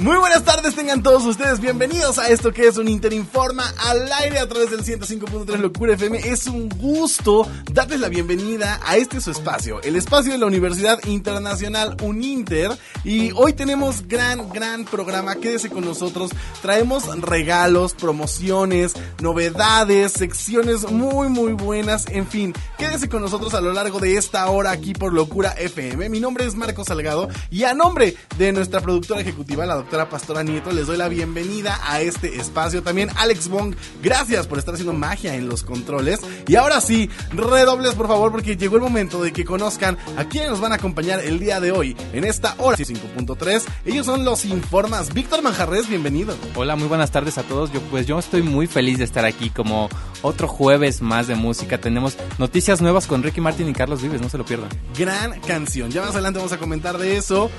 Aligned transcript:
Muy 0.00 0.16
buenas 0.16 0.44
tardes, 0.44 0.76
tengan 0.76 1.02
todos 1.02 1.26
ustedes 1.26 1.58
bienvenidos 1.58 2.20
a 2.20 2.28
esto 2.28 2.52
que 2.52 2.68
es 2.68 2.78
un 2.78 2.86
Interinforma 2.86 3.64
al 3.78 4.12
aire 4.12 4.38
a 4.38 4.48
través 4.48 4.70
del 4.70 4.84
105.3 4.84 5.58
Locura 5.58 5.94
FM. 5.94 6.18
Es 6.18 6.46
un 6.46 6.68
gusto 6.68 7.44
darles 7.72 7.98
la 7.98 8.08
bienvenida 8.08 8.78
a 8.84 8.96
este 8.96 9.20
su 9.20 9.32
espacio, 9.32 9.82
el 9.82 9.96
espacio 9.96 10.30
de 10.30 10.38
la 10.38 10.46
Universidad 10.46 11.04
Internacional 11.06 11.96
Uninter. 12.00 12.70
Y 13.02 13.32
hoy 13.32 13.54
tenemos 13.54 14.06
gran, 14.06 14.48
gran 14.50 14.84
programa. 14.84 15.34
Quédese 15.34 15.68
con 15.68 15.84
nosotros. 15.84 16.30
Traemos 16.62 17.04
regalos, 17.20 17.94
promociones, 17.94 18.92
novedades, 19.20 20.12
secciones 20.12 20.88
muy, 20.88 21.28
muy 21.28 21.54
buenas. 21.54 22.06
En 22.06 22.28
fin, 22.28 22.54
quédese 22.78 23.08
con 23.08 23.20
nosotros 23.20 23.52
a 23.54 23.60
lo 23.60 23.72
largo 23.72 23.98
de 23.98 24.16
esta 24.16 24.48
hora 24.48 24.70
aquí 24.70 24.92
por 24.92 25.12
Locura 25.12 25.56
FM. 25.58 26.08
Mi 26.08 26.20
nombre 26.20 26.44
es 26.44 26.54
Marco 26.54 26.84
Salgado 26.84 27.28
y 27.50 27.64
a 27.64 27.74
nombre 27.74 28.14
de 28.38 28.52
nuestra 28.52 28.80
productora 28.80 29.22
ejecutiva, 29.22 29.66
la 29.66 29.74
doctora 29.74 29.87
doctora 29.88 30.10
Pastora 30.10 30.42
Nieto, 30.42 30.70
les 30.70 30.86
doy 30.86 30.98
la 30.98 31.08
bienvenida 31.08 31.80
a 31.82 32.02
este 32.02 32.36
espacio. 32.36 32.82
También 32.82 33.08
Alex 33.16 33.48
Bong, 33.48 33.74
gracias 34.02 34.46
por 34.46 34.58
estar 34.58 34.74
haciendo 34.74 34.92
magia 34.92 35.34
en 35.34 35.48
los 35.48 35.62
controles. 35.62 36.20
Y 36.46 36.56
ahora 36.56 36.82
sí, 36.82 37.08
redobles 37.30 37.94
por 37.94 38.06
favor 38.06 38.30
porque 38.30 38.58
llegó 38.58 38.76
el 38.76 38.82
momento 38.82 39.22
de 39.22 39.32
que 39.32 39.46
conozcan 39.46 39.96
a 40.18 40.26
quienes 40.26 40.50
nos 40.50 40.60
van 40.60 40.72
a 40.72 40.74
acompañar 40.74 41.20
el 41.20 41.38
día 41.38 41.58
de 41.58 41.72
hoy 41.72 41.96
en 42.12 42.24
esta 42.24 42.54
hora 42.58 42.76
5.3. 42.76 43.64
Ellos 43.86 44.04
son 44.04 44.26
los 44.26 44.44
Informas. 44.44 45.14
Víctor 45.14 45.40
Manjarres, 45.40 45.88
bienvenido. 45.88 46.36
Hola, 46.54 46.76
muy 46.76 46.86
buenas 46.86 47.10
tardes 47.10 47.38
a 47.38 47.42
todos. 47.44 47.72
Yo 47.72 47.80
pues 47.80 48.06
yo 48.06 48.18
estoy 48.18 48.42
muy 48.42 48.66
feliz 48.66 48.98
de 48.98 49.04
estar 49.04 49.24
aquí 49.24 49.48
como 49.48 49.88
otro 50.20 50.48
jueves 50.48 51.00
más 51.00 51.28
de 51.28 51.34
música. 51.34 51.78
Tenemos 51.78 52.18
noticias 52.36 52.82
nuevas 52.82 53.06
con 53.06 53.22
Ricky 53.22 53.40
Martin 53.40 53.70
y 53.70 53.72
Carlos 53.72 54.02
Vives, 54.02 54.20
no 54.20 54.28
se 54.28 54.36
lo 54.36 54.44
pierdan. 54.44 54.68
Gran 54.98 55.40
canción. 55.40 55.90
Ya 55.90 56.02
más 56.02 56.10
adelante 56.10 56.40
vamos 56.40 56.52
a 56.52 56.58
comentar 56.58 56.98
de 56.98 57.16
eso. 57.16 57.50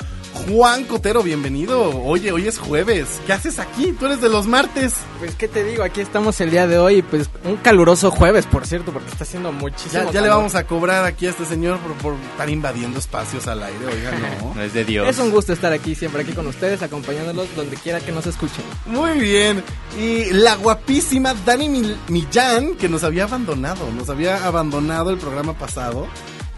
Juan 0.48 0.86
Cotero, 0.86 1.22
bienvenido. 1.22 2.02
Oye, 2.04 2.32
hoy 2.32 2.48
es 2.48 2.58
jueves. 2.58 3.20
¿Qué 3.26 3.34
haces 3.34 3.60
aquí? 3.60 3.92
Tú 3.94 4.06
eres 4.06 4.22
de 4.22 4.30
los 4.30 4.48
martes. 4.48 4.94
Pues, 5.20 5.36
¿qué 5.36 5.48
te 5.48 5.64
digo? 5.64 5.84
Aquí 5.84 6.02
estamos 6.02 6.40
el 6.42 6.52
día 6.52 6.68
de 6.68 6.78
hoy. 6.78 7.02
Pues, 7.02 7.30
un 7.44 7.58
caluroso 7.58 8.12
jueves, 8.12 8.46
por 8.46 8.66
cierto, 8.66 8.92
porque 8.92 9.10
está 9.10 9.24
haciendo 9.24 9.52
muchísimo. 9.52 10.06
Ya, 10.06 10.12
ya 10.12 10.22
le 10.22 10.30
vamos 10.30 10.56
a 10.56 10.66
cobrar 10.66 11.06
aquí 11.06 11.28
a 11.28 11.32
este 11.32 11.46
señor 11.46 11.80
por, 12.02 12.16
estar 12.32 12.50
invadiendo 12.50 13.00
espacios 13.00 13.48
al 13.48 13.64
aire. 13.64 13.86
Oiga, 13.86 14.12
no. 14.42 14.54
no 14.56 14.62
es 14.62 14.74
de 14.74 14.86
Dios. 14.86 15.08
Es 15.08 15.20
un 15.20 15.32
gusto 15.32 15.54
estar 15.54 15.74
aquí, 15.74 15.94
siempre 15.96 16.22
aquí 16.24 16.32
con 16.34 16.48
ustedes, 16.48 16.82
acompañándolos 16.82 17.56
donde 17.56 17.76
quiera 17.76 18.00
que 18.00 18.12
nos 18.12 18.26
escuchen. 18.26 18.64
Muy 18.86 19.20
bien. 19.20 19.64
Y 20.00 20.32
la 20.32 20.56
guapísima 20.56 21.34
Dani 21.46 21.96
Millán, 22.08 22.76
que 22.76 22.90
nos 22.90 23.04
había 23.04 23.26
abandonado. 23.26 23.92
Nos 23.92 24.10
había 24.10 24.46
abandonado 24.46 25.10
el 25.10 25.18
programa 25.18 25.54
pasado 25.54 26.08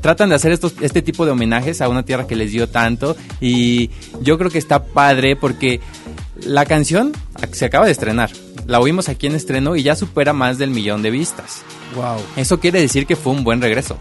tratan 0.00 0.30
de 0.30 0.34
hacer 0.34 0.52
estos, 0.52 0.74
este 0.80 1.02
tipo 1.02 1.26
de 1.26 1.32
homenajes 1.32 1.80
a 1.80 1.88
una 1.88 2.04
tierra 2.04 2.26
que 2.26 2.36
les 2.36 2.52
dio 2.52 2.68
tanto. 2.68 3.16
Y 3.40 3.90
yo 4.22 4.38
creo 4.38 4.50
que 4.50 4.58
está 4.58 4.84
padre 4.84 5.36
porque 5.36 5.80
la 6.40 6.64
canción 6.64 7.12
se 7.52 7.66
acaba 7.66 7.84
de 7.84 7.92
estrenar. 7.92 8.30
La 8.66 8.80
oímos 8.80 9.08
aquí 9.08 9.26
en 9.26 9.34
estreno 9.34 9.76
y 9.76 9.82
ya 9.82 9.94
supera 9.94 10.32
más 10.32 10.56
del 10.56 10.70
millón 10.70 11.02
de 11.02 11.10
vistas. 11.10 11.62
Wow. 11.94 12.16
Eso 12.36 12.58
quiere 12.60 12.80
decir 12.80 13.06
que 13.06 13.14
fue 13.14 13.32
un 13.32 13.44
buen 13.44 13.60
regreso. 13.60 13.98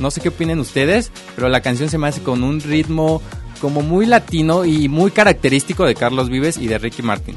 No 0.00 0.10
sé 0.10 0.20
qué 0.20 0.30
opinen 0.30 0.58
ustedes, 0.58 1.12
pero 1.36 1.48
la 1.48 1.60
canción 1.60 1.88
se 1.88 1.98
me 1.98 2.08
hace 2.08 2.22
con 2.22 2.42
un 2.42 2.60
ritmo 2.60 3.22
como 3.60 3.82
muy 3.82 4.06
latino 4.06 4.64
y 4.64 4.88
muy 4.88 5.10
característico 5.10 5.84
de 5.84 5.94
Carlos 5.94 6.30
Vives 6.30 6.56
y 6.56 6.66
de 6.66 6.78
Ricky 6.78 7.02
Martin. 7.02 7.36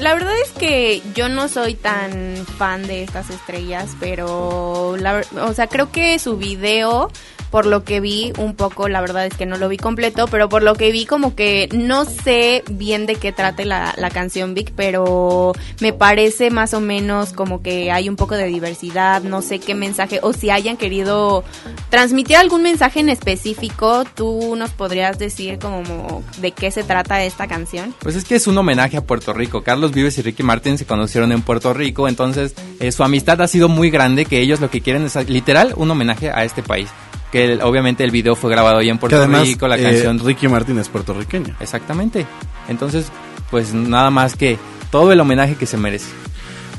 La 0.00 0.14
verdad 0.14 0.34
es 0.42 0.50
que 0.52 1.02
yo 1.14 1.28
no 1.28 1.48
soy 1.48 1.74
tan 1.74 2.36
fan 2.56 2.86
de 2.86 3.02
estas 3.02 3.30
estrellas, 3.30 3.96
pero 3.98 4.96
la, 4.96 5.22
o 5.42 5.52
sea, 5.52 5.66
creo 5.66 5.90
que 5.90 6.18
su 6.18 6.36
video 6.36 7.10
por 7.50 7.66
lo 7.66 7.84
que 7.84 8.00
vi 8.00 8.32
un 8.38 8.54
poco, 8.54 8.88
la 8.88 9.00
verdad 9.00 9.26
es 9.26 9.34
que 9.34 9.46
no 9.46 9.56
lo 9.56 9.68
vi 9.68 9.76
completo, 9.76 10.26
pero 10.28 10.48
por 10.48 10.62
lo 10.62 10.74
que 10.74 10.92
vi 10.92 11.06
como 11.06 11.34
que 11.34 11.68
no 11.72 12.04
sé 12.04 12.62
bien 12.70 13.06
de 13.06 13.16
qué 13.16 13.32
trate 13.32 13.64
la, 13.64 13.94
la 13.96 14.10
canción 14.10 14.54
Vic, 14.54 14.72
pero 14.76 15.52
me 15.80 15.92
parece 15.92 16.50
más 16.50 16.74
o 16.74 16.80
menos 16.80 17.32
como 17.32 17.62
que 17.62 17.90
hay 17.90 18.08
un 18.08 18.16
poco 18.16 18.36
de 18.36 18.46
diversidad, 18.46 19.22
no 19.22 19.42
sé 19.42 19.58
qué 19.58 19.74
mensaje, 19.74 20.20
o 20.22 20.32
si 20.32 20.50
hayan 20.50 20.76
querido 20.76 21.44
transmitir 21.90 22.36
algún 22.36 22.62
mensaje 22.62 23.00
en 23.00 23.08
específico, 23.08 24.04
tú 24.14 24.56
nos 24.56 24.70
podrías 24.70 25.18
decir 25.18 25.58
como 25.58 26.22
de 26.38 26.52
qué 26.52 26.70
se 26.70 26.82
trata 26.82 27.24
esta 27.24 27.46
canción. 27.46 27.94
Pues 28.00 28.16
es 28.16 28.24
que 28.24 28.36
es 28.36 28.46
un 28.46 28.58
homenaje 28.58 28.96
a 28.96 29.04
Puerto 29.04 29.32
Rico. 29.32 29.62
Carlos 29.62 29.92
Vives 29.92 30.18
y 30.18 30.22
Ricky 30.22 30.42
Martin 30.42 30.78
se 30.78 30.86
conocieron 30.86 31.32
en 31.32 31.42
Puerto 31.42 31.72
Rico, 31.72 32.08
entonces 32.08 32.54
eh, 32.80 32.92
su 32.92 33.02
amistad 33.02 33.40
ha 33.40 33.48
sido 33.48 33.68
muy 33.68 33.90
grande 33.90 34.24
que 34.24 34.40
ellos 34.40 34.60
lo 34.60 34.70
que 34.70 34.80
quieren 34.80 35.04
es 35.04 35.16
literal 35.28 35.74
un 35.76 35.90
homenaje 35.90 36.30
a 36.30 36.44
este 36.44 36.62
país 36.62 36.88
que 37.30 37.58
obviamente 37.62 38.04
el 38.04 38.10
video 38.10 38.34
fue 38.36 38.50
grabado 38.50 38.78
ahí 38.78 38.88
en 38.88 38.98
Puerto 38.98 39.26
Rico, 39.26 39.68
la 39.68 39.76
eh, 39.76 39.82
canción 39.82 40.18
Ricky 40.18 40.48
Martin 40.48 40.78
es 40.78 40.88
puertorriqueño. 40.88 41.56
Exactamente. 41.60 42.26
Entonces, 42.68 43.10
pues 43.50 43.74
nada 43.74 44.10
más 44.10 44.34
que 44.36 44.58
todo 44.90 45.12
el 45.12 45.20
homenaje 45.20 45.56
que 45.56 45.66
se 45.66 45.76
merece. 45.76 46.10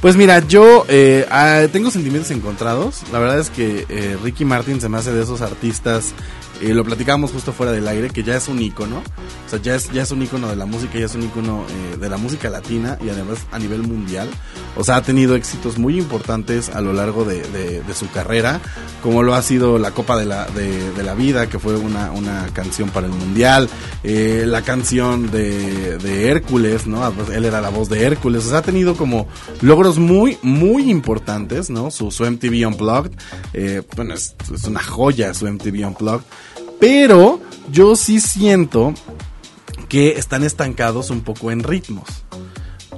Pues 0.02 0.16
mira, 0.16 0.40
yo 0.40 0.86
eh, 0.88 1.26
ah, 1.30 1.64
tengo 1.72 1.92
sentimientos 1.92 2.32
encontrados. 2.32 3.04
La 3.12 3.20
verdad 3.20 3.40
es 3.40 3.50
que 3.50 3.86
eh, 3.90 4.18
Ricky 4.24 4.46
Martin 4.46 4.80
se 4.80 4.88
me 4.88 4.98
hace 4.98 5.12
de 5.12 5.24
esos 5.24 5.42
artistas 5.42 6.14
eh, 6.62 6.74
lo 6.74 6.84
platicábamos 6.84 7.32
justo 7.32 7.54
fuera 7.54 7.72
del 7.72 7.88
aire, 7.88 8.10
que 8.10 8.24
ya 8.24 8.36
es 8.36 8.48
un 8.48 8.62
icono, 8.62 8.98
o 8.98 9.50
sea, 9.50 9.62
ya 9.62 9.76
es, 9.76 9.92
ya 9.92 10.04
es 10.04 10.12
un 10.12 10.22
icono 10.22 10.48
de 10.48 10.56
la 10.56 10.66
música, 10.66 11.00
ya 11.00 11.06
es 11.06 11.16
un 11.16 11.24
icono 11.24 11.66
eh, 11.70 11.98
de 11.98 12.10
la 12.10 12.18
música 12.18 12.50
latina 12.50 12.98
y 13.04 13.10
además 13.10 13.40
a 13.52 13.60
nivel 13.60 13.84
mundial. 13.84 14.30
O 14.76 14.84
sea, 14.84 14.98
ha 14.98 15.02
tenido 15.02 15.36
éxitos 15.36 15.78
muy 15.78 15.98
importantes 15.98 16.70
a 16.70 16.82
lo 16.82 16.94
largo 16.94 17.26
de, 17.26 17.40
su 17.94 18.10
carrera, 18.12 18.62
como 19.02 19.24
lo 19.24 19.34
ha 19.34 19.42
sido 19.42 19.78
la 19.78 19.92
Copa 19.92 20.18
de 20.18 20.26
la, 20.26 20.46
de, 20.46 21.04
la 21.04 21.16
Vida, 21.16 21.50
que 21.50 21.60
fue 21.60 21.76
una, 21.76 22.12
una 22.12 22.48
canción 22.54 22.90
para 22.90 23.08
el 23.08 23.14
mundial, 23.14 23.68
eh, 24.04 24.44
la 24.46 24.62
canción 24.62 25.32
de, 25.32 26.30
Hércules, 26.30 26.88
¿no? 26.88 27.12
Él 27.34 27.46
era 27.46 27.62
la 27.62 27.70
voz 27.70 27.90
de 27.90 28.04
Hércules, 28.04 28.46
o 28.46 28.50
sea, 28.50 28.60
ha 28.60 28.62
tenido 28.62 28.96
como 28.96 29.28
logros 29.62 29.98
muy, 29.98 30.38
muy 30.42 30.90
importantes, 30.90 31.70
¿no? 31.70 31.92
Su, 31.92 32.12
su 32.12 32.26
MTV 32.26 32.68
Unplugged, 32.68 33.12
bueno, 33.96 34.14
es, 34.14 34.36
es 34.54 34.64
una 34.66 34.82
joya 34.82 35.34
su 35.34 35.48
MTV 35.48 35.88
Unplugged. 35.88 36.26
Pero 36.80 37.40
yo 37.72 37.96
sí 37.96 38.20
siento 38.20 38.94
que 39.90 40.12
están 40.12 40.44
estancados 40.44 41.10
un 41.10 41.22
poco 41.22 41.52
en 41.52 41.64
ritmos. 41.64 42.24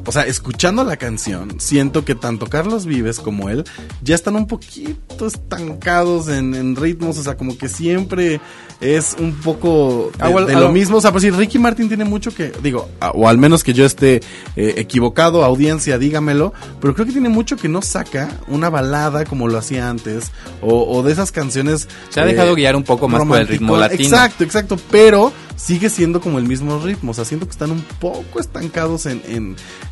O 0.06 0.12
sea, 0.12 0.24
escuchando 0.24 0.84
la 0.84 0.98
canción, 0.98 1.60
siento 1.60 2.04
que 2.04 2.16
tanto 2.16 2.48
Carlos 2.48 2.86
Vives 2.86 3.20
como 3.20 3.50
él 3.50 3.64
ya 4.02 4.16
están 4.16 4.36
un 4.36 4.48
poquito 4.48 5.28
estancados 5.28 6.28
en, 6.28 6.76
ritmos, 6.76 7.18
o 7.18 7.24
sea, 7.24 7.38
como 7.38 7.58
que 7.58 7.70
siempre 7.70 8.42
es 8.80 9.16
un 9.20 9.34
poco 9.34 10.12
de, 10.18 10.56
lo 10.56 10.72
mismo. 10.72 10.98
O 10.98 11.02
sea, 11.02 11.12
pues 11.12 11.24
si 11.24 11.30
Ricky 11.30 11.60
Martin 11.60 11.88
tiene 11.88 12.04
mucho 12.04 12.34
que, 12.34 12.52
digo, 12.64 12.90
o 13.14 13.28
al 13.28 13.38
menos 13.38 13.64
que 13.64 13.74
yo 13.74 13.86
esté 13.86 14.22
eh, 14.56 14.74
equivocado, 14.78 15.44
audiencia, 15.44 16.00
dígamelo, 16.00 16.54
pero 16.80 16.96
creo 16.96 17.06
que 17.06 17.12
tiene 17.12 17.30
mucho 17.30 17.56
que 17.58 17.70
no 17.70 17.82
saca 17.82 18.30
una 18.48 18.70
balada 18.70 19.26
como 19.26 19.48
lo 19.48 19.58
hacía 19.58 19.90
antes, 19.90 20.32
o, 20.62 21.04
de 21.04 21.12
esas 21.12 21.32
canciones. 21.32 21.88
Se 22.10 22.22
ha 22.22 22.26
dejado 22.26 22.54
eh, 22.54 22.56
guiar 22.56 22.76
un 22.76 22.84
poco 22.84 23.08
más 23.08 23.24
por 23.26 23.40
el 23.40 23.48
ritmo 23.48 23.78
latino. 23.78 24.04
Exacto, 24.04 24.44
exacto, 24.44 24.78
pero 24.90 25.32
sigue 25.62 25.90
siendo 25.90 26.22
como 26.22 26.40
el 26.40 26.46
mismo 26.46 26.80
ritmo, 26.80 27.12
o 27.12 27.14
sea, 27.14 27.26
siento 27.26 27.46
que 27.46 27.52
están 27.52 27.72
un 27.72 27.82
poco 28.00 28.40
estancados 28.40 29.06
en, 29.06 29.22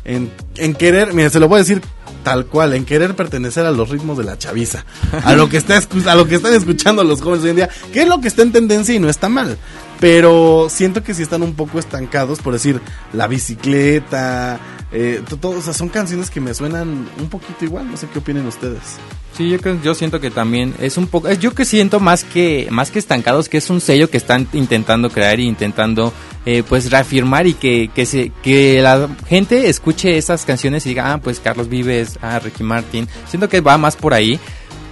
en, 0.04 0.30
en, 0.56 0.74
querer, 0.74 1.12
mira, 1.14 1.30
se 1.30 1.38
lo 1.38 1.48
voy 1.48 1.56
a 1.56 1.58
decir 1.60 1.80
tal 2.24 2.46
cual, 2.46 2.74
en 2.74 2.84
querer 2.84 3.14
pertenecer 3.14 3.64
a 3.66 3.70
los 3.70 3.88
ritmos 3.88 4.18
de 4.18 4.24
la 4.24 4.36
chaviza, 4.36 4.84
a 5.24 5.34
lo 5.34 5.48
que 5.48 5.56
está 5.58 5.78
a 5.78 6.14
lo 6.16 6.26
que 6.26 6.34
están 6.34 6.54
escuchando 6.54 7.04
los 7.04 7.22
jóvenes 7.22 7.44
hoy 7.44 7.50
en 7.50 7.56
día, 7.56 7.70
que 7.92 8.02
es 8.02 8.08
lo 8.08 8.20
que 8.20 8.28
está 8.28 8.42
en 8.42 8.52
tendencia 8.52 8.94
y 8.94 8.98
no 8.98 9.08
está 9.08 9.28
mal. 9.28 9.56
Pero 10.00 10.68
siento 10.70 11.02
que 11.04 11.14
sí 11.14 11.22
están 11.22 11.42
un 11.42 11.54
poco 11.54 11.78
estancados, 11.78 12.40
por 12.40 12.54
decir, 12.54 12.80
la 13.12 13.26
bicicleta, 13.26 14.58
eh, 14.92 15.22
todo, 15.40 15.58
o 15.58 15.62
sea, 15.62 15.72
son 15.72 15.88
canciones 15.88 16.30
que 16.30 16.40
me 16.40 16.52
suenan 16.52 17.08
un 17.18 17.28
poquito 17.28 17.64
igual, 17.64 17.88
no 17.90 17.96
sé 17.96 18.08
qué 18.12 18.18
opinen 18.18 18.46
ustedes. 18.46 18.98
Sí, 19.36 19.48
yo, 19.48 19.58
yo 19.82 19.94
siento 19.94 20.20
que 20.20 20.30
también 20.30 20.74
es 20.80 20.96
un 20.96 21.06
poco, 21.06 21.30
yo 21.32 21.54
que 21.54 21.64
siento 21.64 22.00
más 22.00 22.24
que 22.24 22.66
más 22.70 22.90
que 22.90 22.98
estancados, 22.98 23.48
que 23.48 23.58
es 23.58 23.70
un 23.70 23.80
sello 23.80 24.10
que 24.10 24.16
están 24.16 24.48
intentando 24.52 25.08
crear 25.10 25.38
e 25.38 25.42
intentando 25.42 26.12
eh, 26.44 26.64
pues 26.68 26.90
reafirmar 26.90 27.46
y 27.46 27.54
que, 27.54 27.90
que, 27.94 28.06
se, 28.06 28.32
que 28.42 28.80
la 28.82 29.08
gente 29.28 29.68
escuche 29.68 30.18
esas 30.18 30.44
canciones 30.44 30.86
y 30.86 30.90
diga, 30.90 31.12
ah, 31.12 31.18
pues 31.18 31.38
Carlos 31.38 31.68
Vives, 31.68 32.18
ah, 32.22 32.38
Ricky 32.38 32.64
Martin. 32.64 33.08
Siento 33.28 33.48
que 33.48 33.60
va 33.60 33.78
más 33.78 33.96
por 33.96 34.14
ahí, 34.14 34.40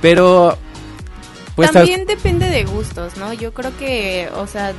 pero... 0.01 0.57
Pues 1.57 1.73
también 1.73 2.07
depende 2.07 2.49
de 2.49 2.65
gustos, 2.65 3.17
¿no? 3.17 3.33
Yo 3.33 3.53
creo 3.53 3.77
que, 3.77 4.29
o 4.37 4.47
sea, 4.47 4.75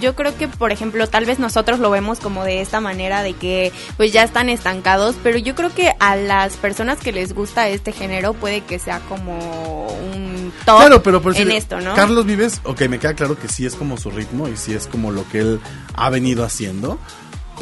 yo 0.00 0.14
creo 0.14 0.36
que, 0.36 0.48
por 0.48 0.72
ejemplo, 0.72 1.06
tal 1.06 1.24
vez 1.24 1.38
nosotros 1.38 1.78
lo 1.78 1.90
vemos 1.90 2.20
como 2.20 2.44
de 2.44 2.60
esta 2.60 2.80
manera 2.80 3.22
de 3.22 3.34
que 3.34 3.72
pues 3.96 4.12
ya 4.12 4.22
están 4.22 4.48
estancados, 4.48 5.16
pero 5.22 5.38
yo 5.38 5.54
creo 5.54 5.74
que 5.74 5.92
a 5.98 6.16
las 6.16 6.56
personas 6.56 6.98
que 6.98 7.12
les 7.12 7.34
gusta 7.34 7.68
este 7.68 7.92
género 7.92 8.34
puede 8.34 8.62
que 8.62 8.78
sea 8.78 9.00
como 9.08 9.86
un 10.14 10.52
top 10.64 11.02
pero 11.02 11.22
en 11.34 11.50
esto, 11.50 11.80
¿no? 11.80 11.94
Carlos 11.94 12.26
Vives, 12.26 12.60
ok, 12.64 12.82
me 12.88 12.98
queda 12.98 13.14
claro 13.14 13.38
que 13.38 13.48
sí 13.48 13.66
es 13.66 13.74
como 13.74 13.96
su 13.96 14.10
ritmo 14.10 14.48
y 14.48 14.56
sí 14.56 14.74
es 14.74 14.86
como 14.86 15.10
lo 15.10 15.28
que 15.28 15.40
él 15.40 15.60
ha 15.94 16.10
venido 16.10 16.44
haciendo. 16.44 16.98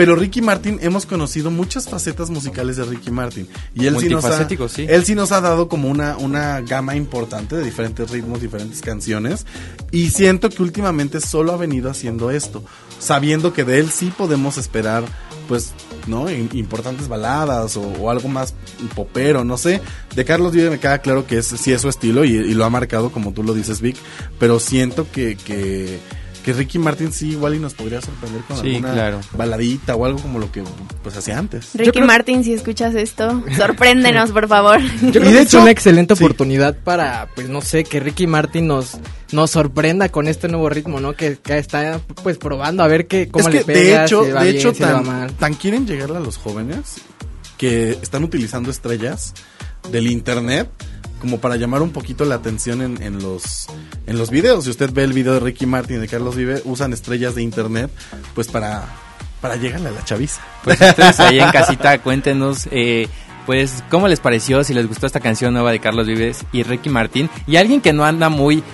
Pero 0.00 0.16
Ricky 0.16 0.40
Martin, 0.40 0.78
hemos 0.80 1.04
conocido 1.04 1.50
muchas 1.50 1.86
facetas 1.86 2.30
musicales 2.30 2.78
de 2.78 2.84
Ricky 2.84 3.10
Martin. 3.10 3.46
Y 3.74 3.84
él 3.84 3.98
sí 4.00 4.08
nos 4.08 4.24
ha, 4.24 4.48
Él 4.78 5.04
sí 5.04 5.14
nos 5.14 5.30
ha 5.30 5.42
dado 5.42 5.68
como 5.68 5.90
una, 5.90 6.16
una 6.16 6.62
gama 6.62 6.96
importante 6.96 7.54
de 7.54 7.62
diferentes 7.62 8.10
ritmos, 8.10 8.40
diferentes 8.40 8.80
canciones. 8.80 9.44
Y 9.90 10.08
siento 10.08 10.48
que 10.48 10.62
últimamente 10.62 11.20
solo 11.20 11.52
ha 11.52 11.58
venido 11.58 11.90
haciendo 11.90 12.30
esto. 12.30 12.64
Sabiendo 12.98 13.52
que 13.52 13.64
de 13.64 13.78
él 13.78 13.90
sí 13.90 14.10
podemos 14.16 14.56
esperar, 14.56 15.04
pues, 15.48 15.72
¿no? 16.06 16.30
Importantes 16.30 17.06
baladas 17.06 17.76
o, 17.76 18.08
algo 18.08 18.28
más 18.28 18.54
popero, 18.94 19.44
no 19.44 19.58
sé. 19.58 19.82
De 20.16 20.24
Carlos 20.24 20.52
Vive 20.52 20.70
me 20.70 20.80
queda 20.80 21.00
claro 21.00 21.26
que 21.26 21.36
es, 21.36 21.46
sí 21.48 21.72
es 21.74 21.82
su 21.82 21.90
estilo 21.90 22.24
y, 22.24 22.30
y, 22.36 22.54
lo 22.54 22.64
ha 22.64 22.70
marcado 22.70 23.12
como 23.12 23.34
tú 23.34 23.42
lo 23.42 23.52
dices, 23.52 23.82
Vic. 23.82 23.98
Pero 24.38 24.60
siento 24.60 25.06
que, 25.12 25.36
que 25.36 26.00
que 26.44 26.52
Ricky 26.52 26.78
Martin 26.78 27.12
sí 27.12 27.30
igual 27.30 27.54
y 27.54 27.58
nos 27.58 27.74
podría 27.74 28.00
sorprender 28.00 28.42
con 28.42 28.58
alguna 28.58 29.20
baladita 29.36 29.94
o 29.96 30.04
algo 30.04 30.20
como 30.20 30.38
lo 30.38 30.50
que 30.50 30.62
pues 31.02 31.16
hacía 31.16 31.38
antes. 31.38 31.70
Ricky 31.74 32.00
Martin, 32.00 32.44
si 32.44 32.52
escuchas 32.52 32.94
esto, 32.94 33.42
sorpréndenos, 33.56 34.30
por 34.30 34.48
favor. 34.48 34.80
Yo 35.02 35.20
creo 35.20 35.22
que 35.32 35.40
es 35.40 35.54
una 35.54 35.70
excelente 35.70 36.14
oportunidad 36.14 36.76
para, 36.76 37.28
pues 37.34 37.48
no 37.48 37.60
sé, 37.60 37.84
que 37.84 38.00
Ricky 38.00 38.26
Martin 38.26 38.66
nos 38.66 38.98
nos 39.32 39.50
sorprenda 39.52 40.08
con 40.08 40.26
este 40.26 40.48
nuevo 40.48 40.68
ritmo, 40.68 40.98
¿no? 40.98 41.12
Que, 41.12 41.38
está 41.46 42.00
pues 42.22 42.38
probando 42.38 42.82
a 42.82 42.88
ver 42.88 43.06
qué 43.06 43.28
cómo 43.28 43.48
le 43.48 43.64
pega, 43.64 44.00
de 44.00 44.04
hecho, 44.04 44.24
de 44.24 44.50
hecho 44.50 44.72
tan, 44.72 45.32
tan 45.36 45.54
quieren 45.54 45.86
llegarle 45.86 46.16
a 46.16 46.20
los 46.20 46.36
jóvenes 46.36 46.96
que 47.56 47.90
están 47.90 48.24
utilizando 48.24 48.70
estrellas 48.70 49.34
del 49.90 50.06
internet 50.06 50.68
como 51.20 51.38
para 51.38 51.56
llamar 51.56 51.82
un 51.82 51.90
poquito 51.90 52.24
la 52.24 52.36
atención 52.36 52.82
en, 52.82 53.02
en, 53.02 53.22
los 53.22 53.66
en 54.06 54.18
los 54.18 54.30
videos. 54.30 54.64
Si 54.64 54.70
usted 54.70 54.90
ve 54.92 55.04
el 55.04 55.12
video 55.12 55.34
de 55.34 55.40
Ricky 55.40 55.66
Martin 55.66 55.96
y 55.96 56.00
de 56.00 56.08
Carlos 56.08 56.34
Vive, 56.34 56.62
usan 56.64 56.92
estrellas 56.92 57.34
de 57.34 57.42
internet 57.42 57.90
pues 58.34 58.48
para, 58.48 58.88
para 59.40 59.56
llegarle 59.56 59.90
a 59.90 59.92
la 59.92 60.04
chaviza. 60.04 60.42
Pues 60.64 60.80
ustedes 60.80 61.20
ahí 61.20 61.38
en 61.38 61.50
casita 61.50 61.98
cuéntenos 61.98 62.68
eh, 62.72 63.08
pues 63.46 63.84
cómo 63.90 64.08
les 64.08 64.20
pareció, 64.20 64.64
si 64.64 64.74
les 64.74 64.88
gustó 64.88 65.06
esta 65.06 65.20
canción 65.20 65.52
nueva 65.52 65.70
de 65.70 65.78
Carlos 65.78 66.06
Vives 66.06 66.44
y 66.52 66.62
Ricky 66.62 66.88
Martín. 66.88 67.30
Y 67.46 67.56
alguien 67.56 67.80
que 67.80 67.92
no 67.92 68.04
anda 68.04 68.28
muy 68.28 68.64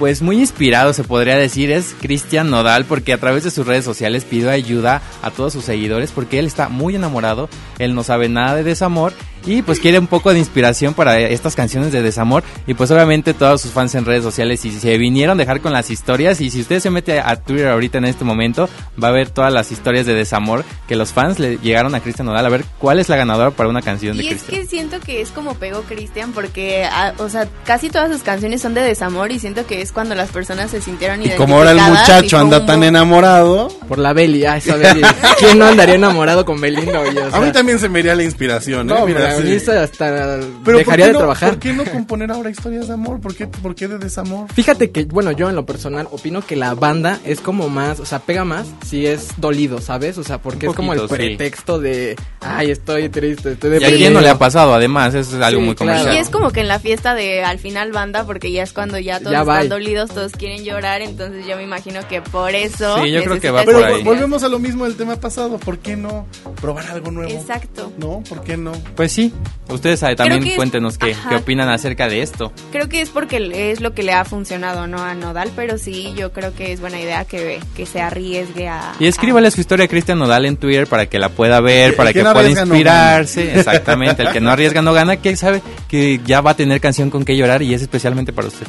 pues 0.00 0.22
muy 0.22 0.38
inspirado 0.38 0.94
se 0.94 1.04
podría 1.04 1.36
decir 1.36 1.70
es 1.70 1.94
Cristian 2.00 2.48
Nodal 2.48 2.86
porque 2.86 3.12
a 3.12 3.18
través 3.18 3.44
de 3.44 3.50
sus 3.50 3.66
redes 3.66 3.84
sociales 3.84 4.24
pidió 4.24 4.50
ayuda 4.50 5.02
a 5.20 5.30
todos 5.30 5.52
sus 5.52 5.66
seguidores 5.66 6.10
porque 6.10 6.38
él 6.38 6.46
está 6.46 6.70
muy 6.70 6.96
enamorado, 6.96 7.50
él 7.78 7.94
no 7.94 8.02
sabe 8.02 8.30
nada 8.30 8.54
de 8.54 8.62
desamor 8.62 9.12
y 9.46 9.62
pues 9.62 9.80
quiere 9.80 9.98
un 9.98 10.06
poco 10.06 10.32
de 10.32 10.38
inspiración 10.38 10.94
para 10.94 11.18
estas 11.18 11.56
canciones 11.56 11.92
de 11.92 12.02
desamor 12.02 12.42
y 12.66 12.74
pues 12.74 12.90
obviamente 12.90 13.34
todos 13.34 13.60
sus 13.60 13.72
fans 13.72 13.94
en 13.94 14.04
redes 14.04 14.22
sociales 14.22 14.64
y 14.64 14.72
se 14.72 14.98
vinieron 14.98 15.38
a 15.38 15.40
dejar 15.40 15.60
con 15.60 15.72
las 15.72 15.90
historias 15.90 16.40
y 16.40 16.50
si 16.50 16.60
usted 16.60 16.80
se 16.80 16.90
mete 16.90 17.20
a 17.20 17.36
Twitter 17.36 17.68
ahorita 17.68 17.98
en 17.98 18.04
este 18.04 18.24
momento 18.24 18.68
va 19.02 19.08
a 19.08 19.12
ver 19.12 19.30
todas 19.30 19.52
las 19.52 19.72
historias 19.72 20.06
de 20.06 20.14
desamor 20.14 20.64
que 20.86 20.96
los 20.96 21.12
fans 21.12 21.38
le 21.38 21.58
llegaron 21.58 21.94
a 21.94 22.00
Cristian 22.00 22.26
Nodal 22.26 22.46
a 22.46 22.48
ver 22.48 22.64
cuál 22.78 22.98
es 22.98 23.08
la 23.08 23.16
ganadora 23.16 23.50
para 23.50 23.68
una 23.68 23.82
canción 23.82 24.16
de 24.16 24.26
Cristian. 24.26 24.54
Y 24.54 24.54
es 24.54 24.60
que 24.60 24.66
siento 24.68 25.00
que 25.00 25.20
es 25.20 25.30
como 25.30 25.54
pegó 25.54 25.82
Cristian 25.82 26.32
porque 26.32 26.84
ah, 26.84 27.14
o 27.18 27.28
sea, 27.28 27.48
casi 27.64 27.90
todas 27.90 28.10
sus 28.10 28.22
canciones 28.22 28.60
son 28.60 28.74
de 28.74 28.82
desamor 28.82 29.32
y 29.32 29.38
siento 29.38 29.66
que 29.66 29.80
es 29.82 29.92
cuando 29.92 30.14
las 30.14 30.30
personas 30.30 30.70
se 30.70 30.80
sintieron 30.80 31.22
Y 31.24 31.30
como 31.30 31.56
ahora 31.56 31.72
el 31.72 31.80
muchacho 31.80 32.38
anda 32.38 32.64
tan 32.66 32.82
enamorado 32.82 33.68
por 33.88 33.98
la 33.98 34.12
Beli, 34.12 34.44
ah, 34.44 34.56
esa 34.56 34.76
Beli. 34.76 35.02
¿Quién 35.38 35.58
no 35.58 35.66
andaría 35.66 35.94
enamorado 35.94 36.44
con 36.44 36.60
Belinda? 36.60 37.02
A 37.32 37.40
mí 37.40 37.52
también 37.52 37.78
se 37.78 37.88
me 37.88 38.00
iría 38.00 38.14
la 38.14 38.22
inspiración, 38.22 38.90
¿eh? 38.90 38.94
Mira, 39.06 39.29
hasta 39.30 40.36
dejaría 40.36 41.06
de 41.06 41.14
trabajar. 41.14 41.50
¿Por 41.50 41.58
qué 41.58 41.72
no 41.72 41.84
componer 41.84 42.30
ahora 42.30 42.50
historias 42.50 42.88
de 42.88 42.94
amor? 42.94 43.20
¿Por 43.20 43.34
qué, 43.34 43.46
¿Por 43.46 43.74
qué 43.74 43.88
de 43.88 43.98
desamor? 43.98 44.52
Fíjate 44.52 44.90
que, 44.90 45.04
bueno, 45.04 45.32
yo 45.32 45.48
en 45.48 45.56
lo 45.56 45.66
personal 45.66 46.08
opino 46.10 46.44
que 46.44 46.56
la 46.56 46.74
banda 46.74 47.20
es 47.24 47.40
como 47.40 47.68
más, 47.68 48.00
o 48.00 48.06
sea, 48.06 48.20
pega 48.20 48.44
más 48.44 48.66
si 48.86 49.06
es 49.06 49.28
dolido, 49.38 49.80
¿sabes? 49.80 50.18
O 50.18 50.24
sea, 50.24 50.38
porque 50.38 50.66
es 50.66 50.74
como 50.74 50.92
el 50.92 51.08
pretexto 51.08 51.78
de, 51.78 52.16
ay, 52.40 52.70
estoy 52.70 53.08
triste, 53.08 53.52
estoy 53.52 53.70
deprimido. 53.70 53.90
Y 53.90 53.94
a 53.94 53.96
quién 53.96 54.12
no 54.12 54.20
le 54.20 54.28
ha 54.28 54.38
pasado, 54.38 54.74
además, 54.74 55.14
es 55.14 55.32
algo 55.34 55.60
muy 55.60 55.74
comercial. 55.74 56.14
Y 56.14 56.18
es 56.18 56.28
como 56.30 56.50
que 56.50 56.60
en 56.60 56.68
la 56.68 56.78
fiesta 56.78 57.14
de 57.14 57.42
al 57.42 57.58
final 57.58 57.92
banda, 57.92 58.24
porque 58.24 58.52
ya 58.52 58.62
es 58.62 58.72
cuando 58.72 58.98
ya 58.98 59.20
todos 59.20 59.34
están 59.34 59.68
dolidos, 59.68 60.10
todos 60.10 60.32
quieren 60.32 60.64
llorar, 60.64 61.02
entonces 61.02 61.46
yo 61.46 61.56
me 61.56 61.62
imagino 61.62 62.00
que 62.08 62.22
por 62.22 62.54
eso. 62.54 63.02
Sí, 63.02 63.10
yo 63.10 63.22
creo 63.22 63.40
que 63.40 63.50
va 63.50 63.64
por 63.64 63.84
ahí. 63.84 64.02
volvemos 64.02 64.42
a 64.42 64.48
lo 64.48 64.58
mismo 64.58 64.84
del 64.84 64.96
tema 64.96 65.16
pasado, 65.16 65.58
¿por 65.58 65.78
qué 65.78 65.96
no 65.96 66.26
probar 66.60 66.86
algo 66.86 67.10
nuevo? 67.10 67.32
Exacto. 67.32 67.92
¿No? 67.98 68.22
¿Por 68.28 68.42
qué 68.42 68.56
no? 68.56 68.72
Pues 68.96 69.12
sí, 69.12 69.19
Ustedes 69.68 70.00
también 70.16 70.56
cuéntenos 70.56 70.98
qué, 70.98 71.14
qué, 71.28 71.36
opinan 71.36 71.68
acerca 71.68 72.08
de 72.08 72.22
esto. 72.22 72.52
Creo 72.72 72.88
que 72.88 73.00
es 73.00 73.10
porque 73.10 73.70
es 73.70 73.80
lo 73.80 73.94
que 73.94 74.02
le 74.02 74.12
ha 74.12 74.24
funcionado 74.24 74.86
¿no? 74.86 74.98
a 74.98 75.14
Nodal, 75.14 75.50
pero 75.54 75.78
sí, 75.78 76.12
yo 76.16 76.32
creo 76.32 76.54
que 76.54 76.72
es 76.72 76.80
buena 76.80 77.00
idea 77.00 77.24
que, 77.24 77.60
que 77.76 77.86
se 77.86 78.00
arriesgue 78.00 78.68
a... 78.68 78.94
Y 78.98 79.06
escríbale 79.06 79.50
su 79.50 79.60
historia 79.60 79.84
a 79.84 79.88
Cristian 79.88 80.18
Nodal 80.18 80.44
en 80.46 80.56
Twitter 80.56 80.86
para 80.86 81.06
que 81.06 81.18
la 81.18 81.28
pueda 81.28 81.60
ver, 81.60 81.94
para 81.94 82.12
que, 82.12 82.24
pueda 82.24 82.48
inspirarse. 82.48 83.58
Exactamente, 83.58 84.22
el 84.22 84.32
que 84.32 84.40
no 84.40 84.50
arriesga 84.50 84.82
no 84.82 84.92
gana, 84.92 85.18
que 85.18 85.36
sabe 85.36 85.62
que 85.88 86.20
ya 86.24 86.40
va 86.40 86.52
a 86.52 86.56
tener 86.56 86.80
canción 86.80 87.10
con 87.10 87.24
que 87.24 87.36
llorar 87.36 87.62
y 87.62 87.72
es 87.74 87.82
especialmente 87.82 88.32
para 88.32 88.48
usted. 88.48 88.66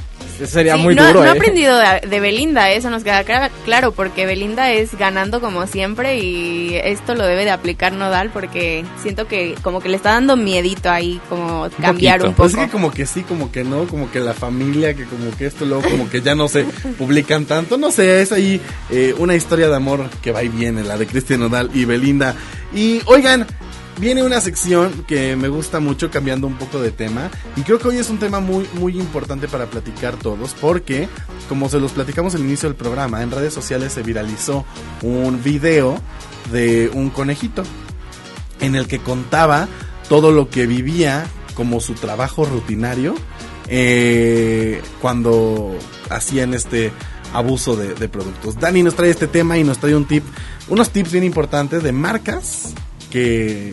Sería 0.48 0.78
muy 0.78 0.96
no, 0.96 1.08
duro. 1.08 1.24
No 1.24 1.30
ha 1.30 1.34
¿eh? 1.34 1.38
aprendido 1.38 1.78
de, 1.78 2.20
Belinda, 2.20 2.72
eso 2.72 2.90
nos 2.90 3.04
queda 3.04 3.24
claro, 3.66 3.92
porque 3.92 4.26
Belinda 4.26 4.72
es 4.72 4.98
ganando 4.98 5.42
como 5.42 5.68
siempre 5.68 6.20
y 6.20 6.76
esto 6.76 7.16
lo 7.16 7.26
debe 7.26 7.46
de 7.46 7.52
aplicar 7.52 7.94
Nodal 7.94 8.30
porque 8.32 8.86
siento 9.02 9.28
que 9.28 9.56
como 9.62 9.80
que 9.80 9.90
le 9.90 9.98
está 9.98 10.12
dando 10.12 10.36
miedito 10.38 10.90
ahí, 10.90 11.20
como 11.30 11.70
cambiar 11.82 12.22
un, 12.22 12.34
poco. 12.34 12.44
Pues 12.44 12.54
es 12.54 12.60
que 12.60 12.70
como 12.70 12.92
que 12.92 13.06
sí, 13.06 13.22
como 13.24 13.52
que 13.52 13.64
no, 13.64 13.88
como 13.88 14.12
que 14.12 14.20
la 14.20 14.34
familia, 14.34 14.94
que 14.94 15.06
como 15.06 15.36
que 15.38 15.46
esto 15.46 15.66
luego 15.66 15.84
como 15.90 16.10
que 16.10 16.22
ya 16.22 16.36
no 16.36 16.48
se 16.48 16.64
publican 16.98 17.46
tanto, 17.46 17.78
no 17.78 17.92
sé, 17.92 18.22
es 18.22 18.32
ahí 18.32 18.62
eh, 18.90 19.14
una 19.18 19.36
historia 19.36 19.70
de 19.70 19.76
amor 19.76 20.10
que 20.22 20.32
va 20.32 20.44
y 20.44 20.50
viene, 20.50 20.84
la 20.84 20.98
de 20.98 21.08
Cristian 21.08 21.42
Nodal 21.42 21.70
y 21.74 21.86
Belinda. 21.86 22.36
Y 22.74 23.02
oigan, 23.06 23.46
viene 24.02 24.24
una 24.24 24.42
sección 24.42 25.06
que 25.08 25.36
me 25.36 25.48
gusta 25.48 25.80
mucho 25.80 26.10
cambiando 26.10 26.48
un 26.48 26.56
poco 26.56 26.82
de 26.82 26.90
tema 26.90 27.30
y 27.56 27.62
creo 27.62 27.78
que 27.78 27.88
hoy 27.88 27.98
es 27.98 28.10
un 28.10 28.18
tema 28.18 28.40
muy 28.40 28.68
muy 28.74 29.00
importante 29.00 29.48
para 29.48 29.68
platicar 29.68 30.16
todos 30.16 30.56
porque 30.60 31.08
como 31.48 31.70
se 31.70 31.80
los 31.80 31.92
platicamos 31.92 32.34
al 32.34 32.42
inicio 32.42 32.68
del 32.68 32.76
programa 32.76 33.22
en 33.22 33.30
redes 33.30 33.54
sociales 33.54 33.94
se 33.94 34.02
viralizó 34.02 34.66
un 35.04 35.44
video 35.44 36.02
de 36.52 36.90
un 36.92 37.12
conejito 37.12 37.62
en 38.60 38.74
el 38.74 38.88
que 38.88 38.98
contaba 38.98 39.68
todo 40.10 40.32
lo 40.32 40.50
que 40.50 40.66
vivía 40.66 41.28
como 41.54 41.80
su 41.80 41.94
trabajo 41.94 42.44
rutinario 42.44 43.14
eh, 43.68 44.82
cuando 45.00 45.76
hacían 46.10 46.56
este 46.56 46.92
abuso 47.34 47.76
de, 47.78 47.94
de 47.94 48.10
productos. 48.10 48.60
Dani 48.60 48.82
nos 48.82 48.96
trae 48.96 49.12
este 49.12 49.28
tema 49.28 49.60
y 49.60 49.64
nos 49.64 49.78
trae 49.78 49.96
un 49.96 50.06
tip, 50.06 50.24
unos 50.70 50.90
tips 50.90 51.12
bien 51.12 51.24
importantes 51.24 51.84
de 51.84 51.92
marcas 51.92 52.74
que 53.12 53.72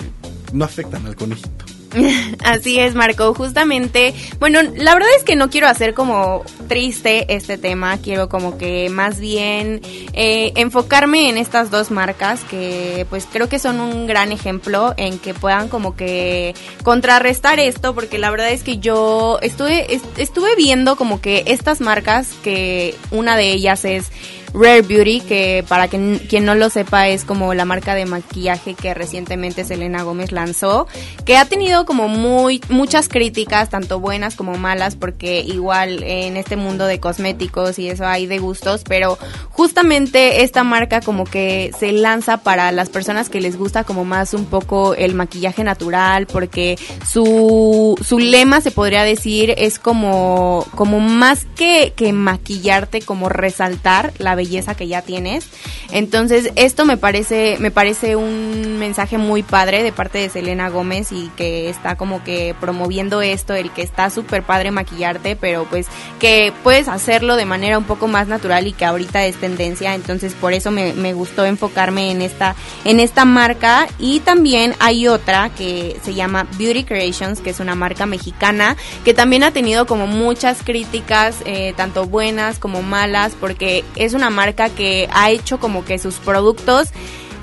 no 0.53 0.65
afectan 0.65 1.07
al 1.07 1.17
conejito. 1.17 1.65
Así 2.45 2.79
es, 2.79 2.95
Marco. 2.95 3.35
Justamente, 3.35 4.15
bueno, 4.39 4.61
la 4.63 4.95
verdad 4.95 5.09
es 5.17 5.25
que 5.25 5.37
no 5.37 5.51
quiero 5.51 5.69
hacer 5.69 5.95
como 5.95 6.45
triste 6.69 7.35
este 7.35 7.59
tema, 7.59 7.99
quiero 7.99 8.29
como 8.29 8.59
que 8.59 8.89
más 8.91 9.21
bien 9.21 9.81
eh, 10.13 10.53
enfocarme 10.57 11.29
en 11.29 11.39
estas 11.39 11.71
dos 11.71 11.91
marcas 11.91 12.45
que 12.45 13.07
pues 13.09 13.27
creo 13.31 13.49
que 13.49 13.59
son 13.59 13.81
un 13.81 14.07
gran 14.07 14.33
ejemplo 14.33 14.95
en 14.97 15.19
que 15.19 15.35
puedan 15.35 15.69
como 15.69 15.97
que 15.97 16.55
contrarrestar 16.83 17.59
esto, 17.59 17.95
porque 17.95 18.19
la 18.19 18.31
verdad 18.31 18.51
es 18.51 18.63
que 18.63 18.79
yo 18.79 19.39
estuve, 19.43 20.01
estuve 20.17 20.57
viendo 20.57 20.97
como 20.97 21.21
que 21.21 21.45
estas 21.47 21.81
marcas, 21.81 22.35
que 22.43 22.95
una 23.11 23.37
de 23.37 23.53
ellas 23.53 23.85
es 23.85 24.11
Rare 24.55 24.83
Beauty, 24.83 25.21
que 25.21 25.65
para 25.69 25.89
quien, 25.89 26.19
quien 26.29 26.45
no 26.45 26.55
lo 26.55 26.71
sepa 26.71 27.09
es 27.09 27.25
como 27.25 27.55
la 27.55 27.65
marca 27.65 27.95
de 27.95 28.07
maquillaje 28.07 28.75
que 28.75 28.95
recientemente 28.95 29.65
Selena 29.65 30.03
Gómez 30.03 30.33
lanzó, 30.33 30.87
que 31.25 31.37
ha 31.37 31.45
tenido 31.45 31.85
como 31.85 32.09
muy 32.09 32.61
muchas 32.69 33.09
críticas, 33.09 33.69
tanto 33.69 34.01
buenas 34.01 34.37
como 34.37 34.57
malas, 34.57 34.97
porque 34.97 35.41
igual 35.41 36.03
en 36.03 36.37
este 36.37 36.57
mundo 36.57 36.87
de 36.87 37.01
cosméticos 37.01 37.79
y 37.79 37.89
eso 37.89 38.07
hay 38.07 38.27
de 38.27 38.39
gustos, 38.39 38.83
pero 38.89 39.19
justamente 39.51 40.43
esta 40.43 40.65
marca 40.65 41.01
como 41.01 41.25
que 41.25 41.73
se 41.79 41.93
lanza 41.93 42.39
para 42.39 42.73
las 42.73 42.89
personas 42.89 43.29
que 43.29 43.41
les 43.41 43.57
gusta 43.57 43.85
como 43.85 44.05
más 44.05 44.35
un 44.35 44.47
poco 44.47 44.95
el 44.95 45.15
maquillaje 45.15 45.65
natural, 45.65 46.27
porque 46.27 46.79
su, 47.07 47.97
su 48.03 48.19
lema 48.19 48.61
se 48.61 48.71
podría 48.71 49.03
decir 49.03 49.55
es 49.57 49.79
como, 49.79 50.67
como 50.75 51.01
más 51.01 51.47
que, 51.57 51.93
que 51.95 52.13
maquillarte, 52.13 53.03
como 53.03 53.29
resaltar 53.29 54.13
la 54.19 54.35
belleza 54.39 54.75
que 54.75 54.89
ya 54.89 55.03
tienes. 55.03 55.47
Entonces, 55.91 56.51
esto 56.57 56.87
me 56.87 56.97
parece, 56.97 57.57
me 57.61 57.71
parece 57.71 58.17
un 58.17 58.79
mensaje 58.79 59.19
muy 59.19 59.43
padre 59.43 59.83
de 59.83 59.93
parte 59.93 60.19
de 60.19 60.31
Selena 60.31 60.71
Gómez 60.71 61.13
y 61.13 61.31
que 61.37 61.69
está 61.69 61.97
como 61.97 62.25
que 62.25 62.55
promoviendo 62.59 63.21
esto, 63.21 63.55
el 63.55 63.71
que 63.71 63.83
está 63.83 64.09
súper 64.09 64.43
padre 64.43 64.71
maquillarte, 64.71 65.37
pero 65.37 65.67
pues 65.69 65.87
que 66.19 66.53
puedes 66.63 66.89
hacerlo 66.89 67.37
de 67.37 67.45
manera 67.45 67.77
un 67.77 67.85
poco 67.85 68.09
más 68.09 68.29
natural 68.29 68.67
y 68.67 68.73
que 68.73 68.85
ahorita 68.85 69.27
es 69.27 69.37
tendencia. 69.37 69.95
Entonces, 69.95 70.35
por 70.35 70.53
eso 70.53 70.71
me, 70.71 71.13
gustó 71.13 71.45
enfocarme 71.45 72.11
en 72.13 72.23
esta, 72.23 72.55
en 72.85 73.01
esta 73.01 73.25
marca. 73.25 73.89
Y 73.99 74.21
también 74.21 74.75
hay 74.79 75.09
otra 75.09 75.51
que 75.51 75.99
se 76.05 76.15
llama 76.15 76.47
Beauty 76.59 76.85
Creations, 76.85 77.41
que 77.41 77.51
es 77.51 77.61
una 77.61 77.75
marca 77.75 78.07
mexicana 78.07 78.77
que 79.05 79.15
también 79.15 79.43
ha 79.43 79.51
tenido 79.51 79.87
como 79.87 80.07
muchas 80.07 80.63
críticas, 80.63 81.37
eh, 81.45 81.75
tanto 81.77 82.07
buenas 82.07 82.59
como 82.59 82.83
malas, 82.83 83.33
porque 83.39 83.85
es 83.97 84.15
una 84.15 84.28
marca 84.31 84.71
que 84.71 85.09
ha 85.13 85.31
hecho 85.31 85.59
como 85.59 85.85
que 85.85 85.99
sus 85.99 86.17
productos 86.17 86.89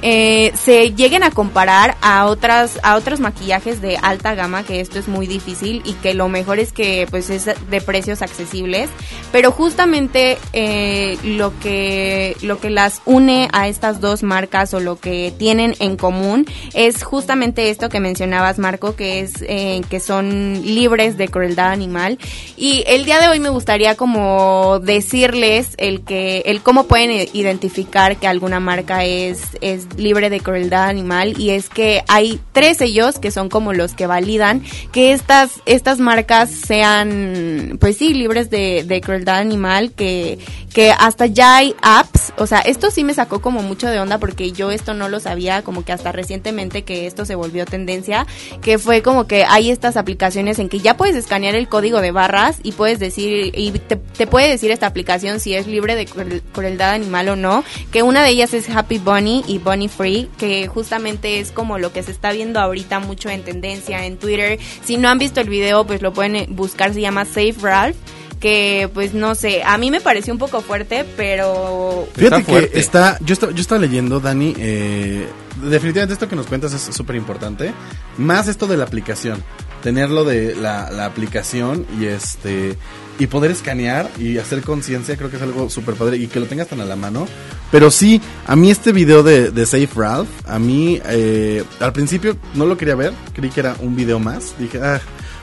eh, 0.02 0.52
se 0.56 0.94
lleguen 0.94 1.24
a 1.24 1.32
comparar 1.32 1.98
a 2.02 2.26
otras 2.26 2.80
a 2.84 2.96
otros 2.96 3.20
maquillajes 3.20 3.82
de 3.82 3.98
alta 3.98 4.36
gama 4.36 4.64
que 4.64 4.80
esto 4.80 5.00
es 5.00 5.08
muy 5.08 5.28
difícil 5.28 5.82
y 5.86 5.94
que 5.94 6.14
lo 6.14 6.28
mejor 6.28 6.60
es 6.60 6.72
que 6.72 7.08
pues 7.10 7.30
es 7.30 7.46
de 7.46 7.82
precios 7.82 8.22
accesibles. 8.22 8.90
Pero 9.32 9.52
justamente 9.52 10.38
eh, 10.54 11.18
lo 11.24 11.58
que 11.60 12.36
lo 12.42 12.60
que 12.60 12.70
las 12.70 13.02
une 13.06 13.50
a 13.54 13.68
estas 13.68 14.02
dos 14.02 14.24
marcas 14.24 14.74
o 14.74 14.80
lo 14.80 15.00
que 15.00 15.34
tienen 15.38 15.76
en 15.80 15.98
común 15.98 16.46
es 16.74 17.04
justamente 17.04 17.70
esto 17.70 17.90
que 17.90 18.00
mencionabas 18.00 18.60
Marco 18.60 18.96
que 18.96 19.22
es 19.22 19.44
eh, 19.48 19.82
que 19.90 20.00
son 20.00 20.62
libres 20.64 21.18
de 21.18 21.28
crueldad 21.28 21.72
animal. 21.72 22.20
Y 22.58 22.84
el 22.88 23.06
día 23.06 23.20
de 23.20 23.28
hoy 23.28 23.40
me 23.40 23.50
gustaría 23.50 23.96
como 23.96 24.80
decirles 24.80 25.70
el 25.78 26.04
que 26.04 26.44
el 26.46 26.62
cómo 26.62 26.86
pueden 26.86 27.28
identificar 27.34 28.18
que 28.18 28.28
alguna 28.28 28.60
marca 28.60 29.04
es 29.04 29.42
es 29.62 29.85
libre 29.98 30.30
de 30.30 30.40
crueldad 30.40 30.90
animal 30.90 31.40
y 31.40 31.52
es 31.52 31.70
que 31.70 32.04
hay 32.08 32.40
tres 32.52 32.78
sellos 32.78 33.20
que 33.20 33.32
son 33.32 33.50
como 33.50 33.74
los 33.74 33.94
que 33.94 34.08
validan 34.08 34.64
que 34.92 35.12
estas, 35.12 35.62
estas 35.66 36.00
marcas 36.00 36.50
sean, 36.50 37.78
pues 37.80 37.98
sí, 37.98 38.14
libres 38.14 38.50
de, 38.50 38.84
de 38.86 39.02
crueldad 39.02 39.38
animal, 39.38 39.92
que, 39.92 40.40
que 40.74 40.92
hasta 40.92 41.26
ya 41.26 41.58
hay 41.58 41.76
apps, 41.82 42.34
o 42.38 42.48
sea, 42.48 42.60
esto 42.60 42.92
sí 42.92 43.04
me 43.04 43.14
sacó 43.14 43.42
como 43.42 43.62
mucho 43.62 43.88
de 43.88 44.00
onda 44.00 44.18
porque 44.18 44.52
yo 44.52 44.72
esto 44.72 44.94
no 44.94 45.10
lo 45.10 45.20
sabía, 45.20 45.62
como 45.62 45.84
que 45.86 45.92
hasta 45.92 46.12
recientemente 46.12 46.84
que 46.84 47.08
esto 47.08 47.26
se 47.26 47.36
volvió 47.36 47.66
tendencia, 47.66 48.26
que 48.62 48.78
fue 48.78 49.02
como 49.02 49.28
que 49.28 49.46
hay 49.46 49.70
estas 49.70 49.98
aplicaciones 49.98 50.60
en 50.60 50.70
que 50.70 50.80
ya 50.80 50.98
puedes 50.98 51.16
escanear 51.16 51.56
el 51.56 51.68
código 51.68 52.02
de 52.02 52.12
barras 52.12 52.58
y 52.64 52.72
puedes 52.72 53.00
decir, 53.00 53.54
y 53.56 53.72
te, 53.72 53.96
te 53.96 54.28
puede 54.28 54.50
decir 54.50 54.72
esta 54.72 54.88
aplicación 54.88 55.40
si 55.40 55.56
es 55.56 55.68
libre 55.68 55.96
de 55.96 56.06
crueldad 56.06 56.92
animal 56.92 57.30
o 57.30 57.36
no, 57.36 57.64
que 57.92 58.04
una 58.04 58.24
de 58.24 58.30
ellas 58.30 58.54
es 58.54 58.70
Happy 58.70 58.98
Bunny 58.98 59.44
y 59.48 59.60
Bunny 59.60 59.75
Bunny 59.76 59.90
Free, 59.90 60.30
que 60.38 60.68
justamente 60.68 61.42
es 61.42 61.52
como 61.52 61.78
lo 61.78 61.92
que 61.92 62.02
se 62.02 62.12
está 62.12 62.32
viendo 62.32 62.62
ahorita 62.62 63.00
mucho 63.00 63.30
en 63.30 63.44
tendencia 63.44 64.06
en 64.06 64.18
Twitter. 64.18 64.58
Si 64.86 64.96
no 64.96 65.10
han 65.10 65.20
visto 65.20 65.42
el 65.42 65.50
video, 65.50 65.86
pues 65.86 66.02
lo 66.02 66.14
pueden 66.14 66.36
eh, 66.38 66.48
buscar, 66.50 66.94
se 66.94 67.02
llama 67.02 67.26
Save 67.26 67.56
Ralph 67.62 67.98
que 68.40 68.90
pues 68.94 69.14
no 69.14 69.34
sé, 69.34 69.64
a 69.64 69.78
mí 69.78 69.90
me 69.90 70.02
pareció 70.02 70.32
un 70.32 70.38
poco 70.38 70.62
fuerte, 70.62 71.06
pero... 71.16 72.08
Fíjate 72.16 72.44
que 72.44 72.70
está, 72.74 73.18
yo, 73.22 73.34
está, 73.34 73.50
yo 73.50 73.62
estaba 73.62 73.80
leyendo, 73.80 74.20
Dani, 74.20 74.54
eh, 74.60 75.26
definitivamente 75.64 76.14
esto 76.14 76.28
que 76.28 76.36
nos 76.36 76.46
cuentas 76.46 76.74
es 76.74 76.82
súper 76.96 77.16
importante, 77.16 77.74
más 78.18 78.48
esto 78.48 78.68
de 78.68 78.78
la 78.78 78.84
aplicación, 78.84 79.42
tenerlo 79.82 80.26
de 80.26 80.54
la, 80.54 80.92
la 80.92 81.06
aplicación 81.06 81.88
y 82.00 82.06
este 82.06 82.78
y 83.18 83.28
poder 83.28 83.52
escanear 83.52 84.10
y 84.20 84.38
hacer 84.38 84.62
conciencia 84.62 85.16
creo 85.16 85.30
que 85.30 85.38
es 85.38 85.42
algo 85.42 85.70
súper 85.70 85.96
padre 85.96 86.18
y 86.18 86.28
que 86.28 86.40
lo 86.40 86.48
tengas 86.48 86.68
tan 86.68 86.82
a 86.82 86.86
la 86.86 86.96
mano. 86.96 87.28
Pero 87.72 87.92
sí, 87.92 88.22
a 88.46 88.56
mí 88.56 88.72
este 88.72 88.92
video 88.92 89.24
de, 89.24 89.52
de 89.52 89.66
Safe 89.66 89.90
Ralph, 89.96 90.30
a 90.46 90.60
mí 90.60 91.00
eh, 91.06 91.64
al 91.80 91.94
principio 91.94 92.38
no 92.54 92.66
lo 92.66 92.78
quería 92.78 92.96
ver, 92.96 93.14
creí 93.34 93.50
que 93.50 93.62
era 93.62 93.76
un 93.80 93.96
video 93.96 94.20
más. 94.20 94.56
Dije, 94.60 94.80
ah, 94.82 95.02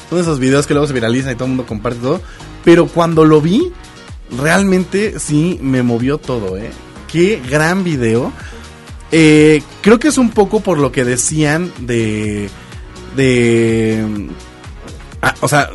son 0.08 0.20
esos 0.20 0.38
videos 0.38 0.66
que 0.66 0.74
luego 0.74 0.86
se 0.86 0.92
viralizan 0.92 1.32
y 1.32 1.34
todo 1.34 1.44
el 1.44 1.50
mundo 1.50 1.66
comparte 1.66 2.00
todo. 2.00 2.20
Pero 2.64 2.86
cuando 2.86 3.24
lo 3.24 3.40
vi, 3.40 3.72
realmente 4.38 5.18
sí 5.18 5.58
me 5.62 5.82
movió 5.82 6.18
todo, 6.18 6.56
¿eh? 6.56 6.70
Qué 7.10 7.42
gran 7.48 7.84
video. 7.84 8.32
Eh, 9.10 9.62
creo 9.82 9.98
que 9.98 10.08
es 10.08 10.18
un 10.18 10.30
poco 10.30 10.60
por 10.60 10.78
lo 10.78 10.92
que 10.92 11.04
decían 11.04 11.72
de... 11.80 12.48
De... 13.16 14.28
Ah, 15.20 15.34
o 15.40 15.48
sea, 15.48 15.70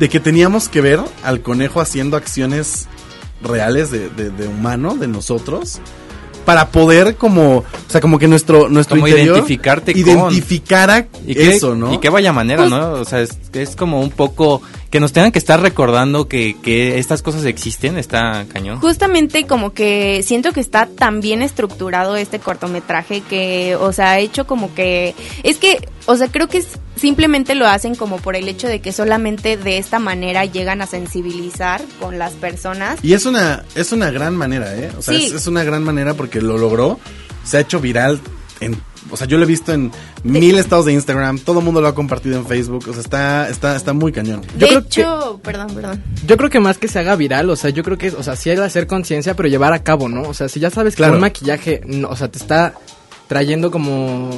de 0.00 0.08
que 0.08 0.18
teníamos 0.18 0.68
que 0.68 0.80
ver 0.80 0.98
al 1.22 1.42
conejo 1.42 1.80
haciendo 1.80 2.16
acciones 2.16 2.88
reales 3.42 3.90
de, 3.90 4.08
de, 4.08 4.48
humano, 4.48 4.96
de 4.96 5.06
nosotros, 5.06 5.78
para 6.46 6.68
poder 6.68 7.16
como, 7.16 7.58
o 7.58 7.64
sea, 7.86 8.00
como 8.00 8.18
que 8.18 8.26
nuestro, 8.26 8.70
nuestro 8.70 8.96
como 8.96 9.08
identificarte 9.08 9.92
identificara 9.92 11.06
eso, 11.26 11.74
¿no? 11.74 11.92
Y 11.92 11.98
qué 11.98 12.08
vaya 12.08 12.32
manera, 12.32 12.62
pues 12.62 12.70
¿no? 12.70 12.92
O 12.92 13.04
sea, 13.04 13.20
es, 13.20 13.38
es 13.52 13.76
como 13.76 14.00
un 14.00 14.10
poco 14.10 14.62
que 14.90 14.98
nos 14.98 15.12
tengan 15.12 15.30
que 15.30 15.38
estar 15.38 15.60
recordando 15.60 16.26
que, 16.26 16.56
que 16.60 16.98
estas 16.98 17.22
cosas 17.22 17.44
existen, 17.44 17.96
está 17.96 18.44
cañón. 18.52 18.80
Justamente 18.80 19.46
como 19.46 19.72
que 19.72 20.22
siento 20.24 20.52
que 20.52 20.60
está 20.60 20.86
tan 20.86 21.20
bien 21.20 21.42
estructurado 21.42 22.16
este 22.16 22.40
cortometraje 22.40 23.20
que, 23.20 23.76
o 23.76 23.92
sea, 23.92 24.10
ha 24.10 24.18
hecho 24.18 24.46
como 24.48 24.74
que, 24.74 25.14
es 25.44 25.58
que, 25.58 25.88
o 26.06 26.16
sea, 26.16 26.26
creo 26.26 26.48
que 26.48 26.64
simplemente 26.96 27.54
lo 27.54 27.68
hacen 27.68 27.94
como 27.94 28.18
por 28.18 28.34
el 28.34 28.48
hecho 28.48 28.66
de 28.66 28.80
que 28.80 28.92
solamente 28.92 29.56
de 29.56 29.78
esta 29.78 30.00
manera 30.00 30.44
llegan 30.44 30.82
a 30.82 30.86
sensibilizar 30.86 31.82
con 32.00 32.18
las 32.18 32.32
personas. 32.32 32.98
Y 33.02 33.12
es 33.12 33.26
una, 33.26 33.64
es 33.76 33.92
una 33.92 34.10
gran 34.10 34.34
manera, 34.34 34.74
¿eh? 34.76 34.90
O 34.98 35.02
sea, 35.02 35.14
es, 35.14 35.32
es 35.32 35.46
una 35.46 35.62
gran 35.62 35.84
manera 35.84 36.14
porque 36.14 36.42
lo 36.42 36.58
logró, 36.58 36.98
se 37.44 37.58
ha 37.58 37.60
hecho 37.60 37.80
viral 37.80 38.20
en 38.60 38.74
o 39.10 39.16
sea, 39.16 39.26
yo 39.26 39.36
lo 39.38 39.44
he 39.44 39.46
visto 39.46 39.72
en 39.72 39.90
mil 40.24 40.58
estados 40.58 40.86
de 40.86 40.92
Instagram, 40.92 41.38
todo 41.38 41.60
el 41.60 41.64
mundo 41.64 41.80
lo 41.80 41.88
ha 41.88 41.94
compartido 41.94 42.36
en 42.36 42.46
Facebook, 42.46 42.84
o 42.88 42.92
sea, 42.92 43.00
está, 43.00 43.48
está, 43.48 43.76
está 43.76 43.92
muy 43.92 44.12
cañón. 44.12 44.42
De 44.56 44.66
hecho, 44.66 45.40
perdón, 45.42 45.74
perdón. 45.74 46.02
Yo 46.26 46.36
creo 46.36 46.50
que 46.50 46.60
más 46.60 46.78
que 46.78 46.88
se 46.88 46.98
haga 46.98 47.16
viral, 47.16 47.50
o 47.50 47.56
sea, 47.56 47.70
yo 47.70 47.82
creo 47.82 47.98
que, 47.98 48.10
o 48.10 48.22
sea, 48.22 48.36
sí 48.36 48.50
hay 48.50 48.56
que 48.56 48.62
hacer 48.62 48.86
conciencia, 48.86 49.34
pero 49.34 49.48
llevar 49.48 49.72
a 49.72 49.82
cabo, 49.82 50.08
¿no? 50.08 50.22
O 50.22 50.34
sea, 50.34 50.48
si 50.48 50.60
ya 50.60 50.70
sabes 50.70 50.96
que 50.96 51.02
un 51.02 51.20
maquillaje, 51.20 51.80
o 52.08 52.16
sea, 52.16 52.28
te 52.28 52.38
está 52.38 52.74
trayendo 53.28 53.70
como 53.70 54.30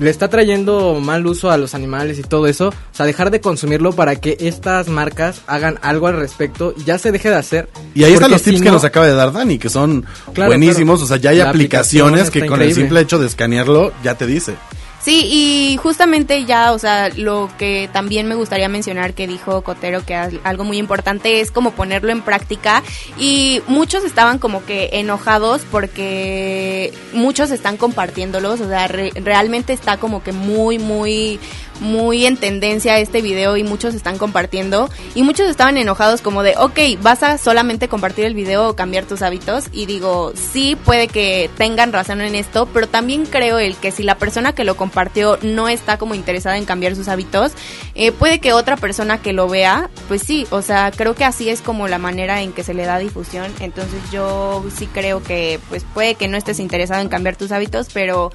le 0.00 0.10
está 0.10 0.28
trayendo 0.28 0.98
mal 0.98 1.26
uso 1.26 1.50
a 1.50 1.58
los 1.58 1.74
animales 1.74 2.18
y 2.18 2.22
todo 2.22 2.46
eso, 2.46 2.68
o 2.68 2.74
sea, 2.92 3.06
dejar 3.06 3.30
de 3.30 3.40
consumirlo 3.40 3.92
para 3.92 4.16
que 4.16 4.36
estas 4.40 4.88
marcas 4.88 5.42
hagan 5.46 5.78
algo 5.82 6.06
al 6.06 6.16
respecto 6.16 6.74
y 6.76 6.84
ya 6.84 6.98
se 6.98 7.12
deje 7.12 7.28
de 7.28 7.36
hacer. 7.36 7.68
Y 7.94 8.04
ahí 8.04 8.14
están 8.14 8.30
los 8.30 8.42
tips 8.42 8.62
que 8.62 8.70
nos 8.70 8.84
acaba 8.84 9.06
de 9.06 9.12
dar 9.12 9.30
Dani, 9.30 9.58
que 9.58 9.68
son 9.68 10.06
buenísimos, 10.34 11.02
o 11.02 11.06
sea, 11.06 11.18
ya 11.18 11.30
hay 11.30 11.40
aplicaciones 11.40 12.30
que 12.30 12.46
con 12.46 12.62
el 12.62 12.74
simple 12.74 13.00
hecho 13.00 13.18
de 13.18 13.26
escanearlo 13.26 13.92
ya 14.02 14.16
te 14.16 14.26
dice. 14.26 14.54
Sí, 15.02 15.26
y 15.30 15.76
justamente 15.78 16.44
ya, 16.44 16.72
o 16.72 16.78
sea, 16.78 17.08
lo 17.08 17.48
que 17.56 17.88
también 17.90 18.28
me 18.28 18.34
gustaría 18.34 18.68
mencionar 18.68 19.14
que 19.14 19.26
dijo 19.26 19.62
Cotero, 19.62 20.04
que 20.04 20.14
algo 20.14 20.64
muy 20.64 20.76
importante 20.76 21.40
es 21.40 21.50
como 21.50 21.70
ponerlo 21.70 22.12
en 22.12 22.20
práctica 22.20 22.82
y 23.18 23.62
muchos 23.66 24.04
estaban 24.04 24.38
como 24.38 24.62
que 24.66 24.90
enojados 24.92 25.62
porque 25.70 26.92
muchos 27.14 27.50
están 27.50 27.78
compartiéndolos, 27.78 28.60
o 28.60 28.68
sea, 28.68 28.88
realmente 28.88 29.72
está 29.72 29.96
como 29.96 30.22
que 30.22 30.32
muy, 30.32 30.78
muy 30.78 31.40
muy 31.80 32.26
en 32.26 32.36
tendencia 32.36 32.98
este 32.98 33.22
video 33.22 33.56
y 33.56 33.64
muchos 33.64 33.94
están 33.94 34.18
compartiendo. 34.18 34.88
Y 35.14 35.22
muchos 35.22 35.48
estaban 35.48 35.76
enojados 35.76 36.20
como 36.20 36.42
de, 36.42 36.54
ok, 36.56 36.78
vas 37.02 37.22
a 37.22 37.38
solamente 37.38 37.88
compartir 37.88 38.24
el 38.24 38.34
video 38.34 38.68
o 38.68 38.76
cambiar 38.76 39.04
tus 39.04 39.22
hábitos 39.22 39.64
y 39.72 39.86
digo, 39.86 40.32
sí, 40.34 40.76
puede 40.84 41.08
que 41.08 41.50
tengan 41.56 41.92
razón 41.92 42.20
en 42.20 42.34
esto, 42.34 42.66
pero 42.66 42.88
también 42.88 43.26
creo 43.26 43.58
el 43.58 43.76
que 43.76 43.90
si 43.90 44.02
la 44.02 44.16
persona 44.16 44.54
que 44.54 44.64
lo 44.64 44.76
compartió 44.76 45.38
no 45.42 45.68
está 45.68 45.98
como 45.98 46.14
interesada 46.14 46.58
en 46.58 46.64
cambiar 46.64 46.94
sus 46.96 47.08
hábitos, 47.08 47.52
eh, 47.94 48.12
puede 48.12 48.40
que 48.40 48.52
otra 48.52 48.76
persona 48.76 49.20
que 49.20 49.32
lo 49.32 49.48
vea, 49.48 49.90
pues 50.08 50.22
sí, 50.22 50.46
o 50.50 50.62
sea, 50.62 50.90
creo 50.90 51.14
que 51.14 51.24
así 51.24 51.48
es 51.48 51.60
como 51.60 51.88
la 51.88 51.98
manera 51.98 52.42
en 52.42 52.52
que 52.52 52.62
se 52.62 52.74
le 52.74 52.84
da 52.84 52.98
difusión, 52.98 53.52
entonces 53.60 54.00
yo 54.12 54.64
sí 54.76 54.86
creo 54.86 55.22
que 55.22 55.58
pues 55.68 55.84
puede 55.94 56.14
que 56.14 56.28
no 56.28 56.36
estés 56.36 56.60
interesado 56.60 57.00
en 57.00 57.08
cambiar 57.08 57.36
tus 57.36 57.52
hábitos, 57.52 57.88
pero 57.92 58.30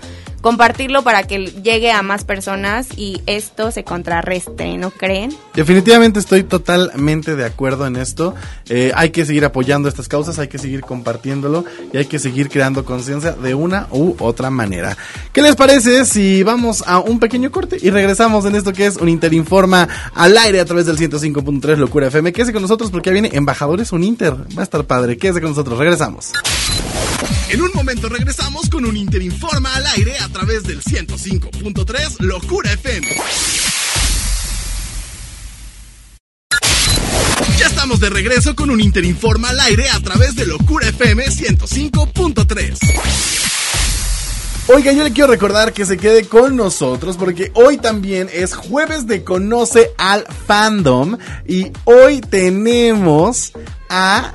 compartirlo 0.46 1.02
para 1.02 1.24
que 1.24 1.40
llegue 1.64 1.92
a 1.92 2.04
más 2.04 2.24
personas 2.24 2.90
y 2.96 3.20
esto 3.26 3.72
se 3.72 3.84
contrarreste, 3.84 4.78
¿no 4.78 4.92
creen? 4.92 5.36
Definitivamente 5.56 6.20
estoy 6.20 6.44
totalmente 6.44 7.36
de 7.36 7.46
acuerdo 7.46 7.88
en 7.88 7.96
esto. 7.96 8.36
Eh, 8.70 8.92
hay 8.94 9.10
que 9.10 9.26
seguir 9.26 9.44
apoyando 9.44 9.90
estas 9.90 10.08
causas, 10.08 10.38
hay 10.38 10.48
que 10.48 10.60
seguir 10.60 10.82
compartiéndolo 10.82 11.66
y 11.92 11.98
hay 11.98 12.06
que 12.06 12.20
seguir 12.20 12.50
creando 12.50 12.86
conciencia 12.86 13.32
de 13.32 13.56
una 13.56 13.88
u 13.90 14.16
otra 14.20 14.52
manera. 14.52 14.96
¿Qué 15.34 15.42
les 15.42 15.56
parece 15.56 16.06
si 16.06 16.44
vamos 16.44 16.84
a 16.86 17.00
un 17.00 17.20
pequeño 17.20 17.50
corte 17.50 17.80
y 17.82 17.90
regresamos 17.90 18.46
en 18.46 18.54
esto 18.54 18.72
que 18.72 18.86
es 18.86 18.98
un 18.98 19.10
Interinforma 19.10 19.90
al 20.14 20.38
aire 20.38 20.60
a 20.60 20.66
través 20.66 20.86
del 20.86 21.00
105.3 21.00 21.76
Locura 21.78 22.10
FM? 22.10 22.32
Quédese 22.34 22.54
con 22.54 22.62
nosotros 22.62 22.92
porque 22.92 23.10
ya 23.10 23.14
viene 23.14 23.32
Embajadores 23.34 23.92
Un 23.92 24.04
Inter. 24.04 24.36
Va 24.56 24.62
a 24.62 24.64
estar 24.64 24.84
padre. 24.84 25.18
Quédese 25.18 25.42
con 25.42 25.50
nosotros. 25.50 25.80
Regresamos. 25.80 26.34
Regresamos 27.86 28.68
con 28.68 28.84
un 28.84 28.98
Interinforma 28.98 29.76
al 29.76 29.86
aire 29.86 30.18
a 30.18 30.28
través 30.30 30.64
del 30.64 30.82
105.3 30.82 32.20
Locura 32.20 32.74
FM. 32.74 33.08
Ya 37.60 37.68
estamos 37.68 38.00
de 38.00 38.10
regreso 38.10 38.56
con 38.56 38.72
un 38.72 38.82
Interinforma 38.82 39.50
al 39.50 39.60
aire 39.60 39.88
a 39.90 40.00
través 40.00 40.36
de 40.36 40.48
Locura 40.48 40.88
FM 40.88 41.28
105.3. 41.28 42.80
Oiga, 44.74 44.92
yo 44.92 45.04
le 45.04 45.14
quiero 45.14 45.30
recordar 45.30 45.72
que 45.72 45.86
se 45.86 45.98
quede 45.98 46.26
con 46.26 46.56
nosotros 46.56 47.18
porque 47.18 47.52
hoy 47.54 47.78
también 47.78 48.30
es 48.34 48.56
jueves 48.56 49.06
de 49.06 49.24
Conoce 49.24 49.92
al 50.00 50.26
Fandom 50.48 51.20
y 51.48 51.72
hoy 51.84 52.22
tenemos 52.22 53.54
a... 53.90 54.34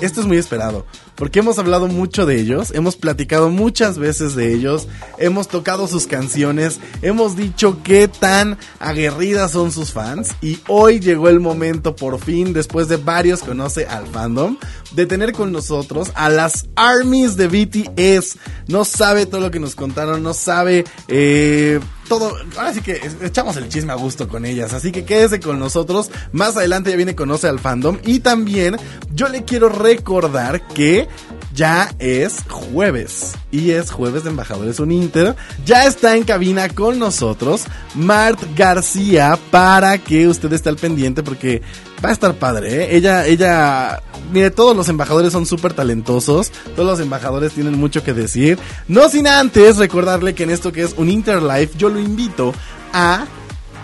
Esto 0.00 0.22
es 0.22 0.26
muy 0.26 0.38
esperado 0.38 0.86
porque 1.16 1.40
hemos 1.40 1.58
hablado 1.58 1.88
mucho 1.88 2.26
de 2.26 2.38
ellos, 2.38 2.72
hemos 2.72 2.96
platicado 2.96 3.50
muchas 3.50 3.98
veces 3.98 4.34
de 4.36 4.54
ellos, 4.54 4.86
hemos 5.18 5.48
tocado 5.48 5.88
sus 5.88 6.06
canciones, 6.06 6.78
hemos 7.02 7.36
dicho 7.36 7.82
qué 7.82 8.06
tan 8.06 8.58
aguerridas 8.78 9.52
son 9.52 9.72
sus 9.72 9.92
fans 9.92 10.34
y 10.40 10.60
hoy 10.68 11.00
llegó 11.00 11.28
el 11.28 11.40
momento 11.40 11.96
por 11.96 12.20
fin, 12.20 12.52
después 12.52 12.88
de 12.88 12.98
varios 12.98 13.42
conoce 13.42 13.86
al 13.86 14.06
fandom, 14.06 14.58
de 14.92 15.06
tener 15.06 15.32
con 15.32 15.52
nosotros 15.52 16.10
a 16.14 16.28
las 16.28 16.66
armies 16.76 17.36
de 17.36 17.48
BTS. 17.48 18.38
No 18.68 18.84
sabe 18.84 19.26
todo 19.26 19.40
lo 19.40 19.50
que 19.50 19.60
nos 19.60 19.74
contaron, 19.74 20.22
no 20.22 20.34
sabe... 20.34 20.84
Eh, 21.08 21.80
todo, 22.08 22.36
ahora 22.56 22.72
sí 22.72 22.82
que 22.82 23.00
echamos 23.22 23.56
el 23.56 23.68
chisme 23.68 23.92
a 23.92 23.96
gusto 23.96 24.28
con 24.28 24.44
ellas, 24.44 24.72
así 24.72 24.92
que 24.92 25.04
quédese 25.04 25.40
con 25.40 25.58
nosotros. 25.58 26.10
Más 26.32 26.56
adelante 26.56 26.90
ya 26.90 26.96
viene 26.96 27.16
Conoce 27.16 27.48
al 27.48 27.58
Fandom 27.58 27.98
y 28.04 28.20
también 28.20 28.76
yo 29.12 29.28
le 29.28 29.44
quiero 29.44 29.68
recordar 29.68 30.66
que 30.68 31.08
ya 31.56 31.90
es 31.98 32.44
jueves 32.48 33.32
y 33.50 33.70
es 33.70 33.90
jueves 33.90 34.22
de 34.22 34.30
Embajadores 34.30 34.78
Uninter. 34.78 35.34
Ya 35.64 35.86
está 35.86 36.14
en 36.14 36.24
cabina 36.24 36.68
con 36.68 36.98
nosotros 36.98 37.64
Mart 37.94 38.38
García 38.54 39.38
para 39.50 39.98
que 39.98 40.28
usted 40.28 40.52
esté 40.52 40.68
al 40.68 40.76
pendiente 40.76 41.22
porque 41.22 41.62
va 42.04 42.10
a 42.10 42.12
estar 42.12 42.34
padre. 42.34 42.84
¿eh? 42.84 42.96
Ella, 42.96 43.26
ella, 43.26 44.02
mire, 44.32 44.50
todos 44.50 44.76
los 44.76 44.88
embajadores 44.90 45.32
son 45.32 45.46
súper 45.46 45.72
talentosos, 45.72 46.52
todos 46.76 46.88
los 46.88 47.00
embajadores 47.00 47.52
tienen 47.52 47.78
mucho 47.78 48.04
que 48.04 48.12
decir. 48.12 48.58
No 48.86 49.08
sin 49.08 49.26
antes 49.26 49.78
recordarle 49.78 50.34
que 50.34 50.42
en 50.42 50.50
esto 50.50 50.72
que 50.72 50.82
es 50.82 50.94
un 50.98 51.08
Interlife 51.08 51.78
yo 51.78 51.88
lo 51.88 51.98
invito 51.98 52.52
a 52.92 53.26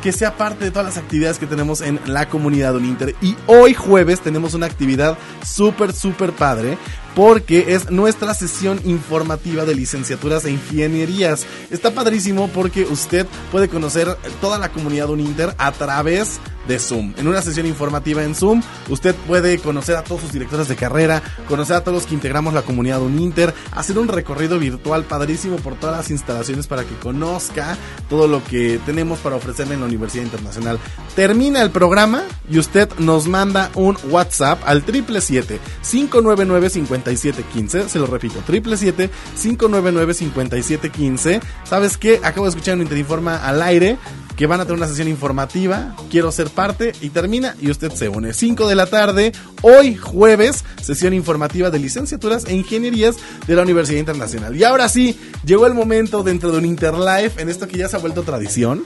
que 0.02 0.12
sea 0.12 0.36
parte 0.36 0.64
de 0.64 0.70
todas 0.72 0.86
las 0.86 0.96
actividades 0.98 1.38
que 1.38 1.46
tenemos 1.46 1.80
en 1.80 2.00
la 2.06 2.28
comunidad 2.28 2.74
Uninter. 2.74 3.14
Y 3.22 3.36
hoy 3.46 3.72
jueves 3.72 4.20
tenemos 4.20 4.52
una 4.52 4.66
actividad 4.66 5.16
súper, 5.46 5.92
súper 5.92 6.32
padre 6.32 6.76
porque 7.14 7.74
es 7.74 7.90
nuestra 7.90 8.34
sesión 8.34 8.80
informativa 8.84 9.64
de 9.64 9.74
licenciaturas 9.74 10.44
e 10.44 10.50
ingenierías. 10.50 11.46
Está 11.70 11.92
padrísimo 11.92 12.48
porque 12.48 12.84
usted 12.84 13.26
puede 13.50 13.68
conocer 13.68 14.16
toda 14.40 14.58
la 14.58 14.70
comunidad 14.70 15.10
Uninter 15.10 15.54
a 15.58 15.72
través 15.72 16.40
de 16.66 16.78
Zoom. 16.78 17.14
En 17.16 17.28
una 17.28 17.42
sesión 17.42 17.66
informativa 17.66 18.22
en 18.22 18.34
Zoom, 18.34 18.62
usted 18.88 19.14
puede 19.26 19.58
conocer 19.58 19.96
a 19.96 20.04
todos 20.04 20.22
sus 20.22 20.32
directores 20.32 20.68
de 20.68 20.76
carrera, 20.76 21.22
conocer 21.48 21.76
a 21.76 21.80
todos 21.82 21.94
los 21.94 22.06
que 22.06 22.14
integramos 22.14 22.54
la 22.54 22.62
comunidad 22.62 23.02
Uninter, 23.02 23.54
hacer 23.72 23.98
un 23.98 24.08
recorrido 24.08 24.58
virtual 24.58 25.04
padrísimo 25.04 25.56
por 25.56 25.74
todas 25.74 25.96
las 25.96 26.10
instalaciones 26.10 26.66
para 26.66 26.84
que 26.84 26.94
conozca 26.96 27.76
todo 28.08 28.28
lo 28.28 28.42
que 28.44 28.80
tenemos 28.84 29.18
para 29.20 29.36
ofrecerle 29.36 29.74
en 29.74 29.80
la 29.80 29.86
Universidad 29.86 30.24
Internacional. 30.24 30.78
Termina 31.14 31.62
el 31.62 31.70
programa 31.70 32.22
y 32.50 32.58
usted 32.58 32.88
nos 32.98 33.26
manda 33.26 33.70
un 33.74 33.96
WhatsApp 34.08 34.60
al 34.64 34.84
777 34.84 35.60
599 35.82 36.70
5715, 36.70 37.88
se 37.88 37.98
lo 37.98 38.06
repito, 38.06 38.36
777 38.46 39.10
599 39.40 40.14
5715. 40.14 41.40
¿Sabes 41.64 41.96
qué? 41.96 42.20
Acabo 42.22 42.46
de 42.46 42.50
escuchar 42.50 42.76
un 42.76 42.82
Interinforma 42.82 43.36
al 43.36 43.62
aire 43.62 43.98
que 44.36 44.46
van 44.46 44.60
a 44.60 44.64
tener 44.64 44.78
una 44.78 44.88
sesión 44.88 45.08
informativa. 45.08 45.94
Quiero 46.10 46.32
ser 46.32 46.50
parte 46.50 46.92
y 47.00 47.10
termina 47.10 47.54
y 47.60 47.70
usted 47.70 47.92
se 47.92 48.08
une. 48.08 48.32
5 48.32 48.66
de 48.66 48.74
la 48.74 48.86
tarde, 48.86 49.32
hoy 49.62 49.94
jueves, 49.94 50.64
sesión 50.80 51.14
informativa 51.14 51.70
de 51.70 51.78
licenciaturas 51.78 52.44
e 52.46 52.54
ingenierías 52.54 53.16
de 53.46 53.56
la 53.56 53.62
Universidad 53.62 54.00
Internacional. 54.00 54.56
Y 54.56 54.64
ahora 54.64 54.88
sí, 54.88 55.18
llegó 55.44 55.66
el 55.66 55.74
momento 55.74 56.22
dentro 56.22 56.50
de 56.50 56.58
un 56.58 56.64
Interlife, 56.64 57.40
en 57.40 57.48
esto 57.48 57.68
que 57.68 57.78
ya 57.78 57.88
se 57.88 57.96
ha 57.96 58.00
vuelto 58.00 58.22
tradición 58.22 58.84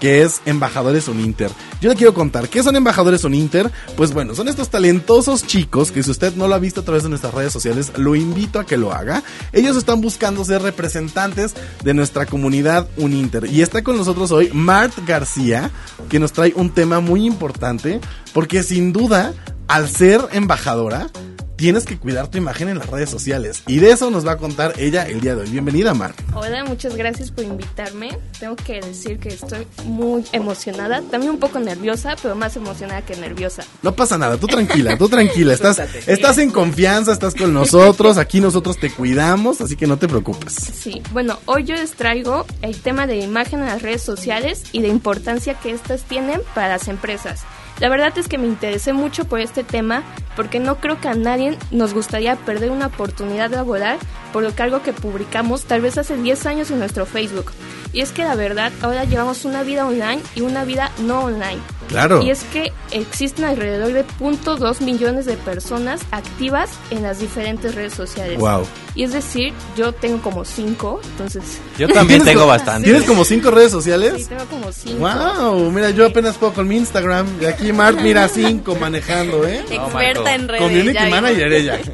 que 0.00 0.22
es 0.22 0.40
Embajadores 0.46 1.08
Uninter. 1.08 1.50
Yo 1.80 1.88
le 1.88 1.96
quiero 1.96 2.14
contar, 2.14 2.48
¿qué 2.48 2.62
son 2.62 2.76
Embajadores 2.76 3.24
Uninter? 3.24 3.70
Pues 3.96 4.12
bueno, 4.12 4.34
son 4.34 4.48
estos 4.48 4.70
talentosos 4.70 5.46
chicos 5.46 5.90
que 5.90 6.02
si 6.02 6.10
usted 6.10 6.34
no 6.34 6.48
lo 6.48 6.54
ha 6.54 6.58
visto 6.58 6.80
a 6.80 6.84
través 6.84 7.02
de 7.02 7.08
nuestras 7.08 7.34
redes 7.34 7.52
sociales, 7.52 7.92
lo 7.96 8.14
invito 8.14 8.58
a 8.58 8.66
que 8.66 8.76
lo 8.76 8.92
haga. 8.92 9.22
Ellos 9.52 9.76
están 9.76 10.00
buscando 10.00 10.44
ser 10.44 10.62
representantes 10.62 11.54
de 11.82 11.94
nuestra 11.94 12.26
comunidad 12.26 12.88
Uninter. 12.96 13.46
Y 13.46 13.62
está 13.62 13.82
con 13.82 13.96
nosotros 13.96 14.30
hoy 14.32 14.50
Mart 14.52 14.94
García, 15.06 15.70
que 16.08 16.18
nos 16.18 16.32
trae 16.32 16.52
un 16.56 16.70
tema 16.70 17.00
muy 17.00 17.26
importante, 17.26 18.00
porque 18.32 18.62
sin 18.62 18.92
duda, 18.92 19.34
al 19.68 19.88
ser 19.88 20.20
embajadora, 20.32 21.08
tienes 21.56 21.84
que 21.84 21.98
cuidar 21.98 22.28
tu 22.28 22.38
imagen 22.38 22.68
en 22.68 22.78
las 22.78 22.88
redes 22.88 23.10
sociales. 23.10 23.62
Y 23.66 23.78
de 23.78 23.90
eso 23.90 24.10
nos 24.10 24.26
va 24.26 24.32
a 24.32 24.36
contar 24.36 24.74
ella 24.78 25.06
el 25.06 25.20
día 25.20 25.34
de 25.34 25.42
hoy. 25.42 25.50
Bienvenida, 25.50 25.94
Mar. 25.94 26.14
Hola, 26.34 26.64
muchas 26.64 26.96
gracias 26.96 27.30
por 27.30 27.44
invitarme. 27.44 28.18
Tengo 28.40 28.56
que 28.56 28.80
decir 28.80 29.18
que 29.18 29.28
estoy 29.30 29.66
muy 29.84 30.24
emocionada, 30.32 31.02
también 31.02 31.32
un 31.32 31.38
poco 31.38 31.60
nerviosa, 31.60 32.16
pero 32.20 32.34
más 32.34 32.56
emocionada 32.56 33.02
que 33.02 33.16
nerviosa. 33.16 33.64
No 33.82 33.94
pasa 33.94 34.18
nada, 34.18 34.36
tú 34.36 34.46
tranquila, 34.46 34.96
tú 34.96 35.08
tranquila. 35.08 35.54
Estás, 35.64 35.78
estás 36.06 36.38
en 36.38 36.50
confianza, 36.50 37.12
estás 37.12 37.34
con 37.34 37.54
nosotros, 37.54 38.18
aquí 38.18 38.40
nosotros 38.40 38.78
te 38.78 38.90
cuidamos, 38.90 39.60
así 39.60 39.76
que 39.76 39.86
no 39.86 39.98
te 39.98 40.08
preocupes. 40.08 40.52
Sí, 40.52 41.02
bueno, 41.12 41.38
hoy 41.46 41.64
yo 41.64 41.74
les 41.74 41.92
traigo 41.92 42.44
el 42.62 42.80
tema 42.80 43.06
de 43.06 43.16
imagen 43.18 43.60
en 43.60 43.66
las 43.66 43.82
redes 43.82 44.02
sociales 44.02 44.64
y 44.72 44.80
la 44.80 44.88
importancia 44.88 45.54
que 45.54 45.70
estas 45.70 46.02
tienen 46.02 46.40
para 46.54 46.68
las 46.68 46.88
empresas. 46.88 47.42
La 47.80 47.88
verdad 47.88 48.16
es 48.16 48.28
que 48.28 48.38
me 48.38 48.46
interesé 48.46 48.92
mucho 48.92 49.24
por 49.24 49.40
este 49.40 49.64
tema 49.64 50.02
porque 50.36 50.60
no 50.60 50.76
creo 50.76 51.00
que 51.00 51.08
a 51.08 51.14
nadie 51.14 51.58
nos 51.70 51.92
gustaría 51.92 52.36
perder 52.36 52.70
una 52.70 52.86
oportunidad 52.86 53.50
laboral 53.50 53.98
por 54.32 54.42
lo 54.42 54.54
que 54.54 54.64
que 54.82 54.92
publicamos 54.92 55.64
tal 55.64 55.80
vez 55.80 55.98
hace 55.98 56.16
10 56.16 56.46
años 56.46 56.70
en 56.70 56.78
nuestro 56.78 57.06
Facebook. 57.06 57.52
Y 57.92 58.00
es 58.00 58.10
que 58.10 58.24
la 58.24 58.34
verdad, 58.34 58.72
ahora 58.82 59.04
llevamos 59.04 59.44
una 59.44 59.62
vida 59.62 59.86
online 59.86 60.20
y 60.34 60.40
una 60.40 60.64
vida 60.64 60.90
no 60.98 61.24
online. 61.24 61.60
Claro. 61.88 62.22
Y 62.22 62.30
es 62.30 62.44
que 62.52 62.72
existen 62.90 63.44
alrededor 63.44 63.92
de 63.92 64.04
0.2 64.18 64.80
millones 64.80 65.26
de 65.26 65.36
personas 65.36 66.00
activas 66.10 66.70
en 66.90 67.02
las 67.02 67.20
diferentes 67.20 67.74
redes 67.74 67.94
sociales. 67.94 68.38
Wow. 68.38 68.66
Y 68.94 69.02
es 69.02 69.12
decir, 69.12 69.52
yo 69.76 69.92
tengo 69.92 70.22
como 70.22 70.44
5, 70.44 71.00
entonces... 71.04 71.42
Yo 71.78 71.88
también 71.88 72.22
tengo 72.24 72.46
bastante. 72.46 72.84
¿Tienes 72.88 73.04
como 73.08 73.24
5 73.24 73.50
redes 73.50 73.72
sociales? 73.72 74.14
Sí, 74.18 74.26
tengo 74.26 74.44
como 74.46 74.70
5. 74.70 74.98
Wow, 74.98 75.70
mira, 75.72 75.90
yo 75.90 76.06
apenas 76.06 76.36
puedo 76.36 76.52
con 76.52 76.68
mi 76.68 76.76
Instagram. 76.76 77.26
Y 77.40 77.46
aquí 77.46 77.72
Mart, 77.72 77.98
mira, 78.00 78.28
5 78.32 78.76
manejando, 78.76 79.46
¿eh? 79.46 79.64
Experta 79.68 80.34
en 80.34 80.48
redes. 80.48 80.62
Community 80.62 80.92
ya 80.94 81.08
manager 81.08 81.52
ella. 81.52 81.80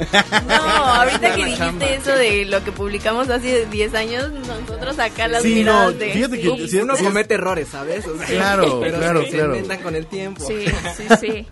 No, 0.50 0.56
ahorita 0.56 1.34
que 1.34 1.44
dijiste 1.44 1.94
eso 1.94 2.10
de 2.12 2.44
lo 2.44 2.62
que 2.64 2.72
publicamos 2.72 3.30
hace 3.30 3.66
10 3.66 3.94
años, 3.94 4.30
nosotros 4.32 4.98
acá 4.98 5.28
las 5.28 5.42
Sí, 5.42 5.54
miradas 5.54 5.92
no, 5.92 5.98
de... 5.98 6.10
fíjate 6.10 6.40
que 6.40 6.68
si 6.68 6.78
Uno 6.78 6.94
comete 6.96 7.34
errores, 7.34 7.68
¿sabes? 7.70 8.06
O 8.06 8.16
sea, 8.18 8.26
Claro, 8.26 8.80
pero 8.80 8.98
claro, 8.98 9.24
claro. 9.30 9.54
con 9.82 9.94
el 9.94 10.06
tiempo. 10.06 10.44
Sí, 10.46 10.64
sí, 10.96 11.04
sí. 11.20 11.46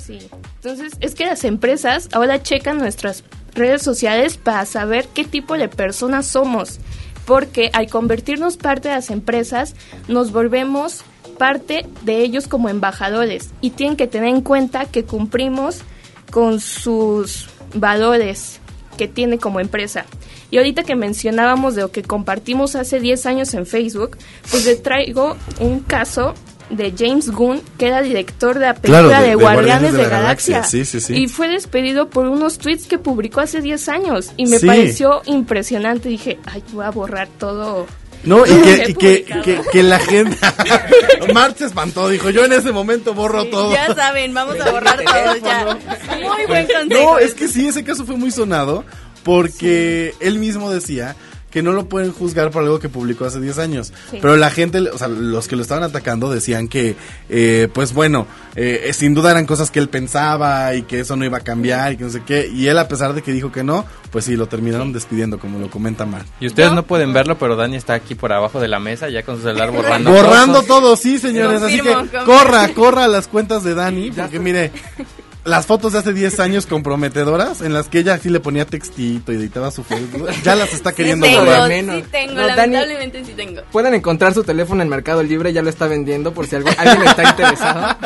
Sí. 0.00 0.30
Entonces, 0.56 0.94
es 1.00 1.14
que 1.14 1.26
las 1.26 1.44
empresas 1.44 2.08
ahora 2.12 2.42
checan 2.42 2.78
nuestras 2.78 3.24
redes 3.54 3.82
sociales 3.82 4.38
para 4.38 4.64
saber 4.64 5.06
qué 5.12 5.24
tipo 5.24 5.56
de 5.58 5.68
personas 5.68 6.26
somos. 6.26 6.78
Porque 7.26 7.70
al 7.74 7.90
convertirnos 7.90 8.56
parte 8.56 8.88
de 8.88 8.94
las 8.94 9.10
empresas, 9.10 9.74
nos 10.08 10.32
volvemos 10.32 11.04
parte 11.36 11.86
de 12.02 12.22
ellos 12.22 12.48
como 12.48 12.70
embajadores. 12.70 13.50
Y 13.60 13.70
tienen 13.70 13.96
que 13.96 14.06
tener 14.06 14.30
en 14.30 14.40
cuenta 14.40 14.86
que 14.86 15.04
cumplimos 15.04 15.82
con 16.30 16.60
sus 16.60 17.48
valores 17.74 18.60
que 18.96 19.08
tiene 19.08 19.38
como 19.38 19.60
empresa. 19.60 20.06
Y 20.50 20.56
ahorita 20.56 20.82
que 20.82 20.96
mencionábamos 20.96 21.74
de 21.74 21.82
lo 21.82 21.90
que 21.90 22.02
compartimos 22.02 22.74
hace 22.74 23.00
10 23.00 23.26
años 23.26 23.54
en 23.54 23.66
Facebook, 23.66 24.16
pues 24.50 24.64
le 24.64 24.76
traigo 24.76 25.36
un 25.60 25.80
caso 25.80 26.34
de 26.70 26.92
James 26.96 27.30
Gunn, 27.30 27.60
que 27.78 27.86
era 27.86 28.02
director 28.02 28.54
de 28.58 28.66
la 28.66 28.74
película 28.74 29.08
Claro, 29.08 29.22
de- 29.22 29.22
de, 29.22 29.28
de 29.30 29.34
Guardianes 29.42 29.92
de, 29.92 30.02
la 30.02 30.08
Galaxia. 30.08 30.54
Galaxia, 30.56 30.84
sí, 30.84 30.84
sí, 30.84 31.00
sí. 31.00 31.14
Y 31.22 31.28
fue 31.28 31.48
despedido 31.48 32.10
por 32.10 32.26
unos 32.26 32.58
tweets 32.58 32.86
que 32.86 32.98
publicó 32.98 33.40
hace 33.40 33.60
10 33.60 33.88
años. 33.88 34.32
Y 34.36 34.46
me 34.46 34.58
Sí. 34.58 34.66
pareció 34.66 35.22
impresionante. 35.26 36.08
Dije, 36.08 36.38
ay, 36.46 36.62
voy 36.72 36.84
a 36.84 36.90
borrar 36.90 37.28
todo. 37.38 37.86
No, 38.24 38.44
y 38.44 38.48
que, 38.62 38.84
y 38.88 38.94
que, 38.94 39.08
publicado. 39.20 39.42
que, 39.44 39.60
que 39.72 39.82
la 39.82 39.98
gente. 40.00 40.36
Mart 41.34 41.56
se 41.56 41.66
espantó, 41.66 42.08
dijo: 42.08 42.30
Yo 42.30 42.44
en 42.44 42.52
ese 42.52 42.72
momento 42.72 43.14
borro 43.14 43.44
todo. 43.46 43.72
Ya 43.72 43.94
saben, 43.94 44.34
vamos 44.34 44.58
a 44.60 44.70
borrar 44.70 45.00
todo 45.02 45.36
ya. 45.36 45.78
Muy 46.16 46.46
buen 46.46 46.66
consejo. 46.66 47.02
No, 47.12 47.18
es 47.18 47.34
que 47.34 47.46
sí, 47.48 47.68
ese 47.68 47.84
caso 47.84 48.04
fue 48.04 48.16
muy 48.16 48.30
sonado 48.30 48.84
porque 49.22 50.14
él 50.20 50.38
mismo 50.38 50.70
decía 50.70 51.14
que 51.50 51.62
no 51.62 51.72
lo 51.72 51.88
pueden 51.88 52.12
juzgar 52.12 52.50
por 52.50 52.62
algo 52.62 52.78
que 52.78 52.88
publicó 52.88 53.24
hace 53.24 53.40
10 53.40 53.58
años. 53.58 53.92
Sí. 54.10 54.18
Pero 54.20 54.36
la 54.36 54.50
gente, 54.50 54.78
o 54.78 54.98
sea, 54.98 55.08
los 55.08 55.48
que 55.48 55.56
lo 55.56 55.62
estaban 55.62 55.84
atacando 55.84 56.30
decían 56.30 56.68
que, 56.68 56.96
eh, 57.28 57.68
pues 57.72 57.92
bueno, 57.94 58.26
eh, 58.54 58.90
sin 58.92 59.14
duda 59.14 59.30
eran 59.30 59.46
cosas 59.46 59.70
que 59.70 59.78
él 59.78 59.88
pensaba 59.88 60.74
y 60.74 60.82
que 60.82 61.00
eso 61.00 61.16
no 61.16 61.24
iba 61.24 61.38
a 61.38 61.42
cambiar 61.42 61.92
y 61.92 61.96
que 61.96 62.04
no 62.04 62.10
sé 62.10 62.22
qué. 62.24 62.48
Y 62.48 62.66
él, 62.66 62.78
a 62.78 62.88
pesar 62.88 63.14
de 63.14 63.22
que 63.22 63.32
dijo 63.32 63.50
que 63.50 63.64
no, 63.64 63.86
pues 64.10 64.26
sí, 64.26 64.36
lo 64.36 64.46
terminaron 64.46 64.92
despidiendo, 64.92 65.38
como 65.38 65.58
lo 65.58 65.70
comenta 65.70 66.06
Mar. 66.06 66.24
Y 66.40 66.46
ustedes 66.46 66.72
no 66.72 66.82
pueden 66.82 67.12
verlo, 67.12 67.38
pero 67.38 67.56
Dani 67.56 67.76
está 67.76 67.94
aquí 67.94 68.14
por 68.14 68.32
abajo 68.32 68.60
de 68.60 68.68
la 68.68 68.80
mesa 68.80 69.08
ya 69.08 69.22
con 69.22 69.36
su 69.36 69.42
celular 69.42 69.70
borrando. 69.70 70.10
Borrando 70.10 70.62
todo, 70.62 70.96
sí, 70.96 71.18
señores. 71.18 71.62
así 71.62 71.80
que 71.80 71.92
confirmo. 71.92 72.24
corra, 72.26 72.68
corra 72.74 73.04
a 73.04 73.08
las 73.08 73.28
cuentas 73.28 73.64
de 73.64 73.74
Dani, 73.74 74.10
porque 74.10 74.38
mire, 74.38 74.72
las 75.44 75.66
fotos 75.66 75.92
de 75.94 76.00
hace 76.00 76.12
10 76.12 76.40
años 76.40 76.66
comprometedoras, 76.66 77.62
en 77.62 77.72
las 77.72 77.88
que 77.88 78.00
ella 78.00 78.18
sí 78.18 78.28
le 78.28 78.40
ponía 78.40 78.64
textito 78.66 79.32
y 79.32 79.36
editaba 79.36 79.70
su 79.70 79.82
Facebook, 79.82 80.28
ya 80.42 80.54
las 80.56 80.72
está 80.74 80.90
Sí 80.90 80.96
queriendo 80.96 81.26
tengo, 81.26 81.40
borrar. 81.44 81.70
sí 81.70 82.04
tengo, 82.10 82.34
No, 82.34 82.42
Dani- 82.42 82.56
lamentablemente 82.56 83.24
sí 83.24 83.32
tengo. 83.34 83.62
Pueden 83.72 83.94
encontrar 83.94 84.34
su 84.34 84.44
teléfono 84.44 84.82
en 84.82 84.88
Mercado 84.88 85.22
Libre, 85.22 85.52
ya 85.52 85.62
lo 85.62 85.70
está 85.70 85.86
vendiendo 85.86 86.32
por 86.34 86.46
si 86.46 86.56
algo- 86.56 86.70
alguien 86.76 87.02
está 87.08 87.22
interesado. 87.30 87.96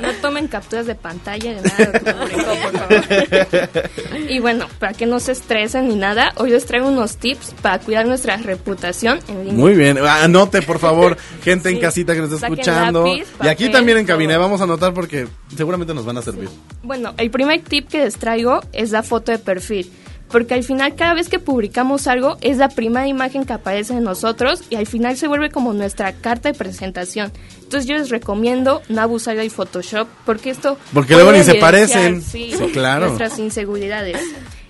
No 0.00 0.12
tomen 0.20 0.48
capturas 0.48 0.86
de 0.86 0.94
pantalla 0.94 1.54
de 1.54 1.62
nada 1.62 1.92
por 1.92 2.72
favor. 2.72 4.28
Y 4.28 4.38
bueno, 4.40 4.66
para 4.78 4.92
que 4.92 5.06
no 5.06 5.20
se 5.20 5.32
estresen 5.32 5.88
ni 5.88 5.94
nada, 5.96 6.32
hoy 6.36 6.50
les 6.50 6.64
traigo 6.66 6.88
unos 6.88 7.16
tips 7.16 7.54
para 7.62 7.78
cuidar 7.78 8.06
nuestra 8.06 8.36
reputación 8.36 9.20
en 9.28 9.38
línea. 9.44 9.54
Muy 9.54 9.74
bien, 9.74 9.98
anote 9.98 10.62
por 10.62 10.78
favor, 10.78 11.16
gente 11.44 11.70
en 11.70 11.80
casita 11.80 12.14
que 12.14 12.20
nos 12.20 12.32
está 12.32 12.48
Saquen 12.48 12.58
escuchando. 12.60 13.06
lápiz, 13.06 13.26
y 13.42 13.48
aquí 13.48 13.68
también 13.70 13.98
en 13.98 14.06
cabina, 14.06 14.38
vamos 14.38 14.60
a 14.60 14.64
anotar 14.64 14.92
porque 14.92 15.26
seguramente 15.56 15.94
nos 15.94 16.04
van 16.04 16.18
a 16.18 16.22
servir. 16.22 16.41
Bueno, 16.82 17.14
el 17.16 17.30
primer 17.30 17.62
tip 17.62 17.88
que 17.88 18.04
les 18.04 18.16
traigo 18.16 18.60
es 18.72 18.90
la 18.90 19.02
foto 19.02 19.32
de 19.32 19.38
perfil. 19.38 19.90
Porque 20.32 20.54
al 20.54 20.64
final, 20.64 20.96
cada 20.96 21.12
vez 21.12 21.28
que 21.28 21.38
publicamos 21.38 22.06
algo, 22.06 22.38
es 22.40 22.56
la 22.56 22.70
primera 22.70 23.06
imagen 23.06 23.44
que 23.44 23.52
aparece 23.52 23.92
en 23.92 24.02
nosotros 24.02 24.62
y 24.70 24.76
al 24.76 24.86
final 24.86 25.18
se 25.18 25.28
vuelve 25.28 25.50
como 25.50 25.74
nuestra 25.74 26.14
carta 26.14 26.50
de 26.50 26.58
presentación. 26.58 27.30
Entonces, 27.62 27.86
yo 27.86 27.96
les 27.96 28.08
recomiendo 28.08 28.80
no 28.88 29.02
abusar 29.02 29.36
del 29.36 29.50
Photoshop 29.50 30.08
porque 30.24 30.48
esto. 30.48 30.78
Porque 30.94 31.14
luego 31.14 31.32
ni 31.32 31.44
se 31.44 31.56
parecen. 31.56 32.22
Sí, 32.22 32.54
Sí, 32.56 32.64
claro. 32.72 33.08
Nuestras 33.08 33.38
inseguridades. 33.38 34.18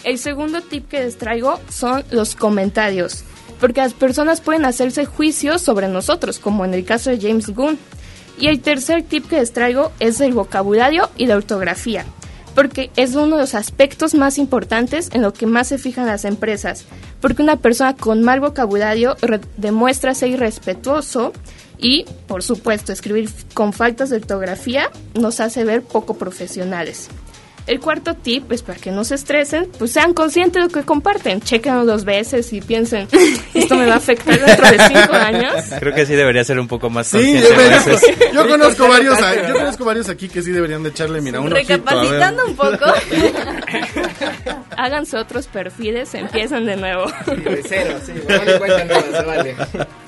El 0.03 0.19
segundo 0.19 0.63
tip 0.63 0.89
que 0.89 0.99
les 0.99 1.17
traigo 1.17 1.61
son 1.69 2.03
los 2.11 2.35
comentarios. 2.35 3.23
Porque 3.61 3.81
las 3.81 3.95
personas 3.95 4.41
pueden 4.41 4.65
hacerse 4.65 5.05
juicios 5.05 5.63
sobre 5.63 5.87
nosotros, 5.87 6.41
como 6.41 6.65
en 6.65 6.75
el 6.75 6.85
caso 6.85 7.11
de 7.11 7.21
James 7.21 7.51
Gunn. 7.51 7.79
Y 8.43 8.49
el 8.49 8.61
tercer 8.61 9.05
tip 9.05 9.29
que 9.29 9.37
les 9.37 9.53
traigo 9.53 9.93
es 10.01 10.21
el 10.21 10.33
vocabulario 10.33 11.09
y 11.17 11.27
la 11.27 11.37
ortografía, 11.37 12.05
porque 12.57 12.91
es 12.97 13.15
uno 13.15 13.37
de 13.37 13.43
los 13.43 13.55
aspectos 13.55 14.17
más 14.17 14.37
importantes 14.37 15.11
en 15.13 15.23
lo 15.23 15.33
que 15.33 15.47
más 15.47 15.69
se 15.69 15.79
fijan 15.79 16.09
las 16.09 16.25
empresas, 16.25 16.85
porque 17.21 17.45
una 17.45 17.59
persona 17.59 17.95
con 17.95 18.25
mal 18.25 18.41
vocabulario 18.41 19.17
demuestra 19.59 20.13
ser 20.17 20.31
irrespetuoso 20.31 21.33
y, 21.79 22.05
por 22.27 22.43
supuesto, 22.43 22.93
escribir 22.93 23.31
con 23.55 23.73
faltas 23.73 24.11
de 24.11 24.17
ortografía 24.17 24.91
nos 25.15 25.39
hace 25.39 25.63
ver 25.63 25.83
poco 25.83 26.15
profesionales. 26.15 27.11
El 27.67 27.79
cuarto 27.79 28.15
tip 28.15 28.51
es 28.51 28.63
para 28.63 28.79
que 28.79 28.91
no 28.91 29.05
se 29.05 29.15
estresen, 29.15 29.69
pues 29.79 29.93
sean 29.93 30.15
conscientes 30.15 30.55
de 30.55 30.69
lo 30.69 30.69
que 30.69 30.83
comparten. 30.85 31.41
Chequenlo 31.41 31.85
dos 31.85 32.05
veces 32.05 32.53
y 32.53 32.61
piensen, 32.61 33.07
esto 33.55 33.77
me 33.77 33.87
va 33.87 33.95
a 33.95 33.97
afectar 33.97 34.39
dentro 34.39 34.69
de 34.69 34.79
cinco 34.89 35.13
años. 35.13 35.55
Creo 35.79 35.95
que 35.95 36.05
sí 36.05 36.15
debería 36.15 36.43
ser 36.43 36.59
un 36.59 36.67
poco 36.67 36.91
más 36.91 37.07
Sí, 37.07 37.41
consciente 37.87 38.31
yo, 38.33 38.43
yo 38.43 38.49
conozco 38.49 38.89
varios, 38.89 39.17
yo 39.49 39.55
conozco 39.55 39.85
varios 39.85 40.09
aquí 40.09 40.29
que 40.29 40.43
sí 40.43 40.51
deberían 40.51 40.83
de 40.83 40.89
echarle, 40.89 41.21
mira, 41.21 41.41
un 41.41 41.53
ojito. 41.53 41.75
Recapacitando 41.75 42.47
un 42.47 42.57
poco. 42.57 42.85
Háganse 44.77 45.17
otros 45.17 45.47
perfiles, 45.47 46.15
empiezan 46.15 46.67
de 46.67 46.77
nuevo. 46.77 47.07
De 47.27 47.63
cero, 47.67 47.99
sí. 48.05 48.13
Vale. 48.27 49.55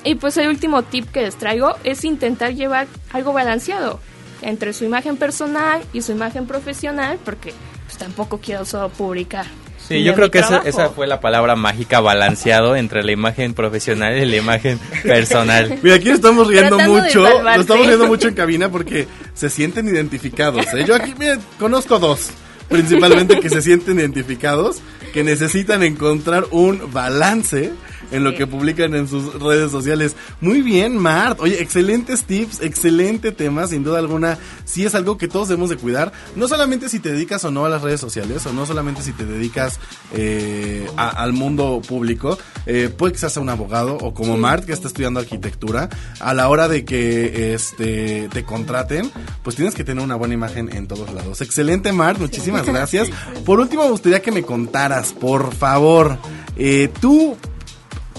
Y 0.03 0.15
pues 0.15 0.35
el 0.37 0.49
último 0.49 0.83
tip 0.83 1.09
que 1.11 1.21
les 1.21 1.35
traigo 1.37 1.75
es 1.83 2.03
intentar 2.03 2.53
llevar 2.53 2.87
algo 3.13 3.31
balanceado 3.31 3.99
entre 4.41 4.73
su 4.73 4.85
imagen 4.85 5.17
personal 5.17 5.81
y 5.93 6.01
su 6.01 6.11
imagen 6.11 6.47
profesional, 6.47 7.19
porque 7.23 7.53
pues 7.85 7.97
tampoco 7.97 8.39
quiero 8.39 8.65
solo 8.65 8.89
publicar. 8.89 9.45
Sí, 9.87 10.03
yo 10.03 10.15
creo 10.15 10.31
que 10.31 10.39
esa, 10.39 10.59
esa 10.65 10.89
fue 10.89 11.05
la 11.05 11.19
palabra 11.19 11.55
mágica, 11.55 11.99
balanceado 11.99 12.75
entre 12.75 13.03
la 13.03 13.11
imagen 13.11 13.53
profesional 13.53 14.17
y 14.17 14.25
la 14.25 14.37
imagen 14.37 14.79
personal. 15.03 15.77
Mira, 15.83 15.97
aquí 15.97 16.09
estamos 16.09 16.47
riendo 16.47 16.77
Tratando 16.77 17.01
mucho, 17.01 17.43
nos 17.43 17.57
estamos 17.57 17.85
riendo 17.85 18.07
mucho 18.07 18.27
en 18.27 18.33
cabina 18.33 18.69
porque 18.69 19.07
se 19.35 19.49
sienten 19.49 19.87
identificados. 19.87 20.65
¿eh? 20.73 20.85
Yo 20.87 20.95
aquí, 20.95 21.13
miren, 21.19 21.39
conozco 21.59 21.99
dos, 21.99 22.31
principalmente 22.69 23.39
que 23.39 23.49
se 23.49 23.61
sienten 23.61 23.99
identificados, 23.99 24.77
que 25.13 25.23
necesitan 25.23 25.83
encontrar 25.83 26.45
un 26.51 26.91
balance 26.91 27.71
en 28.11 28.23
lo 28.23 28.35
que 28.35 28.45
publican 28.45 28.93
en 28.93 29.07
sus 29.07 29.33
redes 29.41 29.71
sociales. 29.71 30.15
Muy 30.39 30.61
bien, 30.61 30.95
Mart. 30.95 31.39
Oye, 31.39 31.59
excelentes 31.61 32.23
tips, 32.23 32.61
excelente 32.61 33.31
tema, 33.31 33.65
sin 33.65 33.83
duda 33.83 33.97
alguna. 33.97 34.37
Sí 34.63 34.85
es 34.85 34.93
algo 34.93 35.17
que 35.17 35.27
todos 35.27 35.47
debemos 35.47 35.71
de 35.71 35.77
cuidar. 35.77 36.11
No 36.35 36.47
solamente 36.47 36.87
si 36.87 36.99
te 36.99 37.11
dedicas 37.11 37.43
o 37.45 37.51
no 37.51 37.65
a 37.65 37.69
las 37.69 37.81
redes 37.81 37.99
sociales, 37.99 38.45
o 38.45 38.53
no 38.53 38.65
solamente 38.67 39.01
si 39.01 39.11
te 39.11 39.25
dedicas 39.25 39.79
eh, 40.13 40.85
a- 40.97 41.09
al 41.09 41.33
mundo 41.33 41.81
público. 41.87 42.37
Eh, 42.67 42.89
puede 42.95 43.13
que 43.13 43.19
seas 43.19 43.37
un 43.37 43.49
abogado 43.49 43.95
o 43.97 44.13
como 44.13 44.37
Mart 44.37 44.65
que 44.65 44.73
está 44.73 44.87
estudiando 44.87 45.19
arquitectura. 45.19 45.89
A 46.19 46.33
la 46.35 46.47
hora 46.49 46.67
de 46.67 46.85
que 46.85 47.53
este 47.55 48.29
te 48.31 48.43
contraten, 48.43 49.11
pues 49.43 49.55
tienes 49.55 49.73
que 49.73 49.83
tener 49.83 50.03
una 50.03 50.15
buena 50.15 50.35
imagen 50.35 50.69
en 50.71 50.87
todos 50.87 51.11
lados. 51.11 51.41
Excelente, 51.41 51.91
Mart. 51.91 52.19
Muchísimas 52.19 52.54
gracias. 52.63 53.09
Por 53.45 53.59
último, 53.59 53.83
me 53.83 53.91
gustaría 53.91 54.21
que 54.21 54.31
me 54.31 54.43
contaras, 54.43 55.13
por 55.13 55.53
favor, 55.53 56.17
eh, 56.55 56.89
tú 57.01 57.35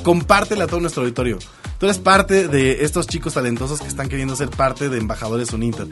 compártela 0.02 0.64
a 0.64 0.66
todo 0.66 0.80
nuestro 0.80 1.02
auditorio. 1.02 1.38
Tú 1.78 1.84
eres 1.84 1.98
parte 1.98 2.48
de 2.48 2.84
estos 2.84 3.06
chicos 3.06 3.34
talentosos 3.34 3.80
que 3.80 3.88
están 3.88 4.08
queriendo 4.08 4.34
ser 4.34 4.48
parte 4.48 4.88
de 4.88 4.96
embajadores 4.96 5.52
Uninter. 5.52 5.86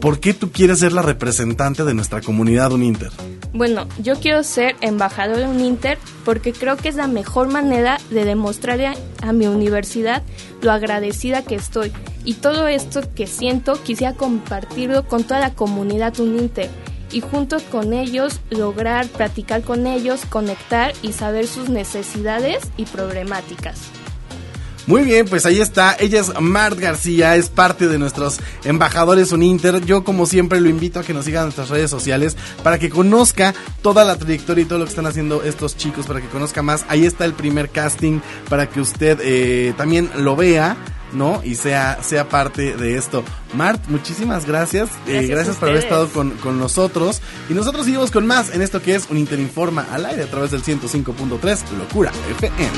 ¿Por 0.00 0.18
qué 0.18 0.34
tú 0.34 0.50
quieres 0.50 0.80
ser 0.80 0.92
la 0.92 1.02
representante 1.02 1.84
de 1.84 1.94
nuestra 1.94 2.20
comunidad 2.20 2.72
Uninter? 2.72 3.10
Bueno, 3.52 3.86
yo 4.02 4.16
quiero 4.16 4.42
ser 4.42 4.74
embajador 4.80 5.36
de 5.36 5.46
Uninter 5.46 5.98
porque 6.24 6.52
creo 6.52 6.76
que 6.76 6.88
es 6.88 6.96
la 6.96 7.06
mejor 7.06 7.48
manera 7.48 7.98
de 8.10 8.24
demostrarle 8.24 8.88
a, 8.88 8.94
a 9.22 9.32
mi 9.32 9.46
universidad 9.46 10.24
lo 10.60 10.72
agradecida 10.72 11.42
que 11.42 11.54
estoy. 11.54 11.92
Y 12.24 12.34
todo 12.34 12.66
esto 12.66 13.02
que 13.14 13.28
siento 13.28 13.80
quisiera 13.82 14.14
compartirlo 14.14 15.06
con 15.06 15.22
toda 15.22 15.38
la 15.38 15.54
comunidad 15.54 16.18
Uninter. 16.18 16.68
Y 17.10 17.20
junto 17.20 17.58
con 17.70 17.92
ellos 17.92 18.40
lograr 18.50 19.06
platicar 19.06 19.62
con 19.62 19.86
ellos, 19.86 20.20
conectar 20.28 20.92
y 21.02 21.12
saber 21.12 21.46
sus 21.46 21.68
necesidades 21.68 22.58
y 22.76 22.84
problemáticas. 22.84 23.90
Muy 24.88 25.02
bien, 25.02 25.26
pues 25.26 25.44
ahí 25.44 25.60
está. 25.60 25.94
Ella 26.00 26.18
es 26.18 26.40
Mart 26.40 26.78
García, 26.78 27.36
es 27.36 27.50
parte 27.50 27.88
de 27.88 27.98
nuestros 27.98 28.40
embajadores 28.64 29.32
Uninter. 29.32 29.84
Yo, 29.84 30.02
como 30.02 30.24
siempre, 30.24 30.62
lo 30.62 30.70
invito 30.70 30.98
a 30.98 31.02
que 31.02 31.12
nos 31.12 31.26
sigan 31.26 31.42
en 31.42 31.46
nuestras 31.48 31.68
redes 31.68 31.90
sociales 31.90 32.38
para 32.62 32.78
que 32.78 32.88
conozca 32.88 33.54
toda 33.82 34.02
la 34.06 34.16
trayectoria 34.16 34.62
y 34.62 34.64
todo 34.64 34.78
lo 34.78 34.86
que 34.86 34.88
están 34.88 35.04
haciendo 35.04 35.42
estos 35.42 35.76
chicos, 35.76 36.06
para 36.06 36.22
que 36.22 36.28
conozca 36.28 36.62
más. 36.62 36.86
Ahí 36.88 37.04
está 37.04 37.26
el 37.26 37.34
primer 37.34 37.68
casting 37.68 38.20
para 38.48 38.70
que 38.70 38.80
usted 38.80 39.18
eh, 39.20 39.74
también 39.76 40.08
lo 40.16 40.36
vea. 40.36 40.74
¿No? 41.12 41.40
Y 41.42 41.54
sea, 41.54 42.02
sea 42.02 42.28
parte 42.28 42.76
de 42.76 42.96
esto. 42.96 43.24
Mart, 43.54 43.86
muchísimas 43.88 44.44
gracias. 44.46 44.90
Eh, 45.06 45.26
Gracias 45.26 45.56
por 45.56 45.70
haber 45.70 45.82
estado 45.82 46.08
con, 46.08 46.32
con 46.32 46.58
nosotros. 46.58 47.22
Y 47.48 47.54
nosotros 47.54 47.86
seguimos 47.86 48.10
con 48.10 48.26
más 48.26 48.54
en 48.54 48.62
esto 48.62 48.82
que 48.82 48.94
es 48.94 49.08
un 49.10 49.16
Interinforma 49.16 49.86
al 49.90 50.04
aire 50.06 50.24
a 50.24 50.30
través 50.30 50.50
del 50.50 50.62
105.3 50.62 51.70
Locura 51.78 52.12
FM. 52.38 52.68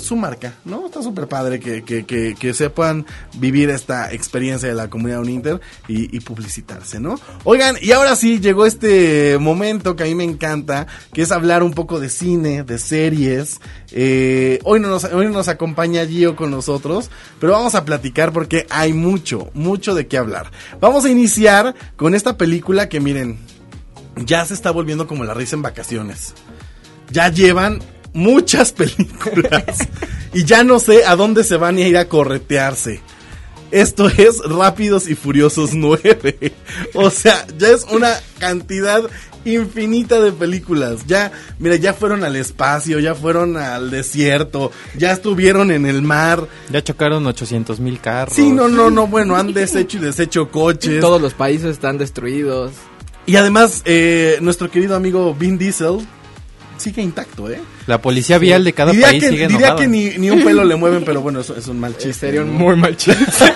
Su 0.00 0.16
marca, 0.16 0.54
¿no? 0.64 0.86
Está 0.86 1.02
súper 1.02 1.28
padre 1.28 1.60
que, 1.60 1.82
que, 1.82 2.04
que, 2.04 2.34
que 2.34 2.54
sepan 2.54 3.06
vivir 3.36 3.70
esta 3.70 4.12
experiencia 4.12 4.68
de 4.68 4.74
la 4.74 4.88
comunidad 4.88 5.20
Uninter 5.20 5.60
y, 5.86 6.14
y 6.16 6.20
publicitarse, 6.20 7.00
¿no? 7.00 7.16
Oigan, 7.44 7.76
y 7.80 7.92
ahora 7.92 8.16
sí 8.16 8.40
llegó 8.40 8.66
este 8.66 9.38
momento 9.38 9.96
que 9.96 10.04
a 10.04 10.06
mí 10.06 10.14
me 10.14 10.24
encanta, 10.24 10.86
que 11.12 11.22
es 11.22 11.32
hablar 11.32 11.62
un 11.62 11.72
poco 11.72 12.00
de 12.00 12.08
cine, 12.08 12.62
de 12.62 12.78
series. 12.78 13.60
Eh, 13.90 14.58
hoy, 14.64 14.80
no 14.80 14.88
nos, 14.88 15.04
hoy 15.04 15.26
no 15.26 15.32
nos 15.32 15.48
acompaña 15.48 16.06
Gio 16.06 16.36
con 16.36 16.50
nosotros, 16.50 17.10
pero 17.40 17.52
vamos 17.52 17.74
a 17.74 17.84
platicar 17.84 18.32
porque 18.32 18.66
hay 18.70 18.92
mucho, 18.92 19.50
mucho 19.54 19.94
de 19.94 20.06
qué 20.06 20.18
hablar. 20.18 20.50
Vamos 20.80 21.04
a 21.04 21.10
iniciar 21.10 21.74
con 21.96 22.14
esta 22.14 22.36
película 22.36 22.88
que 22.88 23.00
miren, 23.00 23.38
ya 24.16 24.44
se 24.44 24.54
está 24.54 24.70
volviendo 24.70 25.06
como 25.06 25.24
la 25.24 25.34
risa 25.34 25.56
en 25.56 25.62
vacaciones. 25.62 26.34
Ya 27.10 27.28
llevan 27.30 27.80
muchas 28.12 28.72
películas 28.72 29.88
y 30.32 30.44
ya 30.44 30.64
no 30.64 30.78
sé 30.78 31.04
a 31.04 31.16
dónde 31.16 31.44
se 31.44 31.56
van 31.56 31.76
a 31.76 31.80
ir 31.80 31.96
a 31.96 32.08
corretearse. 32.08 33.00
Esto 33.70 34.08
es 34.08 34.38
Rápidos 34.44 35.08
y 35.08 35.14
Furiosos 35.14 35.74
9. 35.74 36.52
O 36.94 37.10
sea, 37.10 37.46
ya 37.58 37.68
es 37.68 37.84
una 37.84 38.14
cantidad 38.38 39.02
infinita 39.44 40.20
de 40.20 40.32
películas. 40.32 41.06
Ya, 41.06 41.32
mira, 41.58 41.76
ya 41.76 41.92
fueron 41.92 42.24
al 42.24 42.36
espacio, 42.36 42.98
ya 42.98 43.14
fueron 43.14 43.56
al 43.56 43.90
desierto, 43.90 44.72
ya 44.96 45.12
estuvieron 45.12 45.70
en 45.70 45.86
el 45.86 46.02
mar. 46.02 46.48
Ya 46.70 46.82
chocaron 46.82 47.26
800 47.26 47.80
mil 47.80 48.00
carros. 48.00 48.34
Sí, 48.34 48.50
no, 48.50 48.68
no, 48.68 48.90
no, 48.90 49.06
bueno, 49.06 49.36
han 49.36 49.52
deshecho 49.52 49.98
y 49.98 50.00
deshecho 50.00 50.50
coches. 50.50 51.00
Todos 51.00 51.20
los 51.20 51.34
países 51.34 51.72
están 51.72 51.98
destruidos. 51.98 52.72
Y 53.26 53.36
además, 53.36 53.82
eh, 53.84 54.38
nuestro 54.40 54.70
querido 54.70 54.96
amigo 54.96 55.34
Vin 55.34 55.58
Diesel 55.58 55.98
sigue 56.78 57.02
intacto, 57.02 57.50
¿eh? 57.50 57.60
La 57.86 58.00
policía 58.00 58.38
vial 58.38 58.64
de 58.64 58.72
cada 58.72 58.92
diría 58.92 59.08
país 59.08 59.22
que, 59.22 59.30
sigue 59.30 59.48
diría 59.48 59.68
enojada. 59.68 59.80
que 59.80 59.88
ni, 59.88 60.18
ni 60.18 60.30
un 60.30 60.42
pelo 60.42 60.64
le 60.64 60.76
mueven, 60.76 61.04
pero 61.04 61.20
bueno, 61.20 61.40
eso 61.40 61.56
es 61.56 61.66
un 61.68 61.78
mal 61.80 61.96
chiste. 61.96 62.26
Sería 62.26 62.42
un 62.42 62.52
muy 62.52 62.76
mal 62.76 62.96
chiste. 62.96 63.24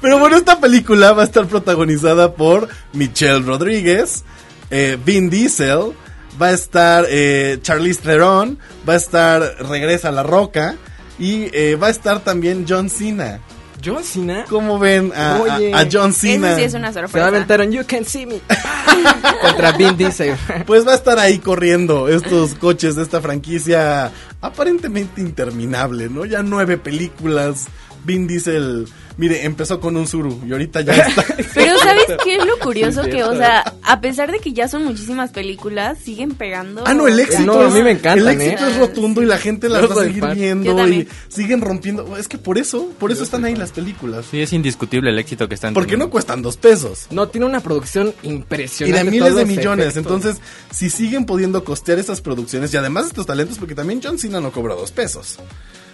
Pero 0.00 0.18
bueno, 0.18 0.36
esta 0.36 0.60
película 0.60 1.12
va 1.12 1.22
a 1.22 1.24
estar 1.24 1.46
protagonizada 1.46 2.34
por 2.34 2.68
Michelle 2.92 3.40
Rodríguez, 3.40 4.24
eh, 4.70 4.98
Vin 5.04 5.30
Diesel, 5.30 5.92
va 6.40 6.48
a 6.48 6.52
estar 6.52 7.06
eh, 7.08 7.58
Charlize 7.62 8.00
Theron, 8.02 8.58
va 8.88 8.94
a 8.94 8.96
estar 8.96 9.42
Regresa 9.68 10.08
a 10.08 10.12
la 10.12 10.22
Roca 10.22 10.76
y 11.18 11.48
eh, 11.52 11.76
va 11.76 11.88
a 11.88 11.90
estar 11.90 12.20
también 12.20 12.66
John 12.68 12.88
Cena. 12.88 13.40
John 13.84 14.04
Cena. 14.04 14.44
¿Cómo 14.48 14.78
ven 14.78 15.12
a, 15.14 15.36
a- 15.36 15.40
Oye. 15.40 15.74
a 15.74 15.88
John 15.90 16.12
Cena? 16.12 16.48
Eso 16.50 16.58
sí 16.58 16.64
es 16.64 16.74
una 16.74 16.92
Se 16.92 17.00
sorpresa. 17.00 17.26
aventar 17.26 17.60
un 17.60 17.72
You 17.72 17.82
Can 17.86 18.04
See 18.04 18.26
Me. 18.26 18.40
Contra 19.42 19.72
Vin 19.72 19.96
Diesel. 19.96 20.36
Pues 20.66 20.86
va 20.86 20.92
a 20.92 20.96
estar 20.96 21.18
ahí 21.18 21.38
corriendo 21.38 22.08
estos 22.08 22.54
coches 22.54 22.96
de 22.96 23.02
esta 23.02 23.20
franquicia 23.20 24.10
aparentemente 24.40 25.20
interminable, 25.20 26.08
¿no? 26.08 26.24
Ya 26.24 26.42
nueve 26.42 26.76
películas. 26.78 27.66
Vin 28.04 28.26
Diesel, 28.26 28.88
mire, 29.20 29.44
empezó 29.44 29.78
con 29.80 29.96
un 29.96 30.06
Zuru 30.08 30.40
y 30.48 30.52
ahorita 30.52 30.80
ya 30.80 30.94
está. 30.94 31.24
Pero 31.54 31.78
¿sabes 31.78 32.04
qué 32.24 32.36
es 32.36 32.44
lo 32.46 32.58
curioso? 32.58 33.04
Sí, 33.04 33.10
que, 33.10 33.22
o 33.22 33.36
sea, 33.36 33.74
a 33.82 34.00
pesar 34.00 34.32
de 34.32 34.38
que 34.38 34.52
ya 34.52 34.66
son 34.66 34.84
muchísimas 34.84 35.30
películas, 35.30 35.98
siguen 36.02 36.30
pegando. 36.34 36.82
Ah, 36.86 36.94
no, 36.94 37.06
el 37.06 37.20
éxito. 37.20 37.42
No, 37.44 37.60
a 37.60 37.68
mí 37.68 37.82
me 37.82 37.90
encantan, 37.92 38.28
El 38.40 38.40
éxito 38.40 38.66
¿eh? 38.66 38.70
es 38.70 38.76
rotundo 38.78 39.22
y 39.22 39.26
la 39.26 39.36
gente 39.38 39.68
las 39.68 39.82
Yo 39.82 39.88
va 39.94 40.02
a 40.02 40.04
seguir 40.06 40.22
fan. 40.22 40.34
Viendo 40.34 40.88
y 40.88 41.06
siguen 41.28 41.60
rompiendo. 41.60 42.16
Es 42.16 42.28
que 42.28 42.38
por 42.38 42.56
eso, 42.56 42.88
por 42.98 43.12
eso 43.12 43.22
están 43.22 43.44
ahí 43.44 43.54
las 43.54 43.72
películas. 43.72 44.24
Sí, 44.30 44.40
es 44.40 44.52
indiscutible 44.54 45.10
el 45.10 45.18
éxito 45.18 45.48
que 45.48 45.54
están 45.54 45.74
Porque 45.74 45.98
no 45.98 46.08
cuestan 46.08 46.40
dos 46.40 46.56
pesos. 46.56 47.06
No, 47.10 47.28
tiene 47.28 47.46
una 47.46 47.60
producción 47.60 48.14
Y 48.22 48.28
impresionante. 48.28 49.04
de 49.04 49.10
miles 49.10 49.34
de 49.34 49.44
millones. 49.44 49.86
efectos. 49.88 50.12
Entonces, 50.14 50.42
si 50.70 50.88
siguen 50.88 51.26
pudiendo 51.26 51.62
costear 51.62 51.98
esas 51.98 52.22
producciones 52.22 52.72
y 52.72 52.78
además 52.78 53.06
estos 53.06 53.26
talentos, 53.26 53.58
porque 53.58 53.74
también 53.74 54.00
John 54.02 54.18
Cena 54.18 54.40
no 54.40 54.50
cobra 54.50 54.74
dos 54.74 54.92
pesos. 54.92 55.38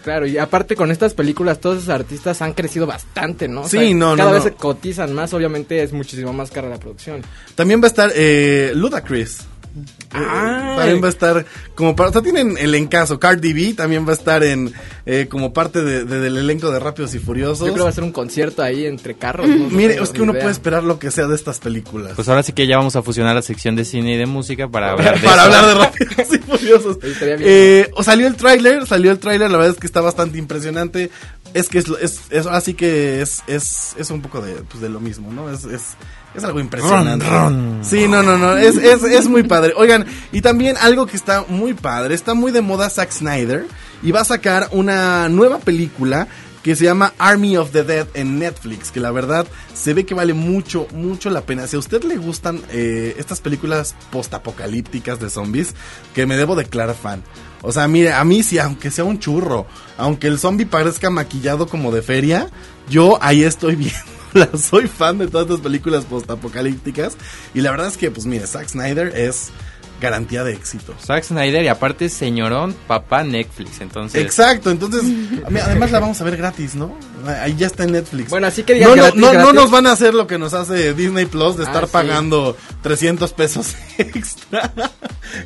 Claro, 0.07 0.25
y 0.25 0.39
aparte 0.39 0.77
con 0.77 0.93
estas 0.93 1.15
películas, 1.15 1.59
todos 1.61 1.79
esos 1.79 1.89
artistas 1.89 2.41
han 2.41 2.53
crecido 2.53 2.87
bastante, 2.87 3.49
¿no? 3.49 3.63
O 3.63 3.69
Sí, 3.69 3.93
no, 3.93 4.11
no, 4.11 4.17
Cada 4.19 4.31
vez 4.31 4.45
no. 4.45 4.51
se 4.51 4.55
cotizan 4.55 5.13
más, 5.13 5.35
obviamente 5.35 5.83
es 5.83 5.93
muchísimo 5.93 6.33
más 6.33 6.53
cara 6.53 6.69
la 6.69 6.79
producción. 6.79 7.23
También 7.57 7.81
va 7.81 7.87
a 7.87 7.89
estar 7.89 8.13
eh, 8.15 8.71
Ludacris. 8.77 9.39
Ah. 10.13 10.75
También 10.79 11.03
va 11.03 11.07
a 11.07 11.11
estar 11.11 11.47
como 11.75 11.95
para, 11.97 12.11
o 12.11 12.13
sea, 12.13 12.23
tienen 12.23 12.57
el 12.59 12.75
encaso. 12.75 13.19
Cardi 13.19 13.53
B 13.53 13.75
también 13.75 14.07
va 14.07 14.11
a 14.11 14.15
estar 14.15 14.43
en 14.43 14.73
eh, 15.05 15.27
como 15.31 15.53
parte 15.53 15.83
de- 15.83 16.05
de- 16.05 16.21
del 16.21 16.37
elenco 16.37 16.71
de 16.71 16.79
Rápidos 16.81 17.15
y 17.15 17.19
Furiosos. 17.19 17.61
Yo 17.61 17.65
creo 17.67 17.77
que 17.77 17.83
va 17.85 17.89
a 17.91 17.93
ser 17.93 18.05
un 18.05 18.13
concierto 18.13 18.63
ahí 18.63 18.87
entre 18.87 19.15
carros. 19.15 19.49
¿no? 19.49 19.69
Mire, 19.71 19.97
No 19.97 20.03
es 20.05 20.11
que 20.11 20.23
uno 20.23 20.33
idea. 20.33 20.43
puede 20.43 20.53
esperar 20.53 20.83
lo 20.85 20.99
que 20.99 21.11
sea 21.11 21.27
de 21.27 21.35
estas 21.35 21.59
películas. 21.59 22.13
Pues 22.17 22.29
ahora 22.29 22.43
sí 22.43 22.53
que 22.53 22.67
ya 22.67 22.77
vamos 22.79 22.97
a 22.97 23.03
fusionar 23.03 23.35
la 23.35 23.43
sección 23.43 23.77
de 23.77 23.85
cine 23.85 24.15
y 24.15 24.17
de 24.17 24.27
música 24.27 24.69
para 24.69 24.91
hablar 24.93 25.21
de 25.21 25.27
para 25.27 25.43
eso. 25.47 25.57
hablar 25.57 25.67
de 25.67 25.75
Rápidos 25.75 26.35
y 26.35 26.39
Furiosos. 26.39 26.99
Eh, 27.03 27.91
o 27.95 28.03
salió 28.03 28.27
el 28.27 28.37
tráiler, 28.37 28.87
salió 28.87 29.11
el 29.11 29.19
tráiler, 29.19 29.51
la 29.51 29.59
verdad 29.59 29.75
es 29.75 29.81
que 29.81 29.87
está 29.87 30.01
bastante 30.01 30.39
impresionante. 30.39 31.11
Es 31.55 31.69
que 31.69 31.79
es, 31.79 31.87
es, 32.01 32.21
es- 32.31 32.47
así 32.47 32.75
que 32.75 33.23
es, 33.23 33.43
es, 33.47 33.95
es 33.99 34.11
un 34.11 34.21
poco 34.21 34.41
de, 34.41 34.55
pues, 34.69 34.81
de 34.81 34.89
lo 34.89 35.01
mismo, 35.01 35.33
¿no? 35.33 35.51
Es, 35.51 35.65
es, 35.65 35.83
es 36.37 36.45
algo 36.45 36.61
impresionante. 36.61 37.25
Ron, 37.25 37.79
ron. 37.79 37.85
Sí, 37.85 38.07
no, 38.09 38.23
no, 38.23 38.37
no, 38.37 38.57
es, 38.57 38.77
es, 38.77 39.03
es 39.03 39.29
muy 39.29 39.43
padre. 39.43 39.73
Oigan, 39.77 40.07
y 40.33 40.41
también 40.41 40.77
algo 40.81 41.07
que 41.07 41.17
está 41.17 41.45
muy 41.49 41.75
padre, 41.75 42.15
está 42.15 42.35
muy 42.35 42.53
de 42.53 42.61
moda 42.61 42.91
Zack 42.91 43.11
Snyder 43.11 43.67
y 44.03 44.13
va 44.13 44.21
a 44.21 44.25
sacar 44.25 44.69
una 44.73 45.29
nueva 45.29 45.59
película 45.59 46.29
que 46.67 46.75
se 46.75 46.85
llama 46.85 47.15
Army 47.19 47.57
of 47.57 47.71
the 47.71 47.85
Dead 47.85 48.09
en 48.15 48.41
Netflix, 48.41 48.91
que 48.91 48.99
la 48.99 49.13
verdad 49.13 49.47
se 49.73 49.95
ve 49.95 50.05
que 50.05 50.15
vale 50.15 50.35
mucho, 50.35 50.89
mucho 50.93 51.31
la 51.31 51.43
pena. 51.43 51.69
Si 51.69 51.77
a 51.77 51.79
usted 51.79 52.03
le 52.03 52.17
gustan 52.17 52.61
eh, 52.71 53.15
estas 53.19 53.41
películas 53.41 53.95
postapocalípticas 54.11 55.21
de 55.21 55.31
zombies, 55.31 55.77
que 56.13 56.27
me 56.27 56.37
debo 56.37 56.57
declarar 56.57 56.97
fan. 56.97 57.23
O 57.63 57.71
sea, 57.71 57.87
mire, 57.87 58.13
a 58.13 58.25
mí 58.25 58.43
sí, 58.43 58.59
aunque 58.59 58.91
sea 58.91 59.05
un 59.05 59.21
churro, 59.21 59.69
aunque 59.97 60.27
el 60.27 60.41
zombie 60.41 60.67
parezca 60.67 61.09
maquillado 61.09 61.69
como 61.69 61.93
de 61.93 62.03
feria, 62.03 62.51
yo 62.89 63.17
ahí 63.23 63.45
estoy 63.45 63.77
Soy 64.59 64.87
fan 64.89 65.19
de 65.19 65.27
todas 65.29 65.47
estas 65.47 65.61
películas 65.61 66.05
postapocalípticas. 66.05 67.17
Y 67.55 67.61
la 67.61 67.71
verdad 67.71 67.89
es 67.89 67.97
que, 67.97 68.11
pues 68.11 68.27
mire, 68.27 68.47
Zack 68.47 68.69
Snyder 68.69 69.09
es 69.17 69.51
garantía 70.01 70.45
de 70.45 70.53
éxito. 70.53 70.95
Zack 71.03 71.25
Snyder 71.25 71.63
y 71.65 71.69
aparte 71.69 72.11
señorón, 72.11 72.75
papá 72.87 73.25
Netflix, 73.25 73.81
entonces... 73.81 74.23
Exacto, 74.23 74.71
entonces, 74.71 75.03
además 75.47 75.91
la 75.91 76.01
vamos 76.01 76.21
a 76.21 76.25
ver 76.25 76.37
gratis, 76.37 76.75
¿no? 76.75 76.95
Ahí 77.41 77.57
ya 77.57 77.67
está 77.67 77.85
en 77.85 77.93
Netflix. 77.93 78.29
Bueno, 78.29 78.47
así 78.47 78.63
que 78.63 78.75
digan 78.75 78.91
no, 78.91 78.97
no, 78.97 79.03
gratis, 79.05 79.21
no, 79.21 79.27
no 79.29 79.33
gratis. 79.39 79.55
nos 79.55 79.71
van 79.71 79.87
a 79.87 79.93
hacer 79.93 80.13
lo 80.13 80.27
que 80.27 80.37
nos 80.37 80.53
hace 80.53 80.93
Disney 80.93 81.25
Plus 81.25 81.57
de 81.57 81.65
Ah, 81.65 81.69
estar 81.69 81.87
sí. 81.87 81.91
pagando 81.93 82.57
300 82.83 83.33
pesos 83.33 83.75
extra 84.15 84.73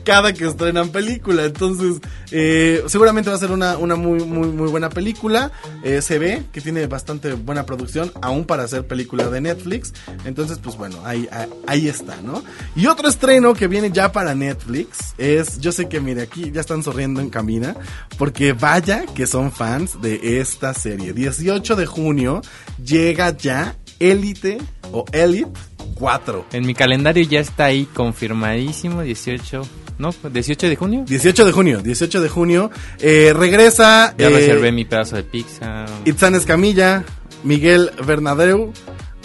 cada 0.04 0.32
que 0.32 0.46
estrenan 0.46 0.90
película. 0.90 1.44
Entonces, 1.44 2.00
eh, 2.30 2.82
seguramente 2.86 3.30
va 3.30 3.36
a 3.36 3.38
ser 3.38 3.50
una, 3.50 3.76
muy, 3.76 4.20
muy, 4.24 4.48
muy 4.48 4.68
buena 4.68 4.90
película. 4.90 5.50
Eh, 5.82 6.02
se 6.02 6.18
ve 6.18 6.44
que 6.52 6.60
tiene 6.60 6.86
bastante 6.86 7.32
buena 7.32 7.66
producción, 7.66 8.12
aún 8.22 8.44
para 8.44 8.64
hacer 8.64 8.86
película 8.86 9.28
de 9.28 9.40
Netflix. 9.40 9.92
Entonces, 10.24 10.58
pues 10.58 10.76
bueno, 10.76 10.98
ahí, 11.04 11.28
ahí, 11.32 11.48
ahí 11.66 11.88
está, 11.88 12.20
¿no? 12.22 12.42
Y 12.76 12.86
otro 12.86 13.08
estreno 13.08 13.54
que 13.54 13.66
viene 13.66 13.90
ya 13.90 14.12
para 14.12 14.34
Netflix 14.34 15.14
es, 15.18 15.58
yo 15.60 15.72
sé 15.72 15.88
que, 15.88 16.00
mire, 16.00 16.22
aquí 16.22 16.50
ya 16.50 16.60
están 16.60 16.82
sonriendo 16.82 17.20
en 17.20 17.30
camina, 17.30 17.76
porque 18.18 18.52
vaya 18.52 19.04
que 19.14 19.26
son 19.26 19.52
fans 19.52 20.00
de 20.00 20.40
esta 20.40 20.74
serie. 20.74 21.12
18 21.12 21.76
de 21.76 21.86
junio 21.86 22.42
llega 22.84 23.36
ya 23.36 23.76
Elite 24.00 24.58
o 24.92 25.04
Elite 25.12 25.52
4. 25.94 26.46
En 26.52 26.66
mi 26.66 26.74
calendario 26.74 27.22
ya 27.24 27.40
está 27.40 27.66
ahí 27.66 27.84
confirmadísimo, 27.84 29.02
18... 29.02 29.62
¿No? 29.98 30.14
¿18 30.14 30.68
de 30.70 30.76
junio? 30.76 31.04
18 31.06 31.44
de 31.44 31.52
junio, 31.52 31.80
18 31.82 32.22
de 32.22 32.28
junio. 32.30 32.70
Eh, 33.00 33.34
regresa 33.36 34.14
Ya 34.16 34.28
eh, 34.28 34.30
reservé 34.30 34.72
mi 34.72 34.86
pedazo 34.86 35.16
de 35.16 35.24
pizza. 35.24 35.84
Itzan 36.06 36.34
Escamilla, 36.34 37.04
Miguel 37.44 37.90
Bernadeu, 38.06 38.72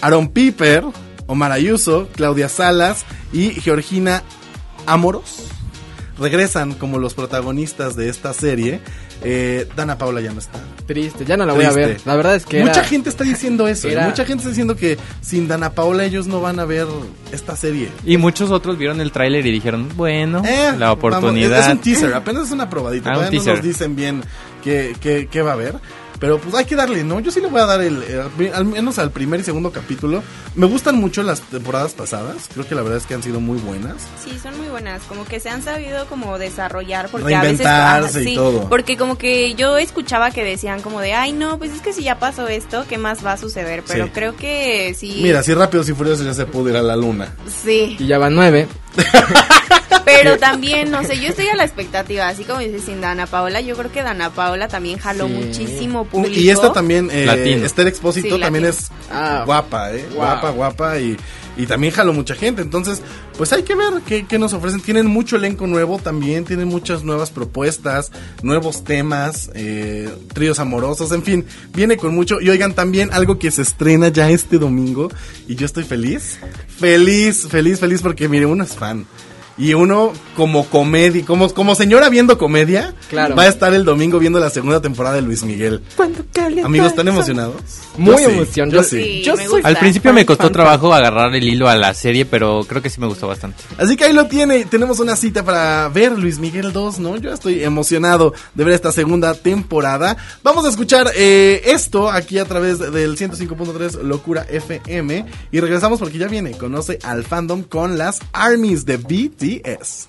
Aaron 0.02 0.28
Piper, 0.28 0.84
Omar 1.28 1.54
Ayuso, 1.54 2.10
Claudia 2.14 2.50
Salas 2.50 3.06
y 3.32 3.52
Georgina 3.52 4.22
Amoros. 4.86 5.55
Regresan 6.17 6.73
como 6.73 6.97
los 6.97 7.13
protagonistas 7.13 7.95
de 7.95 8.10
esta 8.10 8.34
serie. 8.34 8.80
Eh, 9.23 9.67
Dana 9.75 9.97
Paula 9.97 10.21
ya 10.21 10.32
no 10.32 10.39
está. 10.39 10.60
Triste, 10.86 11.25
ya 11.25 11.36
no 11.36 11.45
la 11.45 11.54
voy 11.54 11.65
a 11.65 11.71
ver. 11.71 11.99
La 12.06 12.15
verdad 12.15 12.36
es 12.36 12.45
que 12.45 12.60
Mucha 12.60 12.80
era- 12.80 12.84
gente 12.84 13.10
está 13.10 13.23
diciendo 13.23 13.67
eso. 13.67 13.88
¿eh? 13.88 13.93
era- 13.93 14.06
Mucha 14.08 14.23
gente 14.25 14.41
está 14.41 14.49
diciendo 14.49 14.75
que 14.75 14.97
sin 15.21 15.47
Dana 15.47 15.71
Paula 15.71 16.06
ellos 16.06 16.28
no 16.28 16.41
van 16.41 16.60
a 16.60 16.65
ver 16.65 16.88
esta 17.32 17.56
serie. 17.56 17.89
Y 18.06 18.17
muchos 18.17 18.51
otros 18.51 18.78
vieron 18.78 19.01
el 19.01 19.12
tráiler 19.12 19.45
y 19.45 19.51
dijeron, 19.51 19.89
bueno, 19.95 20.41
Eh, 20.45 20.71
la 20.78 20.88
vamos, 20.88 20.97
oportunidad. 20.97 21.60
es, 21.60 21.65
es 21.67 21.71
un 21.73 21.78
teaser, 21.80 22.13
apenas 22.15 22.43
es 22.47 22.51
una 22.51 22.69
probadita. 22.69 23.12
Ah, 23.13 23.30
un 23.30 23.36
no 23.36 23.43
nos 23.43 23.62
dicen 23.62 23.95
bien 23.95 24.21
qué, 24.63 24.95
qué, 25.01 25.28
qué 25.32 25.41
va 25.41 25.51
a 25.51 25.54
haber. 25.56 25.75
Pero 26.26 26.40
pues 26.40 26.56
hay 26.56 26.66
que 26.66 26.76
darle, 26.76 27.04
¿no? 27.04 27.20
Yo 27.20 27.30
sí 27.30 27.40
le 27.40 27.46
voy 27.48 27.62
a 27.62 27.66
dar 27.68 27.82
el, 27.82 28.02
el- 28.02 28.52
al 28.54 28.66
menos 28.66 28.98
al 28.98 29.12
primer 29.12 29.42
y 29.42 29.44
segundo 29.44 29.72
capítulo. 29.72 30.24
Me 30.56 30.66
gustan 30.66 30.96
mucho 30.96 31.22
las 31.22 31.40
temporadas 31.42 31.94
pasadas. 31.94 32.50
Creo 32.52 32.68
que 32.68 32.74
la 32.74 32.82
verdad 32.82 32.98
es 32.98 33.06
que 33.06 33.14
han 33.14 33.22
sido 33.22 33.40
muy 33.40 33.60
buenas. 33.60 33.98
Sí, 34.24 34.32
son 34.42 34.58
muy 34.58 34.68
buenas, 34.70 35.04
como 35.04 35.24
que 35.26 35.40
se 35.40 35.50
han 35.50 35.62
sabido 35.62 36.08
como 36.08 36.40
desarrollar 36.40 37.10
porque 37.10 37.36
a 37.36 37.42
veces 37.44 37.60
Reinventarse 37.60 38.20
ajá, 38.20 38.22
y 38.22 38.26
sí, 38.32 38.36
todo. 38.36 38.68
porque 38.70 38.98
como 38.98 39.20
que 39.20 39.54
yo 39.54 39.78
escuchaba 39.78 40.32
que 40.32 40.44
decían 40.44 40.82
como 40.82 41.00
de, 41.00 41.14
"Ay, 41.14 41.32
no, 41.32 41.60
pues 41.60 41.72
es 41.74 41.82
que 41.82 41.94
si 41.94 42.02
ya 42.04 42.18
pasó 42.18 42.48
esto, 42.48 42.86
¿qué 42.90 42.98
más 42.98 43.24
va 43.24 43.34
a 43.34 43.38
suceder?" 43.38 43.84
Pero 43.88 44.06
Sí. 44.06 44.12
creo 44.12 44.36
que 44.36 44.96
sí. 44.98 45.20
Mira, 45.22 45.44
si 45.44 45.54
Rápidos 45.54 45.88
y 45.90 45.94
Furiosos 45.94 46.26
ya 46.26 46.34
se 46.34 46.46
pudo 46.48 46.70
ir 46.72 46.78
a 46.78 46.82
la 46.82 46.96
luna. 46.96 47.36
Sí. 47.64 47.98
Y 48.00 48.08
ya 48.08 48.18
van 48.18 48.34
nueve. 48.34 48.68
Pero 50.06 50.38
también, 50.38 50.91
no 50.91 51.04
sé, 51.04 51.20
yo 51.20 51.30
estoy 51.30 51.48
a 51.48 51.56
la 51.56 51.63
expectativa, 51.65 52.28
así 52.28 52.44
como 52.44 52.60
dices 52.60 52.84
sin 52.86 53.02
Dana 53.02 53.26
Paola, 53.26 53.60
yo 53.62 53.76
creo 53.76 53.91
que 53.91 54.04
Dana 54.04 54.30
Paola 54.30 54.68
también 54.68 55.00
jaló 55.00 55.28
Sí. 55.28 55.34
muchísimo 55.34 56.06
público. 56.06 56.39
Y 56.39 56.50
esta 56.50 56.72
también, 56.72 57.10
eh. 57.12 57.62
Esther 57.65 57.88
Expósito 57.88 58.36
Sí, 58.36 58.41
también 58.41 58.65
es 58.65 58.89
Ah. 59.12 59.44
guapa, 59.46 59.91
¿eh? 59.94 60.06
Wow. 60.10 60.15
Guapa, 60.18 60.50
guapa 60.52 61.00
y, 61.00 61.18
y 61.58 61.65
también 61.65 61.94
jaló 61.94 62.13
mucha 62.13 62.36
gente. 62.36 62.62
Entonces, 62.62 63.02
pues 63.38 63.52
hay 63.54 63.63
que 63.63 63.76
ver 63.76 64.02
qué, 64.06 64.26
qué 64.28 64.38
nos 64.38 64.54
ofrecen. 64.54 64.82
Tienen 64.82 65.08
mucho 65.08 65.38
elenco 65.38 65.68
nuevo 65.68 65.98
también, 66.00 66.46
tienen 66.46 66.68
muchas 66.68 67.04
nuevas 67.04 67.32
propuestas, 67.32 68.12
nuevos 68.44 68.84
temas, 68.84 69.50
eh, 69.56 70.10
tríos 70.34 70.60
amorosos, 70.60 71.12
en 71.13 71.24
fin, 71.24 71.46
viene 71.74 71.98
con 71.98 72.13
mucho. 72.13 72.39
Y 72.41 72.50
oigan, 72.50 72.74
también 72.74 73.10
algo 73.13 73.39
que 73.39 73.50
se 73.52 73.62
estrena 73.63 74.10
ya 74.10 74.30
este 74.30 74.58
domingo 74.60 75.10
y 75.48 75.56
yo 75.56 75.65
estoy 75.65 75.84
feliz, 75.84 76.38
feliz, 76.80 77.48
feliz, 77.50 77.80
feliz 77.80 78.02
porque 78.02 78.28
mire, 78.30 78.46
uno 78.46 78.63
es 78.63 78.76
fan. 78.76 79.06
Y 79.58 79.74
uno 79.74 80.12
como 80.36 80.65
comedia, 80.65 81.24
como, 81.26 81.50
como 81.54 81.76
señora 81.76 82.10
viendo 82.10 82.38
comedia, 82.38 82.94
Claro. 83.10 83.36
va 83.36 83.44
a 83.44 83.48
estar 83.48 83.74
el 83.74 83.86
domingo 83.86 84.20
viendo 84.20 84.38
la 84.39 84.50
segunda 84.50 84.82
temporada 84.82 85.15
de 85.15 85.22
Luis 85.22 85.44
Miguel. 85.44 85.82
Amigos, 86.63 86.88
¿están 86.89 87.08
emocionados? 87.08 87.56
Muy 87.98 88.12
Yo 88.13 88.18
sí, 88.30 88.36
emocionado. 88.36 88.82
Yo 88.82 88.84
sí. 88.84 89.22
Yo. 89.24 89.34
Al 89.63 89.78
principio 89.78 90.12
me 90.12 90.26
costó 90.26 90.52
trabajo 90.52 90.94
agarrar 90.94 91.34
el 91.34 91.44
hilo 91.48 91.70
a 91.70 91.76
la 91.78 91.94
serie, 91.94 92.26
pero 92.26 92.65
creo 92.68 92.82
que 92.82 92.89
sí 92.89 93.00
me 93.00 93.08
gustó 93.08 93.28
bastante. 93.28 93.63
Así 93.78 93.96
que 93.96 94.04
ahí 94.06 94.13
lo 94.13 94.28
tiene. 94.28 94.65
Tenemos 94.65 95.00
una 95.00 95.15
cita 95.15 95.44
para 95.46 95.88
ver 95.88 96.12
Luis 96.20 96.38
Miguel 96.39 96.74
2, 96.74 97.00
¿no? 97.00 97.15
Yo 97.15 97.32
estoy 97.32 97.63
emocionado 97.63 98.34
de 98.56 98.63
ver 98.65 98.74
esta 98.74 98.91
segunda 98.91 99.34
temporada. 99.36 100.18
Vamos 100.44 100.65
a 100.65 100.70
escuchar 100.70 101.12
eh, 101.15 101.62
esto 101.65 102.12
aquí 102.12 102.39
a 102.39 102.46
través 102.46 102.80
del 102.80 103.18
105.3 103.18 104.02
Locura 104.02 104.46
FM. 104.50 105.26
Y 105.52 105.60
regresamos 105.62 106.00
porque 106.00 106.18
ya 106.18 106.28
viene. 106.28 106.52
Conoce 106.52 106.99
al 107.03 107.24
fandom 107.24 107.64
con 107.64 107.97
las 107.97 108.20
armies 108.34 108.86
de 108.86 108.97
BTS. 109.46 110.08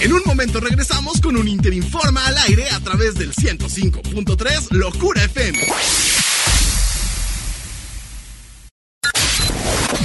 En 0.00 0.12
un 0.12 0.22
momento 0.26 0.58
regresamos 0.58 1.20
con 1.20 1.36
un 1.36 1.46
Interinforma 1.46 2.26
al 2.26 2.36
aire 2.38 2.68
a 2.70 2.80
través 2.80 3.14
del 3.14 3.32
105.3 3.32 4.70
Locura 4.72 5.22
FM. 5.24 5.58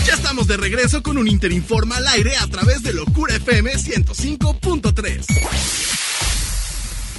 Ya 0.06 0.14
estamos 0.14 0.48
de 0.48 0.58
regreso 0.58 1.02
con 1.02 1.18
un 1.18 1.28
Interinforma 1.28 1.98
al 1.98 2.08
aire 2.08 2.38
a 2.38 2.46
través 2.48 2.84
de 2.84 2.94
Locura 2.94 3.36
FM 3.36 3.74
105.3. 3.74 5.26